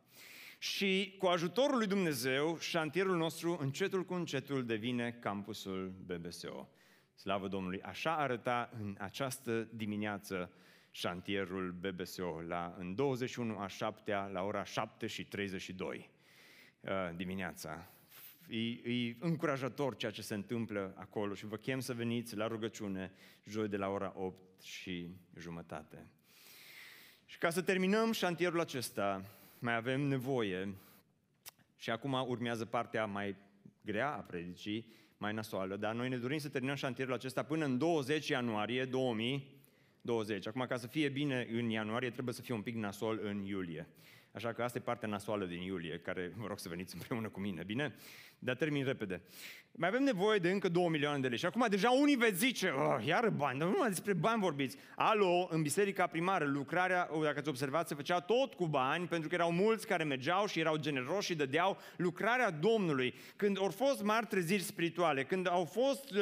Și 0.58 1.16
cu 1.20 1.26
ajutorul 1.26 1.78
lui 1.78 1.88
Dumnezeu, 1.88 2.58
șantierul 2.60 3.18
nostru, 3.18 3.58
încetul 3.62 4.04
cu 4.04 4.14
încetul, 4.14 4.66
devine 4.66 5.18
campusul 5.22 5.94
BBSO. 6.06 6.70
Slavă 7.16 7.48
Domnului! 7.48 7.82
Așa 7.82 8.16
arăta 8.16 8.70
în 8.80 8.96
această 9.00 9.68
dimineață 9.74 10.52
șantierul 10.92 11.72
BBSO, 11.72 12.42
la, 12.48 12.76
în 12.78 12.96
21 12.96 13.60
a 13.60 13.68
7 13.68 14.30
la 14.32 14.44
ora 14.44 14.64
7 14.64 15.08
și 15.08 15.26
32 15.26 16.10
uh, 16.82 16.92
dimineața 17.16 17.94
e, 18.48 18.58
e 18.92 19.16
încurajator 19.20 19.96
ceea 19.96 20.12
ce 20.12 20.22
se 20.22 20.34
întâmplă 20.34 20.94
acolo 20.96 21.34
și 21.34 21.46
vă 21.46 21.56
chem 21.56 21.80
să 21.80 21.94
veniți 21.94 22.36
la 22.36 22.48
rugăciune 22.48 23.12
joi 23.44 23.68
de 23.68 23.78
la 23.78 23.88
ora 23.88 24.14
8 24.16 24.62
și 24.62 25.16
jumătate. 25.38 26.08
Și 27.26 27.38
ca 27.38 27.50
să 27.50 27.62
terminăm 27.62 28.12
șantierul 28.12 28.60
acesta, 28.60 29.26
mai 29.60 29.76
avem 29.76 30.02
nevoie 30.02 30.76
și 31.78 31.90
acum 31.90 32.14
urmează 32.28 32.66
partea 32.66 33.06
mai 33.06 33.36
grea 33.82 34.14
a 34.14 34.20
predicii, 34.20 34.94
mai 35.24 35.34
nasoală, 35.34 35.76
dar 35.76 35.94
noi 35.94 36.10
ne 36.10 36.18
dorim 36.18 36.38
să 36.38 36.50
terminăm 36.50 36.76
șantierul 36.76 37.14
acesta 37.14 37.44
până 37.44 37.66
în 37.66 37.78
20 37.78 38.28
ianuarie 38.28 38.86
2020. 38.86 40.48
Acum, 40.48 40.66
ca 40.66 40.78
să 40.78 40.88
fie 40.88 41.10
bine 41.10 41.48
în 41.52 41.70
ianuarie, 41.70 42.10
trebuie 42.10 42.34
să 42.34 42.42
fie 42.42 42.54
un 42.54 42.62
pic 42.62 42.76
nasol 42.76 43.20
în 43.24 43.46
iulie. 43.46 43.88
Așa 44.32 44.54
că 44.54 44.64
asta 44.64 44.78
e 44.78 44.82
partea 44.82 45.08
nasoală 45.08 45.46
din 45.46 45.62
iulie, 45.62 46.00
care 46.00 46.34
vă 46.36 46.48
rog 46.48 46.60
să 46.60 46.70
veniți 46.70 46.96
împreună 46.96 47.30
cu 47.30 47.40
mine, 47.40 47.64
bine? 47.64 47.96
Dar 48.40 48.56
termin 48.56 48.86
repede. 48.86 49.22
Mai 49.76 49.90
avem 49.90 50.04
nevoie 50.04 50.40
de 50.40 50.52
încă 50.52 50.70
2 50.70 50.88
milioane 50.88 51.20
de 51.20 51.28
lei. 51.28 51.38
Și 51.38 51.46
acum 51.46 51.66
deja 51.70 51.90
unii 51.90 52.16
veți 52.16 52.38
zice, 52.38 52.70
oh, 52.70 53.06
iară 53.06 53.30
bani, 53.30 53.60
dar 53.60 53.68
nu 53.68 53.74
numai 53.74 53.90
despre 53.90 54.14
bani 54.14 54.42
vorbiți. 54.42 54.78
Alo, 54.96 55.48
în 55.52 55.62
biserica 55.62 56.08
primară, 56.08 56.46
lucrarea, 56.46 57.10
dacă 57.24 57.40
ați 57.40 57.50
observat, 57.50 57.88
se 57.88 57.96
făcea 57.96 58.20
tot 58.20 58.54
cu 58.54 58.68
bani, 58.68 59.08
pentru 59.08 59.30
că 59.30 59.36
erau 59.36 59.52
mulți 59.52 59.88
care 59.88 60.04
mergeau 60.04 60.46
și 60.46 60.60
erau 60.60 60.78
generoși 60.78 61.26
și 61.26 61.36
dădeau 61.36 61.78
lucrarea 61.96 62.52
Domnului. 62.52 63.14
Când 63.36 63.58
au 63.60 63.70
fost 63.70 64.04
mari 64.04 64.26
treziri 64.26 64.62
spirituale, 64.62 65.24
când 65.24 65.48
au 65.50 65.66
fost 65.66 66.12
uh, 66.12 66.20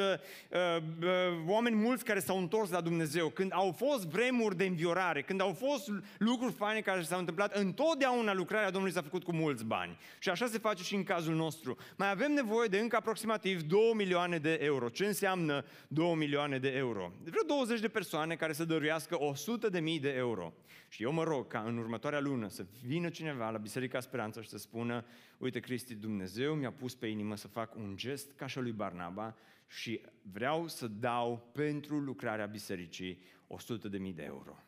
uh, 0.50 0.82
uh, 1.02 1.08
oameni 1.46 1.76
mulți 1.76 2.04
care 2.04 2.18
s-au 2.18 2.38
întors 2.38 2.70
la 2.70 2.80
Dumnezeu, 2.80 3.28
când 3.28 3.52
au 3.54 3.72
fost 3.72 4.06
vremuri 4.06 4.56
de 4.56 4.64
înviorare, 4.64 5.22
când 5.22 5.40
au 5.40 5.52
fost 5.52 5.90
lucruri 6.18 6.52
faine 6.52 6.80
care 6.80 7.02
s-au 7.02 7.18
întâmplat, 7.18 7.56
întotdeauna 7.56 8.34
lucrarea 8.34 8.70
Domnului 8.70 8.94
s-a 8.94 9.02
făcut 9.02 9.24
cu 9.24 9.32
mulți 9.32 9.64
bani. 9.64 9.98
Și 10.18 10.28
așa 10.28 10.46
se 10.46 10.58
face 10.58 10.82
și 10.82 10.94
în 10.94 11.04
cazul 11.04 11.34
nostru. 11.34 11.76
Mai 12.02 12.10
avem 12.10 12.32
nevoie 12.32 12.68
de 12.68 12.78
încă 12.78 12.96
aproximativ 12.96 13.62
2 13.62 13.92
milioane 13.94 14.38
de 14.38 14.58
euro. 14.60 14.88
Ce 14.88 15.06
înseamnă 15.06 15.64
2 15.88 16.14
milioane 16.14 16.58
de 16.58 16.68
euro? 16.68 17.12
Vreo 17.24 17.42
20 17.46 17.80
de 17.80 17.88
persoane 17.88 18.36
care 18.36 18.52
să 18.52 18.64
dăruiască 18.64 19.22
100 19.22 19.68
de 19.68 19.80
mii 19.80 20.00
de 20.00 20.08
euro. 20.08 20.52
Și 20.88 21.02
eu 21.02 21.12
mă 21.12 21.22
rog 21.22 21.46
ca 21.46 21.60
în 21.60 21.78
următoarea 21.78 22.20
lună 22.20 22.48
să 22.48 22.66
vină 22.86 23.08
cineva 23.08 23.50
la 23.50 23.58
Biserica 23.58 24.00
Speranță 24.00 24.40
și 24.40 24.48
să 24.48 24.58
spună 24.58 25.04
uite 25.38 25.60
Cristi, 25.60 25.94
Dumnezeu 25.94 26.54
mi-a 26.54 26.72
pus 26.72 26.94
pe 26.94 27.06
inimă 27.06 27.36
să 27.36 27.48
fac 27.48 27.74
un 27.76 27.96
gest 27.96 28.32
ca 28.32 28.46
și 28.46 28.58
lui 28.58 28.72
Barnaba 28.72 29.36
și 29.66 30.00
vreau 30.32 30.68
să 30.68 30.86
dau 30.86 31.50
pentru 31.52 31.98
lucrarea 31.98 32.46
bisericii 32.46 33.22
100 33.46 33.88
de 33.88 33.98
mii 33.98 34.12
de 34.12 34.22
euro. 34.22 34.58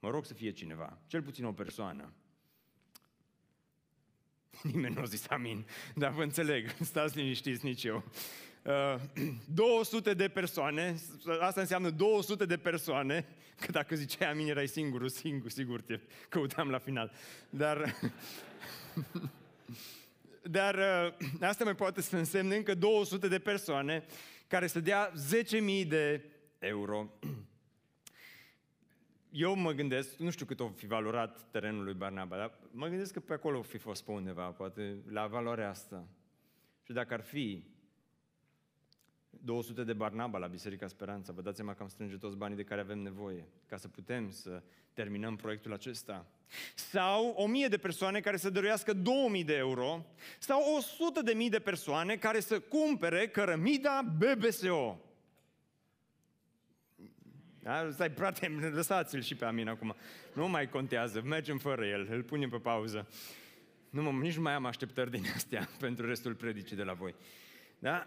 Mă 0.00 0.10
rog 0.10 0.24
să 0.24 0.34
fie 0.34 0.50
cineva, 0.50 0.98
cel 1.06 1.22
puțin 1.22 1.44
o 1.44 1.52
persoană. 1.52 2.12
Nimeni 4.72 4.94
nu 4.94 5.00
a 5.00 5.04
zis 5.04 5.26
amin, 5.28 5.66
dar 5.94 6.10
vă 6.10 6.22
înțeleg, 6.22 6.74
stați 6.80 7.16
liniștiți, 7.16 7.64
nici 7.64 7.84
eu. 7.84 8.04
Uh, 8.62 9.00
200 9.54 10.14
de 10.14 10.28
persoane, 10.28 10.96
asta 11.40 11.60
înseamnă 11.60 11.90
200 11.90 12.44
de 12.44 12.56
persoane, 12.56 13.26
că 13.60 13.70
dacă 13.70 13.94
ziceai 13.94 14.30
amin 14.30 14.48
erai 14.48 14.66
singurul, 14.66 15.08
singur, 15.08 15.50
sigur 15.50 15.80
te 15.80 16.00
căutam 16.28 16.70
la 16.70 16.78
final. 16.78 17.12
Dar, 17.50 17.94
dar 20.42 20.74
uh, 20.74 21.14
asta 21.40 21.64
mai 21.64 21.74
poate 21.74 22.00
să 22.00 22.16
însemne 22.16 22.56
încă 22.56 22.74
200 22.74 23.28
de 23.28 23.38
persoane 23.38 24.04
care 24.46 24.66
să 24.66 24.80
dea 24.80 25.12
10.000 25.82 25.88
de 25.88 26.24
euro 26.58 27.10
eu 29.30 29.54
mă 29.54 29.72
gândesc, 29.72 30.18
nu 30.18 30.30
știu 30.30 30.46
cât 30.46 30.60
o 30.60 30.68
fi 30.68 30.86
valorat 30.86 31.50
terenul 31.50 31.84
lui 31.84 31.94
Barnaba, 31.94 32.36
dar 32.36 32.58
mă 32.70 32.86
gândesc 32.86 33.12
că 33.12 33.20
pe 33.20 33.32
acolo 33.32 33.58
o 33.58 33.62
fi 33.62 33.78
fost 33.78 34.04
pe 34.04 34.10
undeva, 34.10 34.50
poate 34.50 35.02
la 35.10 35.26
valoarea 35.26 35.68
asta. 35.68 36.08
Și 36.82 36.92
dacă 36.92 37.14
ar 37.14 37.20
fi 37.20 37.64
200 39.30 39.84
de 39.84 39.92
Barnaba 39.92 40.38
la 40.38 40.46
Biserica 40.46 40.86
Speranța, 40.86 41.32
vă 41.32 41.42
dați 41.42 41.56
seama 41.56 41.74
că 41.74 41.82
am 41.82 41.88
strânge 41.88 42.16
toți 42.16 42.36
banii 42.36 42.56
de 42.56 42.64
care 42.64 42.80
avem 42.80 42.98
nevoie 42.98 43.48
ca 43.66 43.76
să 43.76 43.88
putem 43.88 44.30
să 44.30 44.62
terminăm 44.92 45.36
proiectul 45.36 45.72
acesta. 45.72 46.26
Sau 46.74 47.34
1000 47.36 47.68
de 47.68 47.78
persoane 47.78 48.20
care 48.20 48.36
să 48.36 48.50
dăruiască 48.50 48.92
2000 48.92 49.44
de 49.44 49.56
euro, 49.56 50.06
sau 50.38 50.62
100 50.76 51.22
de 51.22 51.32
mii 51.32 51.48
de 51.48 51.58
persoane 51.58 52.16
care 52.16 52.40
să 52.40 52.60
cumpere 52.60 53.28
cărămida 53.28 54.02
BBSO. 54.18 55.07
Da? 57.68 57.90
Stai, 57.92 58.08
frate, 58.10 58.48
lăsați-l 58.72 59.22
și 59.22 59.34
pe 59.34 59.44
Amin 59.44 59.68
acum. 59.68 59.94
Nu 60.32 60.48
mai 60.48 60.68
contează, 60.68 61.22
mergem 61.22 61.58
fără 61.58 61.86
el, 61.86 62.08
îl 62.10 62.22
punem 62.22 62.48
pe 62.48 62.56
pauză. 62.56 63.08
Nu, 63.90 64.02
mă, 64.02 64.10
nici 64.10 64.36
nu 64.36 64.42
mai 64.42 64.52
am 64.52 64.64
așteptări 64.64 65.10
din 65.10 65.24
astea 65.34 65.68
pentru 65.80 66.06
restul 66.06 66.34
predicii 66.34 66.76
de 66.76 66.82
la 66.82 66.92
voi. 66.92 67.14
Da? 67.78 68.06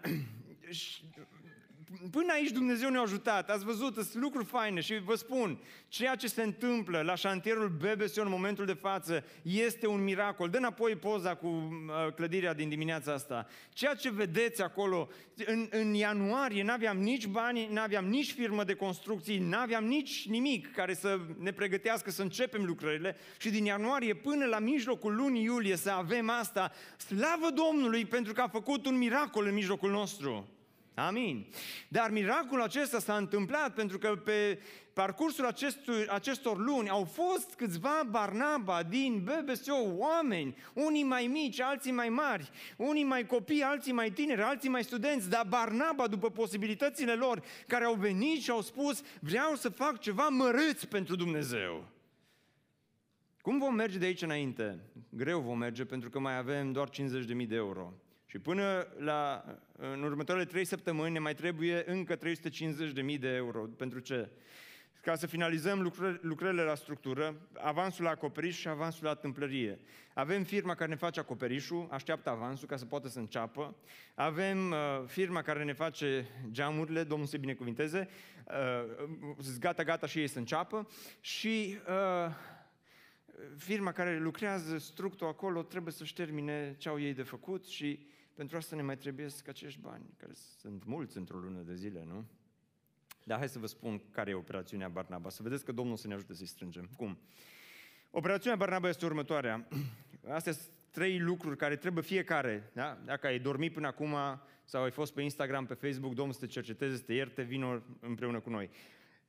Până 2.10 2.32
aici 2.32 2.50
Dumnezeu 2.50 2.90
ne-a 2.90 3.00
ajutat, 3.00 3.50
ați 3.50 3.64
văzut, 3.64 3.94
sunt 3.94 4.14
lucruri 4.14 4.44
faine 4.44 4.80
și 4.80 5.00
vă 5.04 5.14
spun, 5.14 5.58
ceea 5.88 6.14
ce 6.14 6.28
se 6.28 6.42
întâmplă 6.42 7.00
la 7.00 7.14
șantierul 7.14 7.68
BBC 7.68 8.16
în 8.16 8.28
momentul 8.28 8.66
de 8.66 8.72
față 8.72 9.24
este 9.42 9.86
un 9.86 10.02
miracol. 10.02 10.48
Dă 10.48 10.56
înapoi 10.56 10.96
poza 10.96 11.34
cu 11.34 11.46
uh, 11.46 12.12
clădirea 12.14 12.54
din 12.54 12.68
dimineața 12.68 13.12
asta. 13.12 13.46
Ceea 13.72 13.94
ce 13.94 14.10
vedeți 14.10 14.62
acolo, 14.62 15.08
în, 15.46 15.68
în 15.70 15.94
ianuarie 15.94 16.62
n-aveam 16.62 16.98
nici 16.98 17.26
bani, 17.26 17.68
n-aveam 17.72 18.04
nici 18.04 18.32
firmă 18.32 18.64
de 18.64 18.74
construcții, 18.74 19.38
n-aveam 19.38 19.84
nici 19.84 20.28
nimic 20.28 20.72
care 20.72 20.94
să 20.94 21.18
ne 21.38 21.52
pregătească 21.52 22.10
să 22.10 22.22
începem 22.22 22.64
lucrările 22.64 23.16
și 23.38 23.50
din 23.50 23.64
ianuarie 23.64 24.14
până 24.14 24.44
la 24.44 24.58
mijlocul 24.58 25.14
lunii 25.14 25.42
iulie 25.42 25.76
să 25.76 25.90
avem 25.90 26.30
asta, 26.30 26.72
slavă 26.96 27.50
Domnului 27.54 28.04
pentru 28.04 28.32
că 28.32 28.40
a 28.40 28.48
făcut 28.48 28.86
un 28.86 28.98
miracol 28.98 29.46
în 29.46 29.54
mijlocul 29.54 29.90
nostru. 29.90 30.48
Amin. 30.94 31.46
Dar 31.88 32.10
miracolul 32.10 32.64
acesta 32.64 32.98
s-a 32.98 33.16
întâmplat 33.16 33.74
pentru 33.74 33.98
că 33.98 34.16
pe 34.16 34.58
parcursul 34.92 35.46
acestor, 35.46 36.06
acestor 36.08 36.58
luni 36.58 36.88
au 36.88 37.04
fost 37.04 37.54
câțiva 37.54 38.06
Barnaba 38.10 38.82
din 38.82 39.24
BBSO, 39.24 39.74
oameni, 39.96 40.56
unii 40.72 41.02
mai 41.02 41.26
mici, 41.26 41.60
alții 41.60 41.92
mai 41.92 42.08
mari, 42.08 42.50
unii 42.76 43.04
mai 43.04 43.26
copii, 43.26 43.62
alții 43.62 43.92
mai 43.92 44.10
tineri, 44.10 44.42
alții 44.42 44.68
mai 44.68 44.84
studenți, 44.84 45.30
dar 45.30 45.46
Barnaba, 45.48 46.06
după 46.06 46.30
posibilitățile 46.30 47.14
lor, 47.14 47.42
care 47.66 47.84
au 47.84 47.94
venit 47.94 48.42
și 48.42 48.50
au 48.50 48.60
spus, 48.60 49.02
vreau 49.20 49.54
să 49.54 49.68
fac 49.68 49.98
ceva 49.98 50.28
mărâți 50.28 50.88
pentru 50.88 51.16
Dumnezeu. 51.16 51.88
Cum 53.40 53.58
vom 53.58 53.74
merge 53.74 53.98
de 53.98 54.04
aici 54.04 54.22
înainte? 54.22 54.78
Greu 55.08 55.40
vom 55.40 55.58
merge 55.58 55.84
pentru 55.84 56.10
că 56.10 56.18
mai 56.18 56.36
avem 56.36 56.72
doar 56.72 56.88
50.000 56.90 57.46
de 57.48 57.54
euro. 57.54 57.92
Și 58.32 58.38
până 58.38 58.86
la, 58.98 59.44
în 59.72 60.02
următoarele 60.02 60.46
trei 60.46 60.64
săptămâni 60.64 61.12
ne 61.12 61.18
mai 61.18 61.34
trebuie 61.34 61.82
încă 61.86 62.16
350.000 62.16 63.18
de 63.18 63.28
euro. 63.28 63.60
Pentru 63.60 63.98
ce? 63.98 64.28
Ca 65.00 65.14
să 65.14 65.26
finalizăm 65.26 65.80
lucrări, 65.80 66.18
lucrările 66.22 66.62
la 66.62 66.74
structură, 66.74 67.34
avansul 67.52 68.04
la 68.04 68.10
acoperiș 68.10 68.58
și 68.58 68.68
avansul 68.68 69.06
la 69.06 69.14
tâmplărie. 69.14 69.78
Avem 70.14 70.42
firma 70.42 70.74
care 70.74 70.90
ne 70.90 70.96
face 70.96 71.20
acoperișul, 71.20 71.88
așteaptă 71.90 72.30
avansul 72.30 72.68
ca 72.68 72.76
să 72.76 72.84
poată 72.84 73.08
să 73.08 73.18
înceapă. 73.18 73.76
Avem 74.14 74.70
uh, 74.70 74.76
firma 75.06 75.42
care 75.42 75.64
ne 75.64 75.72
face 75.72 76.26
geamurile, 76.50 77.02
Domnul 77.02 77.26
să 77.26 77.36
binecuvinteze, 77.36 78.08
uh, 78.46 79.58
gata, 79.58 79.82
gata 79.82 80.06
și 80.06 80.18
ei 80.18 80.28
să 80.28 80.38
înceapă. 80.38 80.88
Și 81.20 81.78
uh, 81.88 82.34
firma 83.56 83.92
care 83.92 84.18
lucrează 84.18 84.78
structul 84.78 85.26
acolo 85.26 85.62
trebuie 85.62 85.92
să-și 85.92 86.14
termine 86.14 86.74
ce 86.78 86.88
au 86.88 87.00
ei 87.00 87.14
de 87.14 87.22
făcut 87.22 87.66
și 87.66 88.06
pentru 88.34 88.56
asta 88.56 88.76
ne 88.76 88.82
mai 88.82 88.96
trebuie 88.96 89.26
acești 89.46 89.80
bani, 89.80 90.04
care 90.16 90.32
sunt 90.58 90.84
mulți 90.84 91.16
într-o 91.16 91.38
lună 91.38 91.60
de 91.60 91.74
zile, 91.74 92.04
nu? 92.06 92.24
Dar 93.24 93.38
hai 93.38 93.48
să 93.48 93.58
vă 93.58 93.66
spun 93.66 94.02
care 94.10 94.30
e 94.30 94.34
operațiunea 94.34 94.88
Barnaba, 94.88 95.28
să 95.28 95.42
vedeți 95.42 95.64
că 95.64 95.72
Domnul 95.72 95.96
să 95.96 96.06
ne 96.06 96.14
ajute 96.14 96.34
să-i 96.34 96.46
strângem. 96.46 96.88
Cum? 96.96 97.18
Operațiunea 98.10 98.58
Barnaba 98.58 98.88
este 98.88 99.04
următoarea. 99.04 99.68
Astea 100.28 100.52
sunt 100.52 100.70
trei 100.90 101.18
lucruri 101.18 101.56
care 101.56 101.76
trebuie 101.76 102.02
fiecare. 102.02 102.70
Da? 102.74 102.98
Dacă 103.04 103.26
ai 103.26 103.38
dormit 103.38 103.72
până 103.72 103.86
acum 103.86 104.14
sau 104.64 104.82
ai 104.82 104.90
fost 104.90 105.14
pe 105.14 105.22
Instagram, 105.22 105.66
pe 105.66 105.74
Facebook, 105.74 106.14
Domnul 106.14 106.34
să 106.34 106.40
te 106.40 106.46
cerceteze, 106.46 106.96
să 106.96 107.02
te 107.02 107.12
ierte, 107.12 107.42
vină 107.42 107.82
împreună 108.00 108.40
cu 108.40 108.50
noi. 108.50 108.70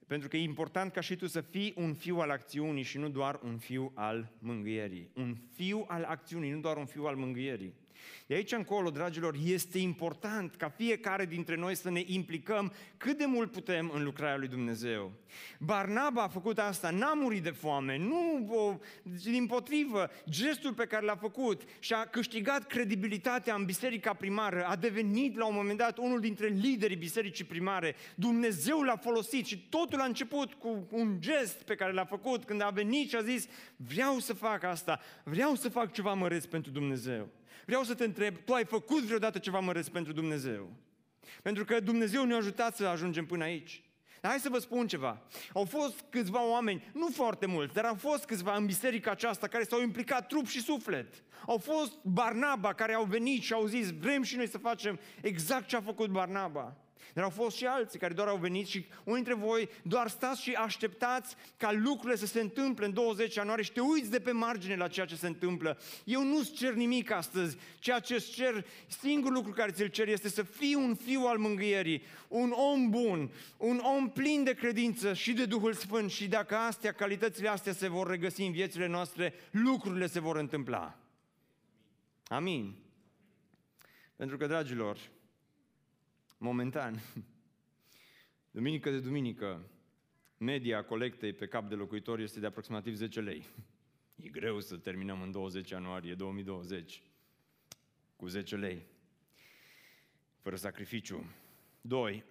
Pentru 0.08 0.28
că 0.28 0.38
e 0.38 0.42
important 0.42 0.92
ca 0.92 1.02
și 1.02 1.16
tu 1.16 1.28
să 1.28 1.42
fii 1.42 1.74
un 1.76 1.94
fiu 1.94 2.20
al 2.20 2.30
acțiunii 2.30 2.84
și 2.84 2.98
nu 2.98 3.10
doar 3.10 3.40
un 3.44 3.58
fiu 3.58 3.92
al 3.94 4.32
mângâierii. 4.40 5.10
Un 5.14 5.36
fiu 5.54 5.86
al 5.88 6.04
acțiunii, 6.04 6.52
nu 6.52 6.60
doar 6.60 6.78
un 6.78 6.86
fiu 6.86 7.06
al 7.06 7.16
mângâierii. 7.16 7.74
De 8.26 8.34
aici 8.34 8.52
încolo, 8.52 8.90
dragilor, 8.90 9.36
este 9.46 9.78
important 9.78 10.56
ca 10.56 10.70
fiecare 10.70 11.26
dintre 11.26 11.56
noi 11.56 11.76
să 11.76 11.90
ne 11.90 12.04
implicăm 12.06 12.74
cât 12.98 13.18
de 13.18 13.26
mult 13.26 13.52
putem 13.52 13.92
în 13.94 14.04
lucrarea 14.04 14.38
lui 14.38 14.48
Dumnezeu. 14.48 15.12
Barnaba 15.60 16.24
a 16.24 16.28
făcut 16.28 16.60
asta, 16.60 16.90
n-a 16.90 17.14
murit 17.14 17.44
de 17.44 17.50
foame, 17.50 17.98
nu, 17.98 18.48
o, 18.50 18.78
din 19.24 19.46
potrivă, 19.46 20.10
gestul 20.30 20.74
pe 20.74 20.86
care 20.86 21.06
l-a 21.06 21.16
făcut 21.16 21.62
și 21.80 21.94
a 21.94 22.06
câștigat 22.06 22.68
credibilitatea 22.68 23.56
în 23.56 23.66
biserica 23.66 24.14
primară, 24.14 24.66
a 24.66 24.76
devenit 24.76 25.38
la 25.38 25.46
un 25.46 25.56
moment 25.56 25.78
dat 25.78 25.98
unul 25.98 26.20
dintre 26.20 26.48
liderii 26.48 26.96
bisericii 26.96 27.46
primare. 27.46 27.96
Dumnezeu 28.16 28.82
l-a 28.82 28.98
folosit 28.98 29.46
și 29.46 29.68
totul 29.70 30.00
a 30.00 30.06
început 30.06 30.54
cu 30.54 30.88
un 30.92 31.16
gest 31.20 31.64
pe 31.64 31.76
care 31.76 31.92
l-a 31.92 32.06
făcut 32.06 32.44
când 32.44 32.62
a 32.62 32.70
venit 32.70 33.10
și 33.10 33.16
a 33.16 33.22
zis, 33.22 33.48
vreau 33.76 34.20
să 34.20 34.34
fac 34.34 34.64
asta, 34.64 35.00
vreau 35.24 35.56
să 35.56 35.70
fac 35.70 35.92
ceva 35.92 36.14
măreț 36.14 36.46
pentru 36.46 36.72
Dumnezeu. 36.72 37.30
Vreau 37.66 37.84
să 37.84 37.94
te 37.94 38.04
întreb, 38.04 38.38
tu 38.46 38.54
ai 38.54 38.66
făcut 38.66 39.04
vreodată 39.04 39.40
ceva 39.40 39.60
măreț 39.60 39.88
pentru 39.88 40.14
Dumnezeu? 40.14 40.70
Pentru 41.42 41.66
că 41.66 41.80
Dumnezeu 41.80 42.26
ne-a 42.26 42.38
ajutat 42.38 42.76
să 42.76 42.86
ajungem 42.86 43.26
până 43.26 43.44
aici. 43.44 43.84
Dar 44.22 44.32
hai 44.32 44.40
să 44.40 44.50
vă 44.50 44.60
spun 44.60 44.88
ceva. 44.88 45.22
Au 45.54 45.66
fost 45.66 46.04
câțiva 46.10 46.50
oameni, 46.50 46.92
nu 46.94 47.08
foarte 47.14 47.46
mulți, 47.46 47.74
dar 47.74 47.86
au 47.86 47.96
fost 47.96 48.26
câțiva 48.26 48.56
în 48.56 48.66
biserica 48.66 49.12
aceasta 49.12 49.48
care 49.48 49.64
s-au 49.64 49.82
implicat 49.82 50.28
trup 50.28 50.48
și 50.48 50.62
suflet. 50.62 51.24
Au 51.48 51.58
fost 51.58 51.94
Barnaba 52.04 52.74
care 52.74 52.94
au 52.94 53.04
venit 53.04 53.42
și 53.42 53.54
au 53.54 53.66
zis, 53.66 53.92
vrem 53.92 54.24
și 54.24 54.36
noi 54.36 54.48
să 54.48 54.58
facem 54.58 55.00
exact 55.22 55.68
ce 55.68 55.76
a 55.76 55.82
făcut 55.82 56.10
Barnaba. 56.10 56.78
Dar 57.14 57.24
au 57.24 57.30
fost 57.30 57.58
și 57.58 57.66
alții 57.66 58.00
care 58.00 58.14
doar 58.14 58.28
au 58.28 58.38
venit 58.38 58.68
și 58.68 58.86
unii 59.04 59.24
dintre 59.24 59.46
voi 59.46 59.70
doar 59.82 60.08
stați 60.08 60.42
și 60.42 60.54
așteptați 60.54 61.36
ca 61.58 61.72
lucrurile 61.72 62.16
să 62.16 62.26
se 62.26 62.40
întâmple 62.40 62.86
în 62.86 62.94
20 62.94 63.36
ianuarie 63.36 63.64
și 63.64 63.72
te 63.72 63.80
uiți 63.80 64.10
de 64.10 64.20
pe 64.20 64.32
margine 64.32 64.76
la 64.76 64.88
ceea 64.88 65.06
ce 65.06 65.16
se 65.16 65.28
întâmplă. 65.28 65.78
Eu 66.04 66.24
nu-ți 66.24 66.52
cer 66.52 66.74
nimic 66.74 67.12
astăzi. 67.12 67.58
Ceea 67.80 68.00
ce 68.00 68.14
îți 68.14 68.32
cer, 68.32 68.66
singurul 68.88 69.34
lucru 69.34 69.52
care 69.52 69.72
ți-l 69.72 69.88
cer 69.88 70.08
este 70.08 70.30
să 70.30 70.44
fii 70.44 70.76
un 70.76 70.96
fiu 70.96 71.22
al 71.22 71.38
mângâierii, 71.38 72.04
un 72.28 72.52
om 72.52 72.90
bun, 72.90 73.32
un 73.58 73.82
om 73.98 74.10
plin 74.10 74.44
de 74.44 74.54
credință 74.54 75.14
și 75.14 75.34
de 75.34 75.46
Duhul 75.46 75.74
Sfânt 75.74 76.12
și 76.12 76.28
dacă 76.28 76.56
astea, 76.56 76.92
calitățile 76.92 77.50
astea 77.50 77.74
se 77.74 77.88
vor 77.88 78.08
regăsi 78.08 78.42
în 78.42 78.52
viețile 78.52 78.88
noastre, 78.88 79.34
lucrurile 79.52 80.08
se 80.08 80.20
vor 80.20 80.36
întâmpla. 80.36 80.98
Amin. 82.28 82.76
Pentru 84.16 84.38
că, 84.38 84.48
dragilor, 84.48 84.98
momentan. 86.44 87.02
Duminică 88.52 88.92
de 88.92 89.00
duminică, 89.00 89.70
media 90.38 90.84
colectei 90.84 91.34
pe 91.34 91.48
cap 91.48 91.70
de 91.70 91.76
locuitor 91.76 92.20
este 92.20 92.40
de 92.40 92.46
aproximativ 92.46 92.96
10 92.96 93.22
lei. 93.22 93.46
E 94.16 94.30
greu 94.30 94.60
să 94.60 94.78
terminăm 94.78 95.22
în 95.22 95.32
20 95.32 95.70
ianuarie 95.70 96.14
2020 96.14 97.04
cu 98.16 98.28
10 98.28 98.56
lei, 98.56 98.86
fără 100.42 100.56
sacrificiu. 100.56 101.26
2. 101.82 102.24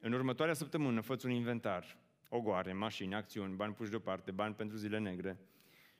În 0.00 0.12
următoarea 0.12 0.54
săptămână 0.54 1.00
fă 1.00 1.16
un 1.24 1.30
inventar, 1.30 1.98
ogoare, 2.28 2.72
mașini, 2.72 3.14
acțiuni, 3.14 3.56
bani 3.56 3.74
puși 3.74 3.90
deoparte, 3.90 4.30
bani 4.30 4.54
pentru 4.54 4.76
zile 4.76 4.98
negre 4.98 5.38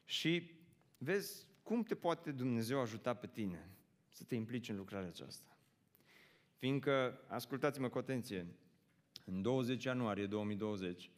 și 0.05 0.51
vezi 0.99 1.47
cum 1.63 1.83
te 1.83 1.95
poate 1.95 2.33
Dumnezeu 2.33 2.81
ajuta 2.81 3.15
pe 3.15 3.27
tine 3.27 3.71
să 4.09 4.25
te 4.25 4.35
implici 4.35 4.69
în 4.69 4.77
lucrarea 4.77 5.09
aceasta. 5.09 5.56
Fiindcă, 6.57 7.21
ascultați-mă 7.29 7.89
cu 7.89 7.99
atenție, 7.99 8.47
în 9.25 9.43
20 9.43 9.85
ianuarie 9.85 10.27
2020, 10.27 11.11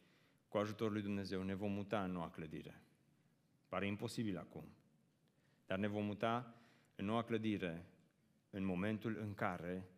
cu 0.47 0.57
ajutorul 0.57 0.93
lui 0.93 1.01
Dumnezeu, 1.01 1.43
ne 1.43 1.53
vom 1.53 1.71
muta 1.71 2.03
în 2.03 2.11
noua 2.11 2.29
clădire. 2.29 2.81
Pare 3.67 3.85
imposibil 3.87 4.37
acum. 4.37 4.63
Dar 5.65 5.77
ne 5.77 5.87
vom 5.87 6.05
muta 6.05 6.55
în 6.95 7.05
noua 7.05 7.23
clădire 7.23 7.85
în 8.49 8.63
momentul 8.63 9.17
în 9.21 9.33
care 9.33 9.89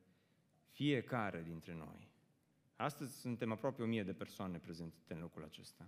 fiecare 0.71 1.43
dintre 1.47 1.73
noi, 1.73 2.09
astăzi 2.75 3.19
suntem 3.19 3.51
aproape 3.51 3.81
o 3.81 3.85
mie 3.85 4.03
de 4.03 4.13
persoane 4.13 4.57
prezente 4.57 5.13
în 5.13 5.19
locul 5.19 5.43
acesta, 5.43 5.87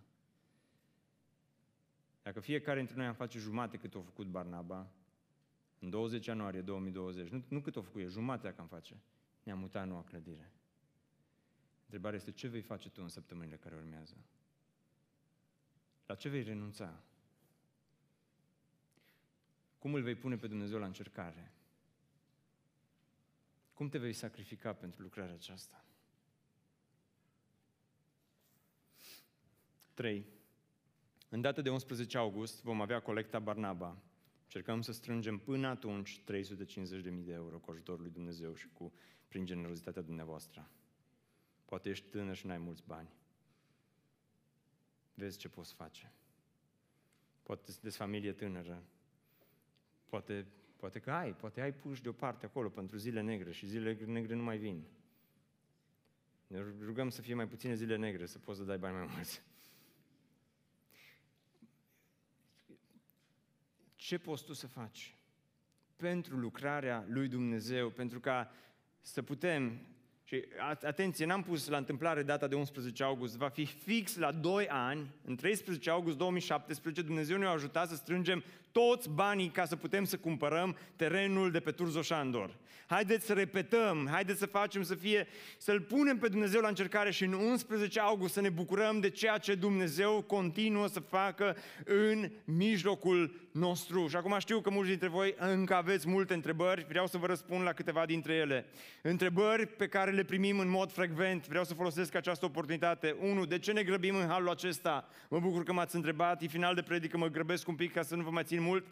dacă 2.23 2.39
fiecare 2.39 2.77
dintre 2.77 2.95
noi 2.95 3.05
am 3.05 3.13
face 3.13 3.39
jumate 3.39 3.77
cât 3.77 3.95
a 3.95 3.99
făcut 3.99 4.27
Barnaba, 4.27 4.91
în 5.79 5.89
20 5.89 6.25
ianuarie 6.25 6.61
2020, 6.61 7.29
nu, 7.29 7.43
nu 7.47 7.61
cât 7.61 7.75
a 7.75 7.81
făcut, 7.81 8.01
e 8.01 8.05
jumatea 8.05 8.53
că 8.53 8.61
am 8.61 8.67
face, 8.67 8.95
ne-am 9.43 9.59
mutat 9.59 9.83
în 9.83 9.89
noua 9.89 10.03
clădire. 10.03 10.51
Întrebarea 11.83 12.17
este 12.17 12.31
ce 12.31 12.47
vei 12.47 12.61
face 12.61 12.89
tu 12.89 13.01
în 13.01 13.09
săptămânile 13.09 13.57
care 13.57 13.75
urmează? 13.75 14.15
La 16.05 16.15
ce 16.15 16.29
vei 16.29 16.43
renunța? 16.43 17.03
Cum 19.77 19.93
îl 19.93 20.01
vei 20.01 20.15
pune 20.15 20.37
pe 20.37 20.47
Dumnezeu 20.47 20.79
la 20.79 20.85
încercare? 20.85 21.53
Cum 23.73 23.89
te 23.89 23.97
vei 23.97 24.13
sacrifica 24.13 24.73
pentru 24.73 25.01
lucrarea 25.01 25.33
aceasta? 25.33 25.85
3. 29.93 30.25
În 31.29 31.41
data 31.41 31.61
de 31.61 31.69
11 31.69 32.17
august 32.17 32.63
vom 32.63 32.81
avea 32.81 33.01
colecta 33.01 33.39
Barnaba. 33.39 33.97
Cercăm 34.53 34.81
să 34.81 34.91
strângem 34.91 35.37
până 35.37 35.67
atunci 35.67 36.21
350.000 36.21 36.25
de 37.23 37.31
euro 37.31 37.57
cu 37.57 37.71
ajutorul 37.71 38.01
lui 38.01 38.11
Dumnezeu 38.11 38.55
și 38.55 38.67
cu 38.73 38.93
prin 39.27 39.45
generozitatea 39.45 40.01
dumneavoastră. 40.01 40.69
Poate 41.65 41.89
ești 41.89 42.05
tânăr 42.09 42.35
și 42.35 42.45
nu 42.45 42.51
ai 42.51 42.57
mulți 42.57 42.83
bani. 42.85 43.09
Vezi 45.13 45.37
ce 45.37 45.49
poți 45.49 45.73
face. 45.73 46.11
Poate 47.43 47.71
sunteți 47.71 47.97
familie 47.97 48.33
tânără. 48.33 48.83
Poate, 50.05 50.45
poate 50.75 50.99
că 50.99 51.11
ai, 51.11 51.35
poate 51.35 51.61
ai 51.61 51.73
puși 51.73 52.01
deoparte 52.01 52.45
acolo 52.45 52.69
pentru 52.69 52.97
zile 52.97 53.21
negre 53.21 53.51
și 53.51 53.65
zile 53.65 53.93
negre 53.93 54.33
nu 54.33 54.43
mai 54.43 54.57
vin. 54.57 54.83
Ne 56.47 56.59
rugăm 56.59 57.09
să 57.09 57.21
fie 57.21 57.33
mai 57.33 57.47
puține 57.47 57.73
zile 57.75 57.95
negre, 57.95 58.25
să 58.25 58.39
poți 58.39 58.57
să 58.57 58.63
dai 58.63 58.77
bani 58.77 58.95
mai 58.95 59.09
mulți. 59.13 59.43
Ce 64.03 64.17
poți 64.17 64.43
tu 64.43 64.53
să 64.53 64.67
faci? 64.67 65.15
Pentru 65.95 66.35
lucrarea 66.35 67.05
lui 67.07 67.27
Dumnezeu, 67.27 67.89
pentru 67.89 68.19
ca 68.19 68.51
să 69.01 69.21
putem 69.21 69.79
și 70.23 70.45
atenție, 70.81 71.25
n-am 71.25 71.43
pus 71.43 71.67
la 71.67 71.77
întâmplare 71.77 72.23
data 72.23 72.47
de 72.47 72.55
11 72.55 73.03
august, 73.03 73.35
va 73.35 73.49
fi 73.49 73.65
fix 73.65 74.17
la 74.17 74.31
2 74.31 74.67
ani, 74.67 75.13
în 75.25 75.35
13 75.35 75.89
august 75.89 76.17
2017, 76.17 77.01
Dumnezeu 77.01 77.37
ne-a 77.37 77.49
ajutat 77.49 77.89
să 77.89 77.95
strângem 77.95 78.43
toți 78.73 79.09
banii 79.09 79.49
ca 79.49 79.65
să 79.65 79.75
putem 79.75 80.03
să 80.03 80.17
cumpărăm 80.17 80.77
terenul 80.95 81.51
de 81.51 81.59
pe 81.59 81.71
Turzo 81.71 82.01
Șandor. 82.01 82.57
Haideți 82.87 83.25
să 83.25 83.33
repetăm, 83.33 84.07
haideți 84.11 84.39
să 84.39 84.45
facem 84.45 84.83
să 84.83 84.95
fie, 84.95 85.27
să-L 85.57 85.81
punem 85.81 86.17
pe 86.17 86.27
Dumnezeu 86.27 86.61
la 86.61 86.67
încercare 86.67 87.11
și 87.11 87.23
în 87.23 87.33
11 87.33 87.99
august 87.99 88.33
să 88.33 88.41
ne 88.41 88.49
bucurăm 88.49 88.99
de 88.99 89.09
ceea 89.09 89.37
ce 89.37 89.55
Dumnezeu 89.55 90.21
continuă 90.21 90.87
să 90.87 90.99
facă 90.99 91.57
în 91.85 92.31
mijlocul 92.43 93.43
nostru. 93.51 94.07
Și 94.07 94.15
acum 94.15 94.35
știu 94.39 94.59
că 94.59 94.69
mulți 94.69 94.89
dintre 94.89 95.07
voi 95.07 95.35
încă 95.37 95.75
aveți 95.75 96.09
multe 96.09 96.33
întrebări, 96.33 96.85
vreau 96.89 97.07
să 97.07 97.17
vă 97.17 97.25
răspund 97.25 97.63
la 97.63 97.73
câteva 97.73 98.05
dintre 98.05 98.33
ele. 98.33 98.65
Întrebări 99.01 99.67
pe 99.67 99.87
care 99.87 100.11
le 100.11 100.23
primim 100.23 100.59
în 100.59 100.69
mod 100.69 100.91
frecvent, 100.91 101.47
vreau 101.47 101.63
să 101.63 101.73
folosesc 101.73 102.15
această 102.15 102.45
oportunitate. 102.45 103.15
Unu, 103.19 103.45
de 103.45 103.59
ce 103.59 103.71
ne 103.71 103.83
grăbim 103.83 104.15
în 104.15 104.27
halul 104.27 104.49
acesta? 104.49 105.07
Mă 105.29 105.39
bucur 105.39 105.63
că 105.63 105.73
m-ați 105.73 105.95
întrebat, 105.95 106.41
e 106.41 106.47
final 106.47 106.75
de 106.75 106.81
predică, 106.81 107.17
mă 107.17 107.27
grăbesc 107.27 107.67
un 107.67 107.75
pic 107.75 107.93
ca 107.93 108.01
să 108.01 108.15
nu 108.15 108.23
vă 108.23 108.29
mai 108.29 108.43
țin 108.43 108.62
mult. 108.63 108.85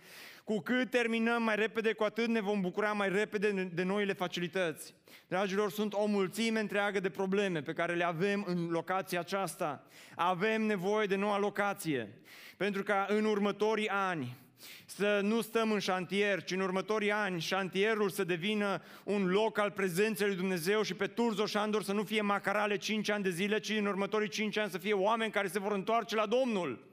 Cu 0.43 0.59
cât 0.59 0.89
terminăm 0.89 1.43
mai 1.43 1.55
repede, 1.55 1.93
cu 1.93 2.03
atât 2.03 2.28
ne 2.28 2.41
vom 2.41 2.61
bucura 2.61 2.91
mai 2.91 3.09
repede 3.09 3.69
de 3.74 3.84
noile 3.84 4.13
facilități. 4.13 4.93
Dragilor, 5.28 5.72
sunt 5.72 5.93
o 5.93 6.05
mulțime 6.05 6.59
întreagă 6.59 6.99
de 6.99 7.09
probleme 7.09 7.61
pe 7.61 7.74
care 7.74 7.93
le 7.93 8.05
avem 8.05 8.43
în 8.47 8.67
locația 8.69 9.19
aceasta. 9.19 9.84
Avem 10.15 10.61
nevoie 10.61 11.07
de 11.07 11.15
noua 11.15 11.39
locație. 11.39 12.22
Pentru 12.57 12.84
că 12.84 13.05
în 13.07 13.26
următorii 13.26 13.89
ani 13.89 14.38
să 14.86 15.19
nu 15.24 15.41
stăm 15.41 15.72
în 15.72 15.80
șantier, 15.80 16.43
ci 16.43 16.51
în 16.51 16.59
următorii 16.59 17.11
ani 17.11 17.39
șantierul 17.39 18.09
să 18.09 18.24
devină 18.24 18.82
un 19.03 19.28
loc 19.28 19.57
al 19.57 19.72
prezenței 19.72 20.28
lui 20.28 20.36
Dumnezeu 20.36 20.82
și 20.82 20.93
pe 20.93 21.07
Turzo 21.07 21.45
Șandor 21.45 21.84
să 21.84 21.93
nu 21.93 22.03
fie 22.03 22.22
macarale 22.22 22.78
5 22.78 23.09
ani 23.09 23.24
de 23.24 23.30
zile, 23.30 23.59
ci 23.59 23.69
în 23.69 23.86
următorii 23.86 24.30
5 24.30 24.57
ani 24.57 24.72
să 24.72 24.78
fie 24.78 24.93
oameni 24.93 25.32
care 25.32 25.47
se 25.47 25.59
vor 25.59 25.72
întoarce 25.72 26.15
la 26.15 26.26
Domnul. 26.26 26.90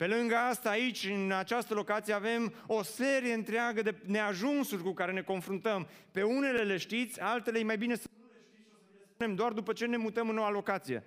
Pe 0.00 0.06
lângă 0.06 0.36
asta, 0.36 0.70
aici, 0.70 1.04
în 1.04 1.32
această 1.32 1.74
locație, 1.74 2.12
avem 2.12 2.54
o 2.66 2.82
serie 2.82 3.32
întreagă 3.32 3.82
de 3.82 3.94
neajunsuri 4.04 4.82
cu 4.82 4.92
care 4.92 5.12
ne 5.12 5.22
confruntăm. 5.22 5.88
Pe 6.12 6.22
unele 6.22 6.62
le 6.62 6.76
știți, 6.76 7.20
altele 7.20 7.58
e 7.58 7.62
mai 7.62 7.78
bine 7.78 7.94
să 7.94 8.08
nu 8.18 8.26
le 8.32 8.38
știți 8.48 8.68
și 8.68 8.74
o 8.74 8.78
să 8.84 8.92
le 8.98 9.06
spunem 9.12 9.34
doar 9.34 9.52
după 9.52 9.72
ce 9.72 9.86
ne 9.86 9.96
mutăm 9.96 10.28
în 10.28 10.34
noua 10.34 10.50
locație. 10.50 11.04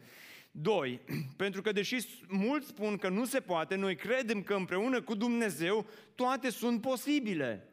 Doi, 0.52 1.00
pentru 1.44 1.62
că 1.62 1.72
deși 1.72 1.98
mulți 2.28 2.68
spun 2.68 2.98
că 2.98 3.10
nu 3.10 3.26
se 3.26 3.40
poate, 3.40 3.76
noi 3.76 3.96
credem 3.96 4.44
că 4.44 4.54
împreună 4.54 5.02
cu 5.02 5.16
Dumnezeu 5.16 5.86
toate 6.16 6.50
sunt 6.50 6.82
posibile. 6.82 7.68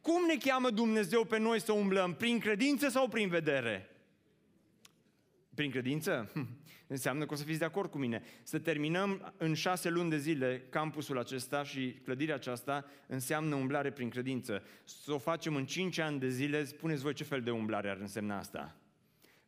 Cum 0.00 0.26
ne 0.26 0.36
cheamă 0.36 0.70
Dumnezeu 0.70 1.24
pe 1.24 1.38
noi 1.38 1.60
să 1.60 1.72
umblăm? 1.72 2.14
Prin 2.14 2.38
credință 2.38 2.88
sau 2.88 3.08
prin 3.08 3.28
vedere? 3.28 3.90
Prin 5.54 5.70
credință? 5.70 6.32
Înseamnă 6.86 7.26
că 7.26 7.32
o 7.32 7.36
să 7.36 7.44
fiți 7.44 7.58
de 7.58 7.64
acord 7.64 7.90
cu 7.90 7.98
mine. 7.98 8.22
Să 8.42 8.58
terminăm 8.58 9.32
în 9.36 9.54
șase 9.54 9.88
luni 9.88 10.10
de 10.10 10.18
zile 10.18 10.62
campusul 10.70 11.18
acesta 11.18 11.62
și 11.62 12.00
clădirea 12.04 12.34
aceasta 12.34 12.84
înseamnă 13.06 13.54
umblare 13.54 13.90
prin 13.90 14.08
credință. 14.08 14.62
Să 14.84 15.12
o 15.12 15.18
facem 15.18 15.56
în 15.56 15.66
cinci 15.66 15.98
ani 15.98 16.18
de 16.18 16.28
zile, 16.28 16.64
spuneți 16.64 17.02
voi 17.02 17.14
ce 17.14 17.24
fel 17.24 17.40
de 17.40 17.50
umblare 17.50 17.90
ar 17.90 17.96
însemna 18.00 18.38
asta? 18.38 18.76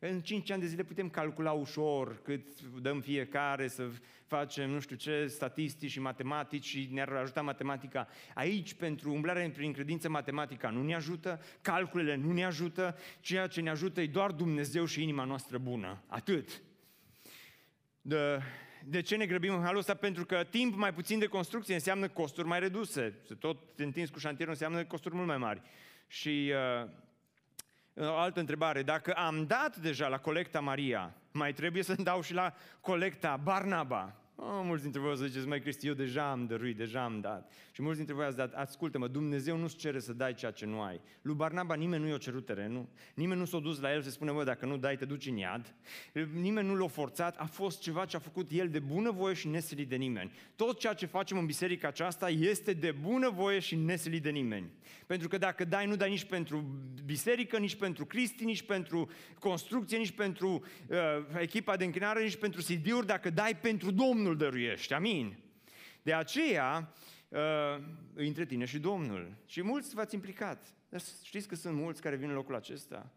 În 0.01 0.21
5 0.21 0.51
ani 0.51 0.61
de 0.61 0.67
zile 0.67 0.83
putem 0.83 1.09
calcula 1.09 1.51
ușor 1.51 2.21
cât 2.21 2.61
dăm 2.61 3.01
fiecare, 3.01 3.67
să 3.67 3.89
facem 4.25 4.69
nu 4.69 4.79
știu 4.79 4.95
ce, 4.95 5.27
statistici 5.27 5.91
și 5.91 5.99
matematici 5.99 6.65
și 6.65 6.89
ne-ar 6.91 7.09
ajuta 7.09 7.41
matematica. 7.41 8.07
Aici, 8.33 8.73
pentru 8.73 9.11
umblarea 9.11 9.49
prin 9.49 9.73
credință, 9.73 10.09
matematica 10.09 10.69
nu 10.69 10.83
ne 10.83 10.95
ajută, 10.95 11.41
calculele 11.61 12.15
nu 12.15 12.31
ne 12.31 12.45
ajută, 12.45 12.97
ceea 13.19 13.47
ce 13.47 13.61
ne 13.61 13.69
ajută 13.69 14.01
e 14.01 14.07
doar 14.07 14.31
Dumnezeu 14.31 14.85
și 14.85 15.01
inima 15.01 15.23
noastră 15.23 15.57
bună. 15.57 16.03
Atât. 16.07 16.61
De, 18.01 18.41
de 18.85 19.01
ce 19.01 19.15
ne 19.15 19.25
grăbim 19.25 19.53
în 19.53 19.61
halul 19.61 19.79
ăsta? 19.79 19.93
Pentru 19.93 20.25
că 20.25 20.43
timp 20.43 20.75
mai 20.75 20.93
puțin 20.93 21.19
de 21.19 21.25
construcție 21.25 21.73
înseamnă 21.73 22.07
costuri 22.07 22.47
mai 22.47 22.59
reduse. 22.59 23.19
Să 23.27 23.33
tot 23.33 23.75
te 23.75 23.83
întinzi 23.83 24.11
cu 24.11 24.19
șantierul 24.19 24.53
înseamnă 24.53 24.85
costuri 24.85 25.15
mult 25.15 25.27
mai 25.27 25.37
mari. 25.37 25.61
Și 26.07 26.53
uh, 27.93 28.07
o 28.07 28.15
altă 28.15 28.39
întrebare. 28.39 28.83
Dacă 28.83 29.13
am 29.13 29.45
dat 29.45 29.77
deja 29.77 30.07
la 30.07 30.17
colecta 30.17 30.59
Maria, 30.59 31.15
mai 31.31 31.53
trebuie 31.53 31.83
să 31.83 31.95
dau 31.95 32.21
și 32.21 32.33
la 32.33 32.53
colecta 32.81 33.39
Barnaba. 33.43 34.15
Oh, 34.35 34.61
mulți 34.63 34.83
dintre 34.83 35.01
voi 35.01 35.11
o 35.11 35.15
să 35.15 35.25
ziceți, 35.25 35.47
mai 35.47 35.59
Cristi, 35.59 35.87
eu 35.87 35.93
deja 35.93 36.31
am 36.31 36.45
dăruit, 36.45 36.77
deja 36.77 37.03
am 37.03 37.19
dat. 37.19 37.51
Și 37.79 37.85
mulți 37.85 37.99
dintre 37.99 38.15
voi 38.15 38.25
ați 38.25 38.37
dat, 38.37 38.53
ascultă-mă, 38.53 39.07
Dumnezeu 39.07 39.57
nu-ți 39.57 39.75
cere 39.75 39.99
să 39.99 40.13
dai 40.13 40.33
ceea 40.33 40.51
ce 40.51 40.65
nu 40.65 40.81
ai. 40.81 41.01
Lui 41.21 41.35
Barnaba 41.35 41.75
nimeni 41.75 42.03
nu 42.03 42.09
i-a 42.09 42.17
cerut 42.17 42.45
terenul, 42.45 42.87
nimeni 43.13 43.39
nu 43.39 43.45
s-a 43.45 43.59
dus 43.59 43.79
la 43.79 43.93
el 43.93 44.01
să 44.01 44.09
spune, 44.09 44.31
mă, 44.31 44.43
dacă 44.43 44.65
nu 44.65 44.77
dai, 44.77 44.97
te 44.97 45.05
duci 45.05 45.25
în 45.25 45.37
iad. 45.37 45.75
Nimeni 46.33 46.67
nu 46.67 46.75
l-a 46.75 46.87
forțat, 46.87 47.37
a 47.37 47.45
fost 47.45 47.81
ceva 47.81 48.05
ce 48.05 48.15
a 48.15 48.19
făcut 48.19 48.51
el 48.51 48.69
de 48.69 48.79
bunăvoie 48.79 49.33
și 49.33 49.47
nesilit 49.47 49.89
de 49.89 49.95
nimeni. 49.95 50.31
Tot 50.55 50.79
ceea 50.79 50.93
ce 50.93 51.05
facem 51.05 51.37
în 51.37 51.45
biserica 51.45 51.87
aceasta 51.87 52.29
este 52.29 52.73
de 52.73 52.91
bunăvoie 52.91 53.59
și 53.59 53.75
nesilit 53.75 54.23
de 54.23 54.29
nimeni. 54.29 54.71
Pentru 55.05 55.27
că 55.27 55.37
dacă 55.37 55.65
dai, 55.65 55.85
nu 55.85 55.95
dai 55.95 56.09
nici 56.09 56.25
pentru 56.25 56.65
biserică, 57.05 57.57
nici 57.57 57.75
pentru 57.75 58.05
Cristi, 58.05 58.43
nici 58.43 58.63
pentru 58.63 59.09
construcție, 59.39 59.97
nici 59.97 60.11
pentru 60.11 60.63
uh, 60.87 60.97
echipa 61.39 61.75
de 61.75 61.85
închinare, 61.85 62.23
nici 62.23 62.37
pentru 62.37 62.61
CD-uri, 62.61 63.05
dacă 63.05 63.29
dai 63.29 63.55
pentru 63.55 63.91
Domnul 63.91 64.37
dăruiești. 64.37 64.93
Amin. 64.93 65.37
De 66.01 66.13
aceea, 66.13 66.93
uh, 67.29 67.83
între 68.13 68.45
tine 68.45 68.65
și 68.65 68.79
Domnul. 68.79 69.35
Și 69.45 69.61
mulți 69.61 69.95
v-ați 69.95 70.15
implicat. 70.15 70.73
Dar 70.89 71.01
știți 71.23 71.47
că 71.47 71.55
sunt 71.55 71.75
mulți 71.75 72.01
care 72.01 72.15
vin 72.15 72.29
în 72.29 72.35
locul 72.35 72.55
acesta? 72.55 73.13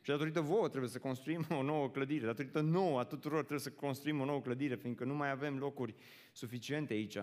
Și 0.00 0.10
datorită 0.10 0.40
vouă 0.40 0.68
trebuie 0.68 0.90
să 0.90 0.98
construim 0.98 1.46
o 1.50 1.62
nouă 1.62 1.90
clădire, 1.90 2.26
datorită 2.26 2.60
nouă 2.60 2.98
a 2.98 3.04
tuturor 3.04 3.38
trebuie 3.38 3.58
să 3.60 3.70
construim 3.70 4.20
o 4.20 4.24
nouă 4.24 4.40
clădire, 4.40 4.74
fiindcă 4.74 5.04
nu 5.04 5.14
mai 5.14 5.30
avem 5.30 5.58
locuri 5.58 5.94
suficiente 6.32 6.92
aici. 6.92 7.18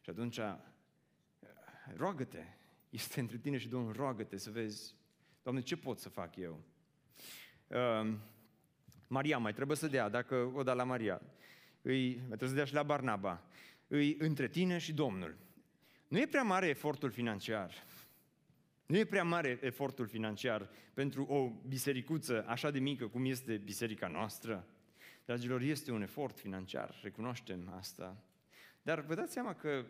Și 0.00 0.10
atunci, 0.10 0.38
roagă-te, 1.96 2.42
este 2.90 3.20
între 3.20 3.36
tine 3.36 3.58
și 3.58 3.68
Domnul, 3.68 3.92
roagă-te 3.92 4.36
să 4.36 4.50
vezi, 4.50 4.94
Doamne, 5.42 5.60
ce 5.60 5.76
pot 5.76 5.98
să 5.98 6.08
fac 6.08 6.36
eu? 6.36 6.60
Uh, 7.66 8.14
Maria 9.08 9.38
mai 9.38 9.52
trebuie 9.52 9.76
să 9.76 9.86
dea, 9.86 10.08
dacă 10.08 10.52
o 10.54 10.62
da 10.62 10.72
la 10.72 10.84
Maria, 10.84 11.22
îi, 11.82 12.14
trebuie 12.14 12.48
să 12.48 12.54
dea 12.54 12.64
și 12.64 12.74
la 12.74 12.82
Barnaba, 12.82 13.42
îi 13.86 14.16
între 14.18 14.48
tine 14.48 14.78
și 14.78 14.92
Domnul. 14.92 15.36
Nu 16.08 16.18
e 16.18 16.26
prea 16.26 16.42
mare 16.42 16.66
efortul 16.66 17.10
financiar. 17.10 17.84
Nu 18.86 18.96
e 18.96 19.04
prea 19.04 19.24
mare 19.24 19.58
efortul 19.62 20.06
financiar 20.06 20.70
pentru 20.94 21.24
o 21.24 21.48
bisericuță 21.68 22.44
așa 22.46 22.70
de 22.70 22.78
mică 22.78 23.06
cum 23.06 23.24
este 23.24 23.56
biserica 23.56 24.08
noastră. 24.08 24.66
Dragilor, 25.24 25.60
este 25.60 25.90
un 25.90 26.02
efort 26.02 26.38
financiar, 26.38 27.00
recunoaștem 27.02 27.72
asta. 27.76 28.24
Dar 28.82 29.00
vă 29.00 29.14
dați 29.14 29.32
seama 29.32 29.54
că 29.54 29.86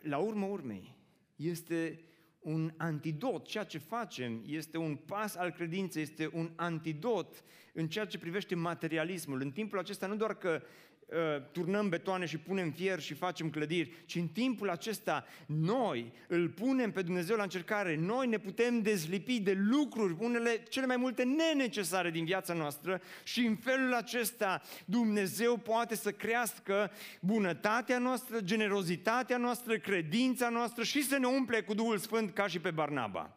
la 0.00 0.18
urmă 0.18 0.46
urmei, 0.46 0.94
este 1.36 2.04
un 2.38 2.72
antidot. 2.76 3.46
Ceea 3.46 3.64
ce 3.64 3.78
facem 3.78 4.42
este 4.46 4.76
un 4.76 4.96
pas 4.96 5.34
al 5.34 5.50
credinței, 5.50 6.02
este 6.02 6.30
un 6.32 6.52
antidot 6.56 7.42
în 7.72 7.88
ceea 7.88 8.04
ce 8.04 8.18
privește 8.18 8.54
materialismul. 8.54 9.40
În 9.40 9.50
timpul 9.50 9.78
acesta 9.78 10.06
nu 10.06 10.16
doar 10.16 10.34
că 10.36 10.62
Uh, 11.10 11.42
turnăm 11.52 11.88
betoane 11.88 12.26
și 12.26 12.38
punem 12.38 12.70
fier 12.70 13.00
și 13.00 13.14
facem 13.14 13.50
clădiri, 13.50 13.92
ci 14.06 14.14
în 14.14 14.28
timpul 14.28 14.70
acesta 14.70 15.24
noi 15.46 16.12
îl 16.28 16.48
punem 16.48 16.90
pe 16.92 17.02
Dumnezeu 17.02 17.36
la 17.36 17.42
încercare, 17.42 17.96
noi 17.96 18.26
ne 18.26 18.38
putem 18.38 18.82
dezlipi 18.82 19.40
de 19.40 19.52
lucruri, 19.52 20.16
unele 20.18 20.62
cele 20.68 20.86
mai 20.86 20.96
multe 20.96 21.22
nenecesare 21.22 22.10
din 22.10 22.24
viața 22.24 22.54
noastră 22.54 23.00
și 23.22 23.46
în 23.46 23.56
felul 23.56 23.94
acesta 23.94 24.62
Dumnezeu 24.84 25.56
poate 25.56 25.94
să 25.94 26.12
crească 26.12 26.90
bunătatea 27.20 27.98
noastră, 27.98 28.40
generozitatea 28.40 29.36
noastră, 29.36 29.78
credința 29.78 30.48
noastră 30.48 30.82
și 30.82 31.02
să 31.02 31.18
ne 31.18 31.26
umple 31.26 31.62
cu 31.62 31.74
Duhul 31.74 31.98
Sfânt 31.98 32.34
ca 32.34 32.46
și 32.46 32.58
pe 32.58 32.70
Barnaba. 32.70 33.36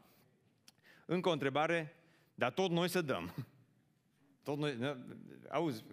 Încă 1.05 1.29
o 1.29 1.31
întrebare, 1.31 1.95
dar 2.35 2.51
tot 2.51 2.71
noi 2.71 2.89
să 2.89 3.01
dăm. 3.01 3.33
Tot 4.43 4.57
noi, 4.57 4.97
auzi, 5.49 5.83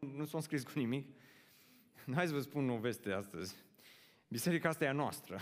nu 0.00 0.24
s-a 0.24 0.40
scris 0.40 0.62
cu 0.62 0.72
nimic. 0.74 1.06
Hai 2.14 2.26
să 2.26 2.32
vă 2.32 2.40
spun 2.40 2.70
o 2.70 2.78
veste 2.78 3.12
astăzi. 3.12 3.54
Biserica 4.28 4.68
asta 4.68 4.84
e 4.84 4.88
a 4.88 4.92
noastră. 4.92 5.40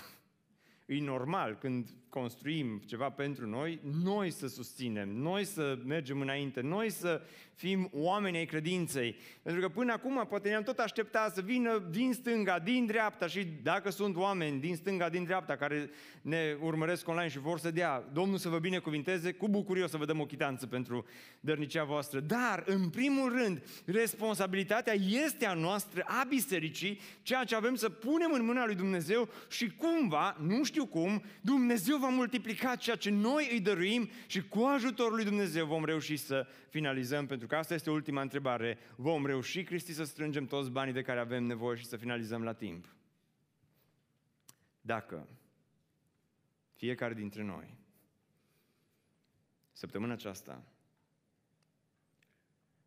E 0.86 1.00
normal 1.00 1.56
când 1.56 1.94
construim 2.08 2.82
ceva 2.86 3.10
pentru 3.10 3.46
noi, 3.46 3.80
noi 4.02 4.30
să 4.30 4.46
susținem, 4.46 5.08
noi 5.08 5.44
să 5.44 5.78
mergem 5.84 6.20
înainte, 6.20 6.60
noi 6.60 6.90
să 6.90 7.22
fim 7.58 7.90
oameni 7.92 8.36
ai 8.36 8.44
credinței. 8.44 9.16
Pentru 9.42 9.60
că 9.60 9.68
până 9.68 9.92
acum 9.92 10.26
poate 10.28 10.48
ne-am 10.48 10.62
tot 10.62 10.78
așteptat 10.78 11.34
să 11.34 11.40
vină 11.40 11.88
din 11.90 12.12
stânga, 12.12 12.58
din 12.58 12.86
dreapta 12.86 13.26
și 13.26 13.46
dacă 13.62 13.90
sunt 13.90 14.16
oameni 14.16 14.60
din 14.60 14.76
stânga, 14.76 15.08
din 15.08 15.24
dreapta 15.24 15.56
care 15.56 15.90
ne 16.22 16.56
urmăresc 16.60 17.08
online 17.08 17.28
și 17.28 17.38
vor 17.38 17.58
să 17.58 17.70
dea, 17.70 18.08
Domnul 18.12 18.38
să 18.38 18.48
vă 18.48 18.58
binecuvinteze, 18.58 19.32
cu 19.32 19.48
bucurie 19.48 19.82
o 19.82 19.86
să 19.86 19.96
vă 19.96 20.04
dăm 20.04 20.20
o 20.20 20.26
chitanță 20.26 20.66
pentru 20.66 21.06
dărnicea 21.40 21.84
voastră. 21.84 22.20
Dar, 22.20 22.62
în 22.66 22.88
primul 22.88 23.32
rând, 23.32 23.62
responsabilitatea 23.84 24.94
este 25.24 25.46
a 25.46 25.54
noastră, 25.54 26.02
a 26.06 26.24
bisericii, 26.28 27.00
ceea 27.22 27.44
ce 27.44 27.54
avem 27.54 27.74
să 27.74 27.88
punem 27.88 28.30
în 28.32 28.44
mâna 28.44 28.64
lui 28.64 28.74
Dumnezeu 28.74 29.28
și 29.48 29.72
cumva, 29.76 30.36
nu 30.40 30.64
știu 30.64 30.86
cum, 30.86 31.22
Dumnezeu 31.40 31.97
va 31.98 32.08
multiplica 32.08 32.76
ceea 32.76 32.96
ce 32.96 33.10
noi 33.10 33.48
îi 33.52 33.60
dăruim 33.60 34.08
și 34.26 34.48
cu 34.48 34.60
ajutorul 34.60 35.14
lui 35.14 35.24
Dumnezeu 35.24 35.66
vom 35.66 35.84
reuși 35.84 36.16
să 36.16 36.46
finalizăm, 36.68 37.26
pentru 37.26 37.46
că 37.46 37.56
asta 37.56 37.74
este 37.74 37.90
ultima 37.90 38.20
întrebare. 38.20 38.78
Vom 38.96 39.26
reuși, 39.26 39.62
Cristi, 39.62 39.92
să 39.92 40.04
strângem 40.04 40.46
toți 40.46 40.70
banii 40.70 40.92
de 40.92 41.02
care 41.02 41.20
avem 41.20 41.44
nevoie 41.44 41.76
și 41.76 41.84
să 41.84 41.96
finalizăm 41.96 42.42
la 42.42 42.52
timp? 42.52 42.96
Dacă 44.80 45.28
fiecare 46.74 47.14
dintre 47.14 47.42
noi, 47.42 47.76
săptămâna 49.72 50.12
aceasta, 50.12 50.64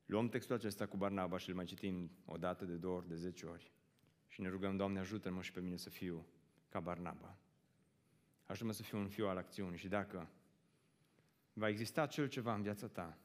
luăm 0.05 0.29
textul 0.29 0.55
acesta 0.55 0.85
cu 0.85 0.97
Barnaba 0.97 1.37
și 1.37 1.49
îl 1.49 1.55
mai 1.55 1.65
citim 1.65 2.11
o 2.25 2.37
dată, 2.37 2.65
de 2.65 2.73
două 2.73 2.95
ori, 2.95 3.07
de 3.07 3.15
zece 3.15 3.45
ori 3.45 3.71
și 4.27 4.41
ne 4.41 4.49
rugăm, 4.49 4.75
Doamne, 4.75 4.99
ajută-mă 4.99 5.41
și 5.41 5.51
pe 5.51 5.59
mine 5.59 5.75
să 5.75 5.89
fiu 5.89 6.25
ca 6.69 6.79
Barnaba. 6.79 7.40
Ajută-mă 8.51 8.71
să 8.71 8.83
fiu 8.83 8.97
un 8.97 9.07
fiu 9.07 9.27
al 9.27 9.37
acțiunii 9.37 9.77
și 9.77 9.87
dacă 9.87 10.29
va 11.53 11.69
exista 11.69 12.01
acel 12.01 12.27
ceva 12.27 12.53
în 12.53 12.61
viața 12.61 12.87
ta 12.87 13.17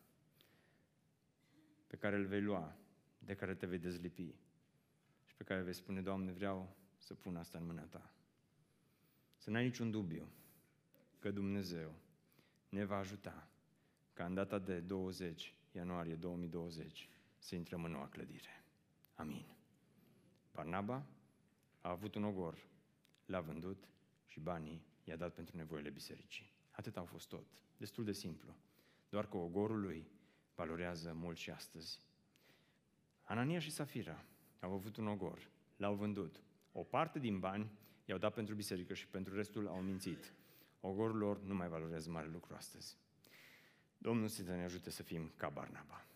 pe 1.87 1.97
care 1.97 2.17
îl 2.17 2.25
vei 2.25 2.43
lua, 2.43 2.77
de 3.19 3.35
care 3.35 3.55
te 3.55 3.67
vei 3.67 3.79
dezlipi 3.79 4.35
și 5.25 5.35
pe 5.37 5.45
care 5.45 5.63
vei 5.63 5.73
spune, 5.73 6.01
Doamne, 6.01 6.33
vreau 6.33 6.77
să 6.97 7.15
pun 7.15 7.37
asta 7.37 7.59
în 7.59 7.67
mâna 7.67 7.83
Ta. 7.83 8.13
Să 9.37 9.51
n-ai 9.51 9.65
niciun 9.65 9.91
dubiu 9.91 10.29
că 11.19 11.31
Dumnezeu 11.31 11.95
ne 12.69 12.85
va 12.85 12.97
ajuta 12.97 13.49
ca 14.13 14.25
în 14.25 14.35
data 14.35 14.59
de 14.59 14.81
20 14.81 15.55
ianuarie 15.73 16.15
2020 16.15 17.09
să 17.39 17.55
intrăm 17.55 17.85
în 17.85 17.91
noua 17.91 18.09
clădire. 18.09 18.65
Amin. 19.15 19.47
Barnaba 20.53 21.07
a 21.81 21.91
avut 21.91 22.15
un 22.15 22.25
ogor, 22.25 22.67
l-a 23.25 23.41
vândut 23.41 23.89
și 24.27 24.41
banii 24.41 24.95
i-a 25.09 25.17
dat 25.17 25.35
pentru 25.35 25.57
nevoile 25.57 25.91
bisericii. 25.91 26.53
Atât 26.71 26.97
au 26.97 27.05
fost 27.05 27.29
tot. 27.29 27.47
Destul 27.77 28.05
de 28.05 28.13
simplu. 28.13 28.57
Doar 29.09 29.29
că 29.29 29.37
ogorul 29.37 29.81
lui 29.81 30.07
valorează 30.55 31.13
mult 31.13 31.37
și 31.37 31.51
astăzi. 31.51 32.01
Anania 33.23 33.59
și 33.59 33.71
Safira 33.71 34.25
au 34.61 34.73
avut 34.73 34.97
un 34.97 35.07
ogor, 35.07 35.51
l-au 35.77 35.95
vândut. 35.95 36.43
O 36.73 36.83
parte 36.83 37.19
din 37.19 37.39
bani 37.39 37.71
i-au 38.05 38.19
dat 38.19 38.35
pentru 38.35 38.55
biserică 38.55 38.95
și 38.95 39.07
pentru 39.07 39.35
restul 39.35 39.69
au 39.69 39.81
mințit. 39.81 40.35
Ogorul 40.81 41.17
lor 41.17 41.43
nu 41.43 41.55
mai 41.55 41.69
valorează 41.69 42.11
mare 42.11 42.29
lucru 42.29 42.55
astăzi. 42.55 42.97
Domnul 43.99 44.29
să 44.29 44.43
ne 44.43 44.65
ajute 44.65 44.91
să 44.91 45.03
fim 45.03 45.33
ca 45.37 45.49
Barnaba. 45.49 46.07